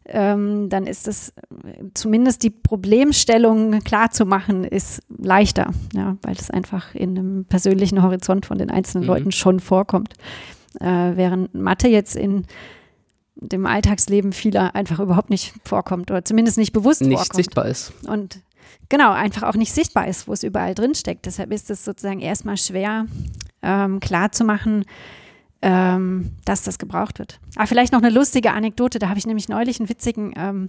ähm, 0.04 0.68
dann 0.68 0.86
ist 0.86 1.08
es 1.08 1.30
äh, 1.30 1.84
zumindest 1.94 2.42
die 2.42 2.50
Problemstellung 2.50 3.78
klar 3.80 4.10
zu 4.10 4.26
machen, 4.26 4.64
ist 4.64 5.02
leichter, 5.16 5.70
ja, 5.94 6.18
weil 6.20 6.34
das 6.34 6.50
einfach 6.50 6.94
in 6.94 7.18
einem 7.18 7.44
persönlichen 7.46 8.02
Horizont 8.02 8.44
von 8.44 8.58
den 8.58 8.70
einzelnen 8.70 9.04
Mhm. 9.04 9.08
Leuten 9.08 9.32
schon 9.32 9.60
vorkommt. 9.60 10.12
Äh, 10.80 11.16
während 11.16 11.54
Mathe 11.54 11.88
jetzt 11.88 12.16
in 12.16 12.46
dem 13.36 13.66
Alltagsleben 13.66 14.32
vieler 14.32 14.74
einfach 14.74 14.98
überhaupt 14.98 15.30
nicht 15.30 15.54
vorkommt 15.64 16.10
oder 16.10 16.24
zumindest 16.24 16.58
nicht 16.58 16.72
bewusst 16.72 17.00
Nicht 17.00 17.16
vorkommt. 17.16 17.34
sichtbar 17.36 17.66
ist. 17.66 17.92
Und 18.06 18.40
genau, 18.88 19.12
einfach 19.12 19.44
auch 19.44 19.54
nicht 19.54 19.72
sichtbar 19.72 20.08
ist, 20.08 20.26
wo 20.28 20.32
es 20.32 20.42
überall 20.42 20.74
drin 20.74 20.94
steckt. 20.94 21.26
Deshalb 21.26 21.52
ist 21.52 21.70
es 21.70 21.84
sozusagen 21.84 22.20
erstmal 22.20 22.56
schwer, 22.56 23.06
ähm, 23.62 24.00
klar 24.00 24.32
zu 24.32 24.44
machen, 24.44 24.84
ähm, 25.62 26.32
dass 26.44 26.62
das 26.62 26.78
gebraucht 26.78 27.18
wird. 27.18 27.40
Ah, 27.56 27.66
vielleicht 27.66 27.92
noch 27.92 28.02
eine 28.02 28.10
lustige 28.10 28.52
Anekdote. 28.52 28.98
Da 28.98 29.08
habe 29.08 29.18
ich 29.18 29.26
nämlich 29.26 29.48
neulich 29.48 29.80
einen 29.80 29.88
witzigen 29.88 30.32
ähm, 30.36 30.68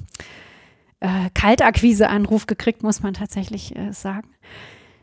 äh, 1.00 1.30
Kaltakquise-Anruf 1.34 2.48
gekriegt, 2.48 2.84
muss 2.84 3.02
man 3.02 3.14
tatsächlich 3.14 3.76
äh, 3.76 3.94
sagen. 3.94 4.30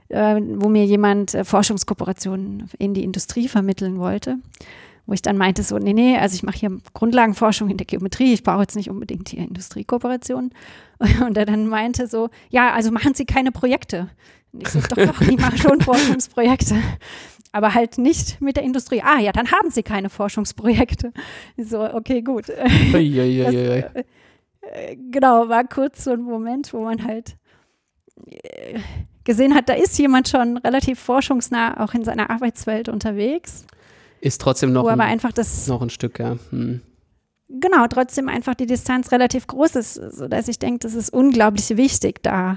Äh, 0.09 0.41
wo 0.41 0.69
mir 0.69 0.85
jemand 0.85 1.35
äh, 1.35 1.45
Forschungskooperationen 1.45 2.71
in 2.79 2.95
die 2.95 3.03
Industrie 3.03 3.49
vermitteln 3.49 3.99
wollte. 3.99 4.39
Wo 5.07 5.13
ich 5.13 5.23
dann 5.23 5.37
meinte, 5.37 5.63
so, 5.63 5.79
nee, 5.79 5.93
nee, 5.93 6.17
also 6.17 6.35
ich 6.35 6.43
mache 6.43 6.59
hier 6.59 6.79
Grundlagenforschung 6.95 7.71
in 7.71 7.77
der 7.77 7.87
Geometrie, 7.87 8.33
ich 8.33 8.43
brauche 8.43 8.63
jetzt 8.63 8.77
nicht 8.77 8.91
unbedingt 8.91 9.29
hier 9.29 9.41
Industriekooperationen. 9.41 10.53
Und 11.27 11.37
er 11.37 11.45
dann 11.45 11.67
meinte 11.67 12.07
so, 12.07 12.29
ja, 12.51 12.73
also 12.73 12.91
machen 12.93 13.15
Sie 13.15 13.25
keine 13.25 13.51
Projekte. 13.53 14.09
Und 14.53 14.63
ich 14.63 14.69
so, 14.69 14.81
doch, 14.81 14.97
doch, 14.97 15.21
ich 15.21 15.39
mache 15.39 15.59
schon 15.59 15.81
Forschungsprojekte. 15.83 16.77
Aber 17.53 17.75
halt 17.75 17.99
nicht 17.99 18.41
mit 18.41 18.57
der 18.57 18.65
Industrie. 18.65 19.03
Ah, 19.03 19.19
ja, 19.19 19.33
dann 19.33 19.51
haben 19.51 19.71
Sie 19.71 19.83
keine 19.83 20.11
Forschungsprojekte. 20.11 21.13
So, 21.57 21.83
okay, 21.83 22.23
gut. 22.23 22.47
Das, 22.93 24.73
äh, 24.73 24.97
genau, 25.11 25.49
war 25.49 25.65
kurz 25.65 26.05
so 26.05 26.11
ein 26.11 26.23
Moment, 26.23 26.73
wo 26.73 26.83
man 26.83 27.05
halt 27.05 27.37
äh, 28.27 28.81
gesehen 29.27 29.55
hat, 29.55 29.69
da 29.69 29.75
ist 29.75 29.99
jemand 29.99 30.29
schon 30.29 30.57
relativ 30.57 30.99
forschungsnah 30.99 31.85
auch 31.85 31.93
in 31.93 32.05
seiner 32.05 32.31
Arbeitswelt 32.31 32.89
unterwegs, 32.89 33.67
Ist 34.23 34.41
trotzdem 34.41 34.73
noch, 34.73 34.87
ein, 34.87 35.01
einfach 35.01 35.33
das, 35.33 35.67
noch 35.67 35.83
ein 35.83 35.91
Stück, 35.91 36.19
ja. 36.19 36.37
Hm. 36.51 36.81
genau, 37.49 37.87
trotzdem 37.89 38.31
einfach 38.31 38.55
die 38.55 38.67
Distanz 38.67 39.13
relativ 39.13 39.47
groß 39.47 39.77
ist, 39.77 39.95
sodass 39.95 40.49
ich 40.49 40.59
denke, 40.59 40.79
das 40.79 40.95
ist 40.95 41.11
unglaublich 41.11 41.77
wichtig, 41.77 42.23
da 42.23 42.57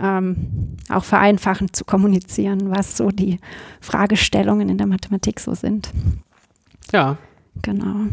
ähm, 0.00 0.76
auch 0.88 1.04
vereinfachend 1.04 1.74
zu 1.74 1.84
kommunizieren, 1.84 2.70
was 2.70 2.96
so 2.96 3.08
die 3.08 3.40
Fragestellungen 3.80 4.68
in 4.68 4.78
der 4.78 4.86
Mathematik 4.86 5.40
so 5.40 5.54
sind. 5.54 5.90
Ja, 6.92 7.18
Genau. 7.62 8.06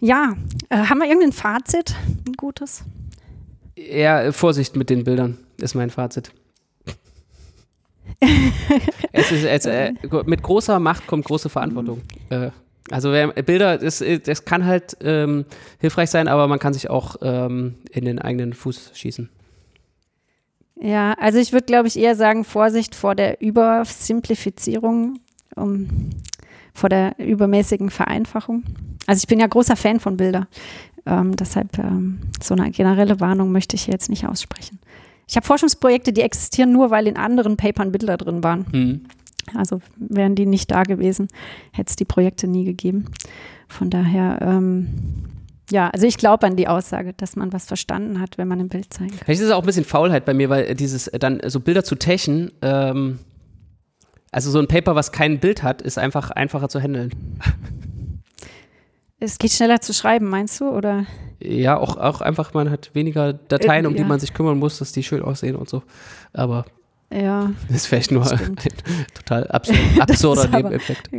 Ja, 0.00 0.34
äh, 0.68 0.76
haben 0.76 0.98
wir 0.98 1.06
irgendein 1.06 1.32
Fazit, 1.32 1.94
ein 2.26 2.34
gutes? 2.34 2.84
eher 3.76 4.24
äh, 4.24 4.32
Vorsicht 4.32 4.76
mit 4.76 4.90
den 4.90 5.04
Bildern, 5.04 5.38
ist 5.58 5.74
mein 5.74 5.90
Fazit. 5.90 6.32
Es 9.12 9.32
ist, 9.32 9.44
es, 9.44 9.66
äh, 9.66 9.92
mit 10.26 10.42
großer 10.42 10.78
Macht 10.78 11.06
kommt 11.06 11.24
große 11.24 11.48
Verantwortung. 11.48 12.02
Äh, 12.30 12.50
also 12.90 13.12
wer, 13.12 13.28
Bilder, 13.28 13.78
das, 13.78 14.02
das 14.24 14.44
kann 14.44 14.64
halt 14.64 14.96
ähm, 15.02 15.44
hilfreich 15.78 16.10
sein, 16.10 16.28
aber 16.28 16.48
man 16.48 16.58
kann 16.58 16.72
sich 16.72 16.90
auch 16.90 17.16
ähm, 17.22 17.76
in 17.90 18.04
den 18.04 18.18
eigenen 18.18 18.52
Fuß 18.52 18.92
schießen. 18.94 19.28
Ja, 20.80 21.12
also 21.18 21.38
ich 21.38 21.52
würde, 21.52 21.66
glaube 21.66 21.88
ich, 21.88 21.98
eher 21.98 22.16
sagen, 22.16 22.42
Vorsicht 22.44 22.94
vor 22.94 23.14
der 23.14 23.40
Übersimplifizierung, 23.42 25.20
um, 25.54 26.10
vor 26.72 26.88
der 26.88 27.18
übermäßigen 27.18 27.90
Vereinfachung. 27.90 28.64
Also 29.06 29.20
ich 29.20 29.28
bin 29.28 29.40
ja 29.40 29.46
großer 29.46 29.76
Fan 29.76 30.00
von 30.00 30.16
Bilder. 30.16 30.48
Ähm, 31.06 31.36
deshalb 31.36 31.78
ähm, 31.78 32.20
so 32.42 32.54
eine 32.54 32.70
generelle 32.70 33.20
Warnung 33.20 33.52
möchte 33.52 33.76
ich 33.76 33.86
jetzt 33.86 34.08
nicht 34.08 34.26
aussprechen. 34.26 34.78
Ich 35.30 35.36
habe 35.36 35.46
Forschungsprojekte, 35.46 36.12
die 36.12 36.22
existieren 36.22 36.72
nur, 36.72 36.90
weil 36.90 37.06
in 37.06 37.16
anderen 37.16 37.56
Papern 37.56 37.92
Bilder 37.92 38.16
drin 38.16 38.42
waren. 38.42 38.66
Hm. 38.72 39.00
Also 39.54 39.80
wären 39.96 40.34
die 40.34 40.44
nicht 40.44 40.72
da 40.72 40.82
gewesen, 40.82 41.28
hätte 41.70 41.90
es 41.90 41.96
die 41.96 42.04
Projekte 42.04 42.48
nie 42.48 42.64
gegeben. 42.64 43.04
Von 43.68 43.90
daher, 43.90 44.40
ähm, 44.42 44.88
ja, 45.70 45.88
also 45.90 46.04
ich 46.04 46.16
glaube 46.16 46.48
an 46.48 46.56
die 46.56 46.66
Aussage, 46.66 47.12
dass 47.12 47.36
man 47.36 47.52
was 47.52 47.66
verstanden 47.66 48.20
hat, 48.20 48.38
wenn 48.38 48.48
man 48.48 48.58
ein 48.58 48.68
Bild 48.68 48.92
zeigen 48.92 49.10
kann. 49.10 49.20
Vielleicht 49.24 49.40
ist 49.40 49.46
es 49.46 49.52
auch 49.52 49.62
ein 49.62 49.66
bisschen 49.66 49.84
Faulheit 49.84 50.24
bei 50.24 50.34
mir, 50.34 50.50
weil 50.50 50.74
dieses 50.74 51.06
äh, 51.06 51.20
dann 51.20 51.40
so 51.46 51.60
Bilder 51.60 51.84
zu 51.84 51.94
techen, 51.94 52.50
ähm, 52.60 53.20
also 54.32 54.50
so 54.50 54.58
ein 54.58 54.66
Paper, 54.66 54.96
was 54.96 55.12
kein 55.12 55.38
Bild 55.38 55.62
hat, 55.62 55.80
ist 55.80 55.96
einfach 55.96 56.32
einfacher 56.32 56.68
zu 56.68 56.80
handeln. 56.80 57.10
Es 59.20 59.38
geht 59.38 59.52
schneller 59.52 59.80
zu 59.80 59.92
schreiben, 59.92 60.28
meinst 60.28 60.60
du? 60.60 60.70
Oder? 60.70 61.04
Ja, 61.40 61.76
auch, 61.78 61.96
auch 61.96 62.22
einfach, 62.22 62.54
man 62.54 62.70
hat 62.70 62.90
weniger 62.94 63.34
Dateien, 63.34 63.86
um 63.86 63.94
die 63.94 64.00
ja. 64.00 64.06
man 64.06 64.18
sich 64.18 64.32
kümmern 64.34 64.58
muss, 64.58 64.78
dass 64.78 64.92
die 64.92 65.02
schön 65.02 65.22
aussehen 65.22 65.56
und 65.56 65.68
so. 65.68 65.82
Aber 66.32 66.64
Ja, 67.12 67.52
das 67.68 67.76
ist 67.78 67.86
vielleicht 67.86 68.10
nur 68.10 68.30
ein 68.30 68.56
total 69.14 69.46
absurd, 69.48 69.78
absurder 69.98 70.48
Nebeneffekt. 70.56 71.10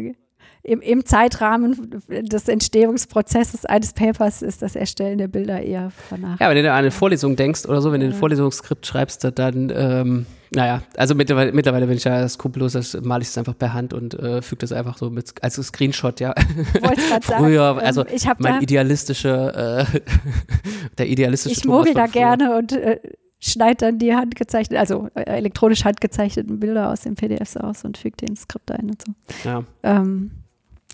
Im, 0.64 0.82
im 0.82 1.06
Zeitrahmen 1.06 2.02
des 2.08 2.48
Entstehungsprozesses 2.48 3.66
eines 3.66 3.94
Papers 3.94 4.42
ist 4.42 4.62
das 4.62 4.76
Erstellen 4.76 5.18
der 5.18 5.28
Bilder 5.28 5.62
eher 5.62 5.90
vernachlässigt. 5.90 6.42
Ja, 6.42 6.50
wenn 6.50 6.64
du 6.64 6.72
an 6.72 6.78
eine 6.78 6.92
Vorlesung 6.92 7.36
denkst 7.36 7.66
oder 7.66 7.82
so, 7.82 7.92
wenn 7.92 8.02
du 8.02 8.08
ein. 8.08 8.14
Vorlesungsskript 8.14 8.86
schreibst, 8.86 9.28
dann, 9.36 9.72
ähm, 9.76 10.26
naja, 10.54 10.84
also 10.98 11.16
mittlerweile, 11.16 11.52
mittlerweile 11.52 11.88
bin 11.88 11.98
ich 11.98 12.04
ja 12.04 12.28
skrupellos, 12.28 12.74
das 12.74 12.96
male 13.02 13.24
ich 13.24 13.30
es 13.30 13.38
einfach 13.38 13.58
per 13.58 13.74
Hand 13.74 13.94
und 13.94 14.14
äh, 14.14 14.44
füge 14.44 14.60
das 14.60 14.72
einfach 14.72 14.98
so 14.98 15.10
mit, 15.10 15.34
als 15.42 15.56
Screenshot, 15.56 16.20
ja. 16.20 16.34
Grad 16.74 17.00
sagen, 17.24 17.44
Früher, 17.44 17.78
ähm, 17.80 17.86
also 17.86 18.06
ich 18.06 18.28
habe 18.28 18.44
mein 18.44 18.56
da, 18.56 18.62
idealische, 18.62 19.88
äh, 19.94 20.00
der 21.00 21.08
idealistische 21.08 21.56
ich 21.56 21.66
mogel 21.66 21.96
da 21.96 22.06
früher. 22.06 22.22
gerne 22.22 22.58
und 22.58 22.74
äh, 22.74 23.00
schneide 23.40 23.78
dann 23.78 23.98
die 23.98 24.14
handgezeichneten, 24.14 24.78
also 24.78 25.10
äh, 25.16 25.24
elektronisch 25.24 25.84
handgezeichneten 25.86 26.60
Bilder 26.60 26.92
aus 26.92 27.02
den 27.02 27.16
PDFs 27.16 27.58
aus 27.58 27.84
und 27.84 27.98
füge 27.98 28.18
die 28.18 28.26
ins 28.26 28.42
Skript 28.42 28.72
ein 28.72 28.92
und 28.92 29.02
so. 29.02 29.14
Ja. 29.50 29.64
Ähm, 29.82 30.32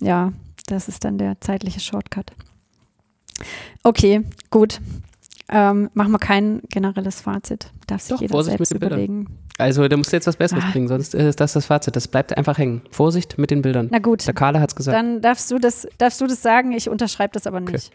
ja, 0.02 0.32
das 0.68 0.88
ist 0.88 1.04
dann 1.04 1.18
der 1.18 1.40
zeitliche 1.42 1.80
Shortcut. 1.80 2.32
Okay, 3.84 4.24
gut. 4.50 4.80
Ähm, 5.50 5.90
machen 5.94 6.12
wir 6.12 6.20
kein 6.20 6.62
generelles 6.70 7.22
Fazit. 7.22 7.72
Darf 7.88 8.02
sich 8.02 8.10
Doch, 8.10 8.20
jeder 8.20 8.32
Vorsicht 8.32 8.60
mit 8.60 8.68
selbst 8.68 8.74
den 8.74 8.80
Bildern. 8.80 9.00
überlegen. 9.00 9.38
Also, 9.58 9.88
da 9.88 9.96
musst 9.96 10.12
du 10.12 10.18
jetzt 10.18 10.28
was 10.28 10.36
Besseres 10.36 10.64
Ah. 10.66 10.72
bringen, 10.72 10.90
sonst 10.90 11.16
ist 11.16 11.40
das 11.40 11.54
das 11.54 11.66
Fazit. 11.66 11.96
Das 11.96 12.10
bleibt 12.10 12.36
einfach 12.38 12.58
hängen. 12.58 12.82
Vorsicht 12.92 13.38
mit 13.38 13.50
den 13.50 13.62
Bildern. 13.62 13.88
Na 13.90 14.00
gut, 14.00 14.28
Der 14.28 14.34
Carla 14.34 14.60
hat's 14.60 14.76
gesagt. 14.76 14.96
dann 14.96 15.22
darfst 15.22 15.50
du 15.50 15.58
das, 15.58 15.88
darfst 16.00 16.20
du 16.20 16.28
das 16.28 16.42
sagen. 16.42 16.74
Ich 16.74 16.90
unterschreibe 16.90 17.32
das 17.34 17.48
aber 17.48 17.62
nicht. 17.62 17.92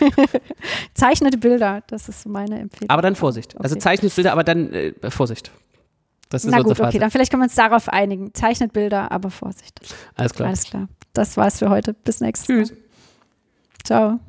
Zeichnete 0.94 1.36
Bilder, 1.38 1.82
das 1.88 2.08
ist 2.08 2.26
meine 2.26 2.60
Empfehlung. 2.60 2.90
aber 2.90 3.02
dann 3.02 3.16
Vorsicht. 3.16 3.58
Also 3.60 3.74
Okay. 3.74 3.82
zeichnet 3.82 4.14
Bilder, 4.14 4.32
aber 4.32 4.44
dann 4.44 4.72
äh, 4.72 4.92
Vorsicht. 5.10 5.50
Das 6.30 6.44
ist 6.44 6.50
Na 6.52 6.62
gut, 6.62 6.78
okay, 6.80 6.98
dann 6.98 7.10
vielleicht 7.10 7.30
können 7.30 7.42
wir 7.42 7.46
uns 7.46 7.54
darauf 7.54 7.88
einigen. 7.88 8.32
Zeichnet 8.34 8.72
Bilder, 8.72 9.10
aber 9.12 9.30
Vorsicht. 9.30 9.80
Alles 10.16 10.32
klar. 10.32 10.48
Alles 10.48 10.62
klar. 10.64 10.88
Das 11.14 11.36
war's 11.36 11.58
für 11.58 11.70
heute. 11.70 11.94
Bis 11.94 12.20
nächstes 12.20 12.46
Tschüss. 12.46 12.70
Mal. 12.70 12.78
Ciao. 13.84 14.20